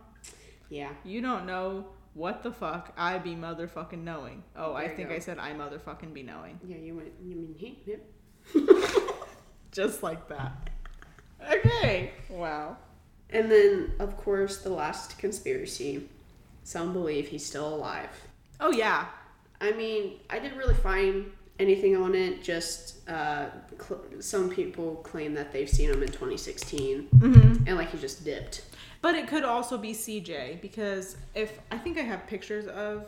Yeah. 0.70 0.90
You 1.04 1.22
don't 1.22 1.46
know 1.46 1.86
what 2.16 2.42
the 2.42 2.52
fuck 2.52 2.94
I 2.98 3.20
be 3.20 3.36
motherfucking 3.36 4.04
knowing. 4.04 4.44
Oh, 4.56 4.74
I 4.74 4.82
There 4.82 4.90
you 4.92 4.96
think 4.98 5.10
go. 5.10 5.16
I 5.16 5.20
said 5.20 5.38
I 5.38 5.54
motherfucking 5.54 6.14
be 6.14 6.24
knowing. 6.24 6.60
Yeah, 6.66 6.78
you 6.78 6.96
went. 6.96 7.12
You 7.24 7.36
mean 7.36 7.54
him? 7.54 7.76
him. 7.86 9.08
Just 9.72 10.02
like 10.02 10.28
that. 10.30 10.70
Okay. 11.52 12.12
Wow. 12.30 12.78
And 13.30 13.52
then, 13.52 13.94
of 14.00 14.18
course, 14.18 14.58
the 14.64 14.70
last 14.70 15.18
conspiracy. 15.20 16.10
Some 16.64 16.94
believe 16.94 17.28
he's 17.28 17.46
still 17.46 17.68
alive. 17.76 18.10
Oh 18.60 18.72
yeah. 18.72 19.06
I 19.62 19.74
mean, 19.74 20.20
I 20.30 20.40
didn't 20.40 20.58
really 20.58 20.74
find 20.76 21.26
anything 21.60 21.96
on 21.96 22.16
it. 22.16 22.44
Just 22.44 23.08
uh, 23.10 23.48
cl- 23.80 24.02
some 24.20 24.50
people 24.50 24.96
claim 24.98 25.34
that 25.36 25.52
they've 25.54 25.70
seen 25.70 25.90
him 25.90 26.02
in 26.04 26.10
2016, 26.10 27.08
Mm-hmm. 27.16 27.68
and 27.68 27.78
like 27.78 27.92
he 27.92 27.98
just 27.98 28.24
dipped. 28.26 28.64
But 29.02 29.16
it 29.16 29.28
could 29.28 29.44
also 29.44 29.78
be 29.78 29.92
CJ 29.94 30.62
because 30.62 31.16
if 31.36 31.60
I 31.72 31.78
think 31.78 31.98
I 31.98 32.02
have 32.02 32.26
pictures 32.28 32.66
of 32.68 33.08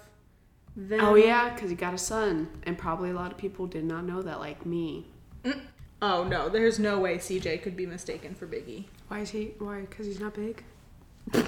them. 0.75 0.99
Oh 1.01 1.15
yeah, 1.15 1.53
because 1.53 1.69
he 1.71 1.75
got 1.75 1.93
a 1.93 1.97
son, 1.97 2.47
and 2.63 2.77
probably 2.77 3.09
a 3.09 3.13
lot 3.13 3.31
of 3.31 3.37
people 3.37 3.65
did 3.65 3.83
not 3.83 4.05
know 4.05 4.21
that, 4.21 4.39
like 4.39 4.65
me. 4.65 5.05
Oh 6.01 6.23
no, 6.23 6.49
there's 6.49 6.77
no 6.77 6.99
way 6.99 7.17
CJ 7.17 7.63
could 7.63 7.75
be 7.75 7.87
mistaken 7.87 8.35
for 8.35 8.45
Biggie. 8.45 8.85
Why 9.07 9.21
is 9.21 9.31
he? 9.31 9.53
Why? 9.57 9.81
Because 9.81 10.05
he's 10.05 10.19
not 10.19 10.33
big. 10.35 10.63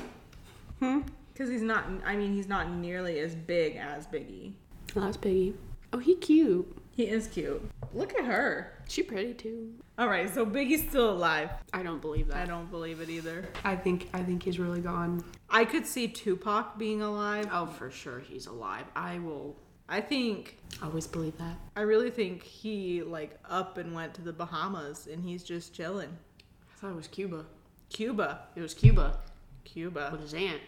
Hmm. 0.80 1.00
Because 1.34 1.50
he's 1.50 1.62
not. 1.62 1.86
I 2.06 2.16
mean, 2.16 2.34
he's 2.34 2.48
not 2.48 2.70
nearly 2.72 3.20
as 3.20 3.36
big 3.36 3.76
as 3.76 4.08
Biggie. 4.08 4.54
Oh, 4.96 5.02
that's 5.02 5.18
Biggie. 5.18 5.54
Oh, 5.94 5.98
he 5.98 6.16
cute. 6.16 6.79
He 7.00 7.08
is 7.08 7.28
cute. 7.28 7.62
Look 7.94 8.14
at 8.20 8.26
her. 8.26 8.74
She 8.90 9.04
pretty 9.04 9.34
too. 9.34 9.72
All 9.98 10.10
right, 10.10 10.30
so 10.30 10.46
Biggie's 10.46 10.82
still 10.82 11.12
alive. 11.12 11.50
I 11.72 11.82
don't 11.82 12.02
believe 12.02 12.28
that. 12.28 12.36
I 12.36 12.46
don't 12.46 12.70
believe 12.70 13.00
it 13.00 13.10
either. 13.10 13.48
I 13.64 13.78
think 13.78 14.10
I 14.14 14.22
think 14.22 14.44
he's 14.44 14.60
really 14.60 14.82
gone. 14.82 15.24
I 15.50 15.64
could 15.64 15.86
see 15.86 16.10
Tupac 16.10 16.78
being 16.78 17.02
alive. 17.02 17.48
Oh, 17.54 17.68
for 17.68 17.90
sure 17.90 18.20
he's 18.20 18.48
alive. 18.48 18.84
I 18.98 19.20
will 19.20 19.56
I 19.88 20.02
think 20.02 20.58
I 20.82 20.88
always 20.88 21.08
believe 21.08 21.38
that. 21.38 21.56
I 21.78 21.84
really 21.84 22.12
think 22.12 22.44
he 22.44 23.02
like 23.02 23.40
up 23.50 23.78
and 23.78 23.96
went 23.96 24.14
to 24.16 24.22
the 24.22 24.34
Bahamas 24.34 25.08
and 25.08 25.24
he's 25.24 25.46
just 25.46 25.74
chilling. 25.74 26.10
I 26.42 26.82
thought 26.82 26.90
it 26.90 26.98
was 26.98 27.08
Cuba. 27.08 27.46
Cuba. 27.88 28.42
It 28.58 28.62
was 28.62 28.74
Cuba 28.74 29.20
Cuba. 29.64 30.10
with 30.12 30.20
his 30.20 30.34
aunt. 30.34 30.60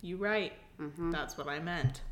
You 0.00 0.16
right. 0.16 0.52
Mm-hmm. 0.80 1.10
That's 1.10 1.36
what 1.36 1.48
I 1.48 1.58
meant. 1.58 2.02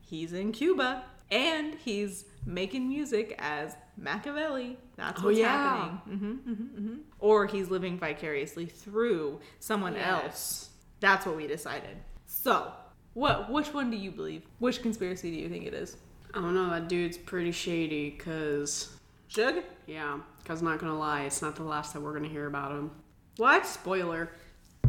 He's 0.00 0.32
in 0.32 0.50
Cuba 0.50 1.04
and 1.30 1.76
he's 1.76 2.24
making 2.46 2.88
music 2.88 3.34
as 3.38 3.76
Makaveli. 4.00 4.76
That's 4.96 5.20
Oh, 5.22 5.26
what's 5.26 5.38
yeah. 5.38 5.48
happening. 5.48 6.18
hmm 6.18 6.54
hmm 6.54 6.86
hmm 6.86 6.96
Or 7.18 7.46
he's 7.46 7.68
living 7.70 7.98
vicariously 7.98 8.66
through 8.66 9.40
someone 9.58 9.94
Yes. 9.94 10.24
else. 10.24 10.70
That's 11.00 11.26
what 11.26 11.36
we 11.36 11.46
decided. 11.46 11.96
So, 12.26 12.72
what? 13.14 13.50
Which 13.50 13.72
one 13.74 13.90
do 13.90 13.96
you 13.96 14.10
believe? 14.10 14.42
Which 14.58 14.82
conspiracy 14.82 15.30
do 15.30 15.36
you 15.36 15.48
think 15.48 15.66
it 15.66 15.74
is? 15.74 15.96
I 16.32 16.40
don't 16.40 16.54
know. 16.54 16.70
That 16.70 16.88
dude's 16.88 17.18
pretty 17.18 17.52
shady. 17.52 18.12
Cause 18.12 18.96
Suge? 19.30 19.62
yeah. 19.86 20.18
Cause 20.44 20.62
not 20.62 20.78
gonna 20.78 20.98
lie, 20.98 21.22
it's 21.22 21.42
not 21.42 21.56
the 21.56 21.62
last 21.64 21.92
that 21.94 22.00
we're 22.00 22.12
gonna 22.14 22.28
hear 22.28 22.46
about 22.46 22.72
him. 22.72 22.90
What? 23.36 23.66
Spoiler. 23.66 24.30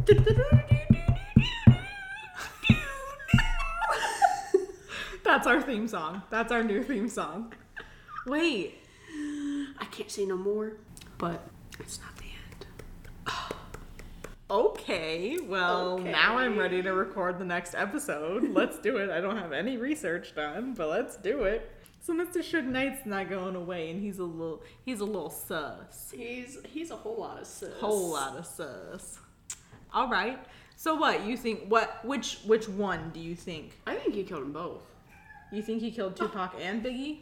That's 5.32 5.46
our 5.46 5.62
theme 5.62 5.88
song. 5.88 6.20
That's 6.28 6.52
our 6.52 6.62
new 6.62 6.82
theme 6.82 7.08
song. 7.08 7.54
Wait. 8.26 8.74
I 9.78 9.86
can't 9.90 10.10
say 10.10 10.26
no 10.26 10.36
more. 10.36 10.74
But 11.16 11.40
it's 11.80 11.98
not 12.00 12.14
the 12.18 12.24
end. 12.24 12.66
Okay, 14.50 15.38
well, 15.38 15.96
now 15.96 16.36
I'm 16.36 16.58
ready 16.58 16.82
to 16.82 16.92
record 16.92 17.38
the 17.38 17.46
next 17.46 17.74
episode. 17.74 18.50
Let's 18.50 18.78
do 18.78 18.98
it. 18.98 19.08
I 19.08 19.22
don't 19.22 19.38
have 19.38 19.52
any 19.52 19.78
research 19.78 20.34
done, 20.34 20.74
but 20.74 20.90
let's 20.90 21.16
do 21.16 21.44
it. 21.44 21.70
So 22.02 22.12
Mr. 22.12 22.42
Suge 22.42 22.66
Knight's 22.66 23.06
not 23.06 23.30
going 23.30 23.56
away, 23.56 23.90
and 23.90 24.02
he's 24.02 24.18
a 24.18 24.24
little 24.24 24.62
he's 24.84 25.00
a 25.00 25.06
little 25.06 25.30
sus. 25.30 26.12
He's 26.14 26.58
he's 26.68 26.90
a 26.90 26.96
whole 26.96 27.20
lot 27.20 27.40
of 27.40 27.46
sis. 27.46 27.72
Whole 27.80 28.10
lot 28.10 28.36
of 28.36 28.44
sus. 28.44 29.18
All 29.94 30.10
right. 30.10 30.38
So 30.76 30.94
what 30.94 31.24
you 31.24 31.38
think? 31.38 31.68
What 31.68 32.04
which 32.04 32.40
which 32.44 32.68
one 32.68 33.12
do 33.14 33.20
you 33.20 33.34
think? 33.34 33.78
I 33.86 33.94
think 33.94 34.14
he 34.14 34.24
killed 34.24 34.42
them 34.42 34.52
both. 34.52 34.91
You 35.52 35.62
think 35.62 35.80
he 35.82 35.90
killed 35.90 36.16
Tupac 36.16 36.54
and 36.60 36.82
Biggie? 36.82 37.18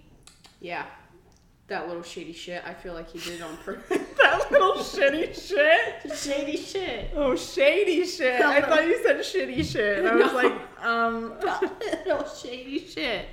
Yeah. 0.61 0.87
That 1.67 1.87
little 1.89 2.03
shady 2.03 2.33
shit. 2.33 2.63
I 2.67 2.75
feel 2.75 2.95
like 2.95 3.11
he 3.11 3.19
did 3.19 3.41
it 3.41 3.43
on 3.43 3.57
purpose. 3.59 3.99
that 4.23 4.51
little 4.51 4.75
shitty 4.77 5.35
shit. 5.35 6.17
shady 6.17 6.57
shit. 6.57 7.11
Oh, 7.15 7.37
shady 7.37 8.05
shit. 8.07 8.41
I 8.41 8.61
thought 8.61 8.85
you 8.87 9.03
said 9.03 9.19
shitty 9.19 9.65
shit. 9.65 9.99
And 9.99 10.09
I 10.09 10.15
was 10.15 10.27
No. 10.33 10.35
like, 10.35 10.85
um. 10.85 11.35
little 12.07 12.29
shady 12.29 12.87
shit. 12.87 13.27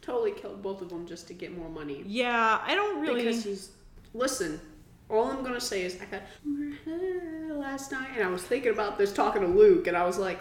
Totally 0.00 0.32
killed 0.32 0.62
both 0.62 0.80
of 0.82 0.88
them 0.88 1.06
just 1.06 1.28
to 1.28 1.34
get 1.34 1.56
more 1.56 1.68
money. 1.68 2.02
Yeah, 2.06 2.60
I 2.66 2.74
don't 2.74 3.00
really. 3.00 3.24
Because 3.24 3.44
he's. 3.44 3.70
Listen, 4.14 4.60
all 5.08 5.30
I'm 5.30 5.42
gonna 5.42 5.60
say 5.60 5.82
is 5.84 5.98
I 6.00 6.06
got 6.06 6.22
last 7.56 7.92
night 7.92 8.08
and 8.16 8.24
I 8.26 8.30
was 8.30 8.42
thinking 8.42 8.72
about 8.72 8.98
this 8.98 9.12
talking 9.12 9.42
to 9.42 9.48
Luke 9.48 9.86
and 9.86 9.96
I 9.96 10.04
was 10.04 10.18
like, 10.18 10.40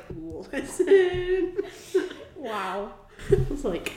listen. 0.51 1.57
wow. 2.35 2.93
I 3.31 3.45
was 3.49 3.63
like, 3.65 3.93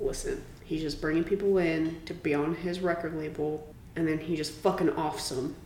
listen, 0.00 0.42
he's 0.64 0.82
just 0.82 1.00
bringing 1.00 1.24
people 1.24 1.58
in 1.58 2.00
to 2.06 2.14
be 2.14 2.34
on 2.34 2.54
his 2.54 2.80
record 2.80 3.14
label 3.16 3.72
and 3.96 4.06
then 4.06 4.18
he 4.18 4.36
just 4.36 4.52
fucking 4.52 4.90
offs 4.90 5.30
them. 5.30 5.56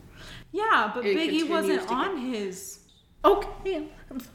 Yeah, 0.52 0.90
but 0.94 1.04
It 1.06 1.16
Biggie 1.16 1.48
wasn't 1.48 1.82
to 1.82 1.88
get- 1.88 1.94
on 1.96 2.16
his. 2.18 2.78
Okay. 3.24 3.88
I'm 4.10 4.20
sorry. 4.20 4.30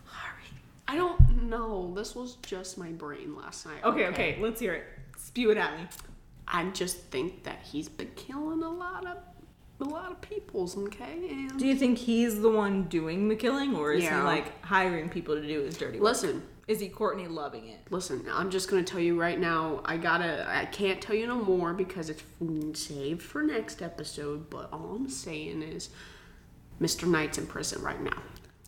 I 0.88 0.96
don't 0.96 1.44
know. 1.50 1.94
This 1.96 2.16
was 2.16 2.36
just 2.46 2.78
my 2.78 2.90
brain 2.90 3.36
last 3.36 3.66
night. 3.66 3.84
Okay, 3.84 4.06
okay, 4.08 4.38
let's 4.40 4.60
hear 4.60 4.74
it. 4.74 4.84
Spew 5.18 5.52
it 5.52 5.58
at 5.58 5.78
me. 5.78 5.88
I 6.48 6.64
just 6.70 6.98
think 7.10 7.44
that 7.44 7.60
he's 7.64 7.90
been 7.90 8.12
killing 8.16 8.62
a 8.62 8.70
lot 8.70 9.06
of 9.08 9.18
a 9.82 9.84
lot 9.84 10.10
of 10.12 10.22
peoples, 10.22 10.78
okay? 10.78 11.28
And 11.30 11.60
Do 11.60 11.68
you 11.68 11.76
think 11.76 11.98
he's 11.98 12.40
the 12.40 12.50
one 12.50 12.84
doing 12.84 13.28
the 13.28 13.36
killing, 13.36 13.76
or 13.76 13.92
is 13.94 14.04
he 14.04 14.10
like 14.16 14.64
hiring 14.64 15.10
people 15.10 15.36
to 15.36 15.46
do 15.46 15.62
his 15.64 15.76
dirty 15.78 15.98
work? 16.00 16.06
listen, 16.12 16.44
Is 16.68 16.80
he 16.80 16.90
Courtney 16.90 17.28
loving 17.28 17.68
it? 17.68 17.80
listen, 17.92 18.26
I'm 18.32 18.50
just 18.50 18.70
gonna 18.70 18.84
tell 18.84 19.00
you 19.00 19.20
right 19.20 19.40
now, 19.40 19.82
I 19.86 19.98
gotta 19.98 20.46
I 20.50 20.66
can't 20.66 21.00
tell 21.02 21.16
you 21.16 21.28
no 21.28 21.36
more 21.36 21.74
because 21.74 22.10
it's 22.10 22.24
saved 22.74 23.22
for 23.22 23.44
next 23.44 23.82
episode, 23.82 24.50
but 24.50 24.70
all 24.74 24.96
I'm 24.96 25.10
saying 25.10 25.62
is 25.62 25.90
Mr. 26.82 27.08
Knight's 27.08 27.38
in 27.38 27.48
prison 27.48 27.82
right 27.82 28.02
now 28.02 28.22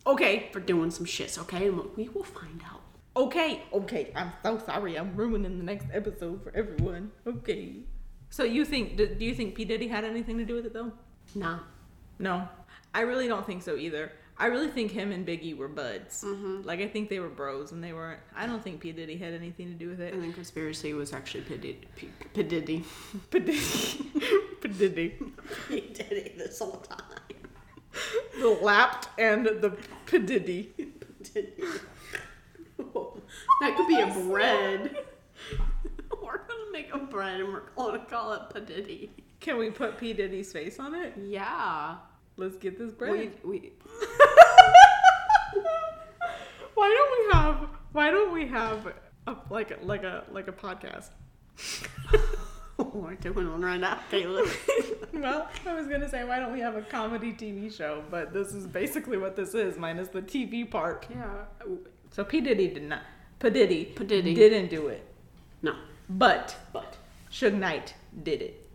Okay, 0.06 0.48
for 0.52 0.60
doing 0.60 0.90
some 0.90 1.04
shits, 1.04 1.38
okay? 1.38 1.66
And 1.68 1.80
we 1.96 2.08
will 2.08 2.24
find 2.24 2.62
out. 2.70 2.80
okay, 3.14 3.62
okay. 3.74 4.10
I'm 4.16 4.32
so 4.42 4.58
sorry. 4.58 4.96
I'm 4.96 5.14
ruining 5.16 5.58
the 5.58 5.64
next 5.64 5.86
episode 5.92 6.42
for 6.42 6.50
everyone. 6.56 7.10
Okay. 7.26 7.80
So 8.30 8.44
you 8.44 8.64
think? 8.64 8.96
Do 8.96 9.06
do 9.06 9.24
you 9.24 9.34
think 9.34 9.54
P 9.54 9.64
Diddy 9.66 9.88
had 9.88 10.04
anything 10.04 10.38
to 10.38 10.44
do 10.46 10.54
with 10.54 10.66
it 10.66 10.72
though? 10.72 10.92
Nah. 11.34 11.58
No, 12.18 12.48
I 12.94 13.02
really 13.02 13.28
don't 13.28 13.44
think 13.46 13.62
so 13.62 13.76
either. 13.76 14.12
I 14.40 14.46
really 14.46 14.68
think 14.68 14.92
him 14.92 15.10
and 15.10 15.26
Biggie 15.26 15.56
were 15.56 15.66
buds. 15.66 16.22
Mm-hmm. 16.24 16.62
Like 16.62 16.80
I 16.80 16.86
think 16.86 17.10
they 17.10 17.18
were 17.18 17.28
bros, 17.28 17.72
and 17.72 17.82
they 17.82 17.92
weren't. 17.92 18.20
I 18.36 18.46
don't 18.46 18.62
think 18.62 18.80
P 18.80 18.92
Diddy 18.92 19.16
had 19.16 19.34
anything 19.34 19.66
to 19.66 19.74
do 19.74 19.88
with 19.88 20.00
it. 20.00 20.14
And 20.14 20.22
then 20.22 20.32
conspiracy 20.32 20.94
was 20.94 21.12
actually 21.12 21.42
P. 21.42 21.56
Diddy. 21.56 21.80
P. 21.96 22.08
P. 22.34 22.42
Diddy. 22.44 22.84
P 23.30 23.38
Diddy, 23.40 23.58
P 24.60 24.68
Diddy, 24.68 25.18
P. 25.68 25.80
Diddy 25.92 26.34
this 26.36 26.60
whole 26.60 26.76
time. 26.76 27.02
the 28.40 28.48
lapped 28.48 29.08
and 29.18 29.44
the 29.46 29.76
P 30.06 30.18
Diddy. 30.18 30.72
that 33.60 33.76
could 33.76 33.88
be 33.88 34.00
a 34.00 34.06
bread. 34.06 34.96
we're 36.22 36.38
gonna 36.38 36.72
make 36.72 36.94
a 36.94 36.98
bread 36.98 37.40
and 37.40 37.52
we're 37.52 37.70
gonna 37.76 38.04
call 38.04 38.32
it 38.34 38.42
padiddy. 38.54 39.10
Can 39.40 39.58
we 39.58 39.70
put 39.70 39.98
P 39.98 40.12
Diddy's 40.12 40.52
face 40.52 40.78
on 40.78 40.94
it? 40.94 41.14
Yeah. 41.20 41.96
Let's 42.38 42.56
get 42.56 42.78
this 42.78 42.92
bread. 42.92 43.32
We, 43.42 43.50
we, 43.50 43.72
why 46.74 46.88
don't 46.88 47.12
we 47.18 47.32
have? 47.34 47.68
Why 47.92 48.10
don't 48.12 48.32
we 48.32 48.46
have 48.46 48.86
a, 49.26 49.36
like 49.50 49.72
a, 49.72 49.78
like 49.84 50.04
a 50.04 50.24
like 50.30 50.46
a 50.46 50.52
podcast? 50.52 51.10
we're 52.92 53.14
doing 53.16 53.50
one 53.50 53.60
right 53.60 53.80
now, 53.80 53.98
Caleb. 54.10 54.48
well, 55.12 55.48
I 55.66 55.74
was 55.74 55.88
gonna 55.88 56.08
say 56.08 56.22
why 56.24 56.38
don't 56.38 56.52
we 56.52 56.60
have 56.60 56.76
a 56.76 56.82
comedy 56.82 57.32
TV 57.32 57.76
show, 57.76 58.04
but 58.10 58.32
this 58.32 58.54
is 58.54 58.66
basically 58.68 59.18
what 59.18 59.34
this 59.34 59.54
is, 59.54 59.76
minus 59.76 60.06
the 60.08 60.22
TV 60.22 60.70
part. 60.70 61.06
yeah. 61.10 61.26
So 62.12 62.22
P 62.24 62.40
Diddy 62.40 62.68
did 62.68 62.84
not. 62.84 63.02
P 63.40 63.50
Diddy. 63.50 63.84
P. 63.86 64.04
Diddy. 64.04 64.34
didn't 64.34 64.70
do 64.70 64.86
it, 64.88 65.04
No. 65.62 65.74
but 66.08 66.56
But 66.72 66.96
Suge 67.32 67.54
Knight 67.54 67.94
did 68.22 68.42
it. 68.42 68.66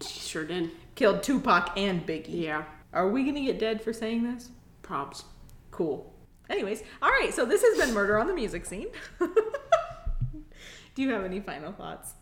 she 0.00 0.20
sure 0.20 0.44
did. 0.44 0.70
Killed 0.94 1.22
Tupac 1.24 1.72
and 1.76 2.06
Biggie. 2.06 2.42
Yeah. 2.42 2.64
Are 2.92 3.08
we 3.08 3.24
gonna 3.24 3.40
get 3.42 3.58
dead 3.58 3.82
for 3.82 3.92
saying 3.92 4.22
this? 4.22 4.50
Props. 4.82 5.24
Cool. 5.70 6.12
Anyways, 6.50 6.82
all 7.00 7.10
right. 7.10 7.32
So 7.32 7.44
this 7.44 7.62
has 7.62 7.78
been 7.78 7.94
Murder 7.94 8.18
on 8.18 8.26
the 8.26 8.34
Music 8.34 8.66
Scene. 8.66 8.88
do 9.20 11.02
you 11.02 11.10
have 11.10 11.24
any 11.24 11.40
final 11.40 11.72
thoughts? 11.72 12.14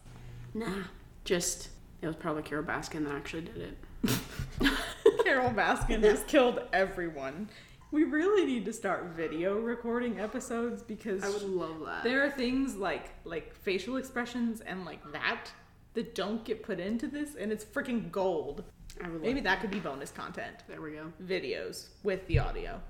Nah. 0.54 0.84
Just 1.24 1.70
it 2.02 2.06
was 2.06 2.16
probably 2.16 2.42
Carole 2.42 2.64
Baskin 2.64 3.04
that 3.04 3.14
actually 3.14 3.42
did 3.42 3.56
it. 3.56 4.18
Carole 5.24 5.50
Baskin 5.50 6.02
has 6.02 6.22
killed 6.24 6.60
everyone. 6.72 7.48
We 7.92 8.04
really 8.04 8.46
need 8.46 8.64
to 8.66 8.72
start 8.72 9.06
video 9.16 9.58
recording 9.58 10.20
episodes 10.20 10.82
because 10.82 11.24
I 11.24 11.28
would 11.28 11.42
love 11.42 11.80
that. 11.86 12.04
there 12.04 12.24
are 12.24 12.30
things 12.30 12.76
like 12.76 13.10
like 13.24 13.52
facial 13.52 13.96
expressions 13.96 14.60
and 14.60 14.84
like 14.84 15.00
that 15.12 15.46
that 15.94 16.14
don't 16.14 16.44
get 16.44 16.62
put 16.62 16.78
into 16.78 17.08
this 17.08 17.34
and 17.34 17.50
it's 17.50 17.64
freaking 17.64 18.12
gold. 18.12 18.62
I 19.02 19.08
would 19.08 19.22
Maybe 19.22 19.40
that 19.40 19.60
could 19.60 19.70
be 19.70 19.80
bonus 19.80 20.10
content. 20.10 20.56
There 20.68 20.80
we 20.80 20.92
go. 20.92 21.12
Videos 21.22 21.88
with 22.02 22.26
the 22.26 22.38
audio. 22.38 22.80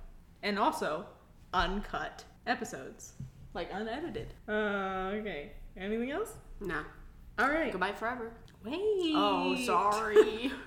And 0.43 0.59
also 0.59 1.07
uncut 1.53 2.25
episodes. 2.47 3.13
Like 3.55 3.69
unedited. 3.73 4.29
Uh 4.49 5.13
okay. 5.15 5.53
Anything 5.77 6.11
else? 6.11 6.35
Nah. 6.61 6.85
All 7.39 7.49
right. 7.49 7.73
Goodbye 7.73 7.93
forever. 7.93 8.33
Wait. 8.65 9.15
Oh, 9.15 9.57
sorry. 9.65 10.53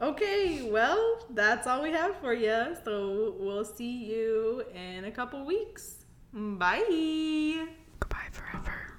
Okay, 0.00 0.68
well, 0.70 1.24
that's 1.30 1.66
all 1.66 1.82
we 1.82 1.90
have 1.90 2.16
for 2.20 2.34
you. 2.34 2.76
So 2.84 3.36
we'll 3.38 3.64
see 3.64 4.04
you 4.04 4.64
in 4.74 5.04
a 5.04 5.10
couple 5.10 5.44
weeks. 5.44 6.04
Bye. 6.32 7.66
Goodbye 8.00 8.28
forever. 8.30 8.92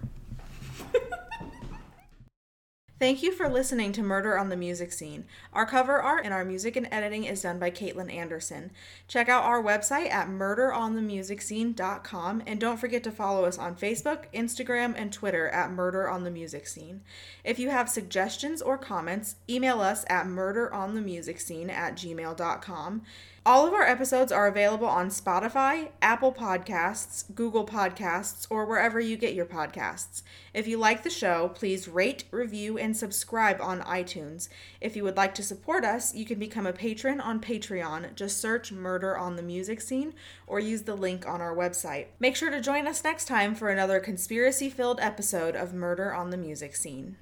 Thank 2.97 3.21
you 3.21 3.33
for 3.33 3.49
listening 3.49 3.91
to 3.93 4.01
Murder 4.01 4.37
on 4.37 4.47
the 4.47 4.55
Music 4.55 4.93
Scene. 4.93 5.25
Our 5.51 5.65
cover 5.65 6.01
art 6.01 6.23
and 6.23 6.33
our 6.33 6.45
music 6.45 6.77
and 6.77 6.87
editing 6.91 7.25
is 7.25 7.41
done 7.41 7.59
by 7.59 7.69
Caitlin 7.69 8.09
Anderson. 8.09 8.71
Check 9.09 9.27
out 9.27 9.43
our 9.43 9.61
website 9.61 10.09
at 10.09 10.29
murderonthemusicscene.com 10.29 12.43
and 12.47 12.57
don't 12.57 12.79
forget 12.79 13.03
to 13.03 13.11
follow 13.11 13.43
us 13.43 13.57
on 13.57 13.75
Facebook, 13.75 14.27
Instagram, 14.33 14.93
and 14.95 15.11
Twitter 15.11 15.49
at 15.49 15.71
Murder 15.71 16.09
on 16.09 16.23
the 16.23 16.31
Music 16.31 16.67
Scene. 16.67 17.01
If 17.43 17.59
you 17.59 17.69
have 17.69 17.89
suggestions 17.89 18.61
or 18.61 18.77
comments, 18.77 19.35
email 19.49 19.81
us 19.81 20.05
at 20.07 20.27
murderonthemusicscene 20.27 21.69
at 21.69 21.97
gmail.com. 21.97 23.01
All 23.47 23.67
of 23.67 23.75
our 23.75 23.83
episodes 23.83 24.31
are 24.31 24.47
available 24.47 24.87
on 24.87 25.09
Spotify, 25.09 25.89
Apple 26.01 26.33
Podcasts, 26.33 27.25
Google 27.35 27.63
Podcasts, 27.63 28.47
or 28.49 28.65
wherever 28.65 28.99
you 28.99 29.17
get 29.17 29.35
your 29.35 29.45
podcasts. 29.45 30.23
If 30.51 30.67
you 30.67 30.79
like 30.79 31.03
the 31.03 31.11
show, 31.11 31.49
please 31.49 31.87
rate, 31.87 32.23
review, 32.31 32.79
and 32.79 32.97
subscribe 32.97 33.61
on 33.61 33.81
iTunes. 33.81 34.49
If 34.81 34.95
you 34.95 35.03
would 35.03 35.15
like 35.15 35.35
to 35.35 35.43
support 35.43 35.85
us, 35.85 36.15
you 36.15 36.25
can 36.25 36.39
become 36.39 36.65
a 36.65 36.73
patron 36.73 37.21
on 37.21 37.39
Patreon. 37.39 38.15
Just 38.15 38.41
search 38.41 38.71
Murder 38.71 39.15
on 39.15 39.35
the 39.35 39.43
Music 39.43 39.79
Scene 39.79 40.15
or 40.47 40.59
use 40.59 40.81
the 40.81 40.95
link 40.95 41.27
on 41.27 41.39
our 41.39 41.55
website. 41.55 42.07
Make 42.19 42.35
sure 42.35 42.49
to 42.49 42.59
join 42.59 42.87
us 42.87 43.03
next 43.03 43.25
time 43.25 43.53
for 43.53 43.69
another 43.69 43.99
conspiracy 43.99 44.71
filled 44.71 44.99
episode 44.99 45.55
of 45.55 45.71
Murder 45.71 46.11
on 46.15 46.31
the 46.31 46.37
Music 46.37 46.75
Scene. 46.75 47.17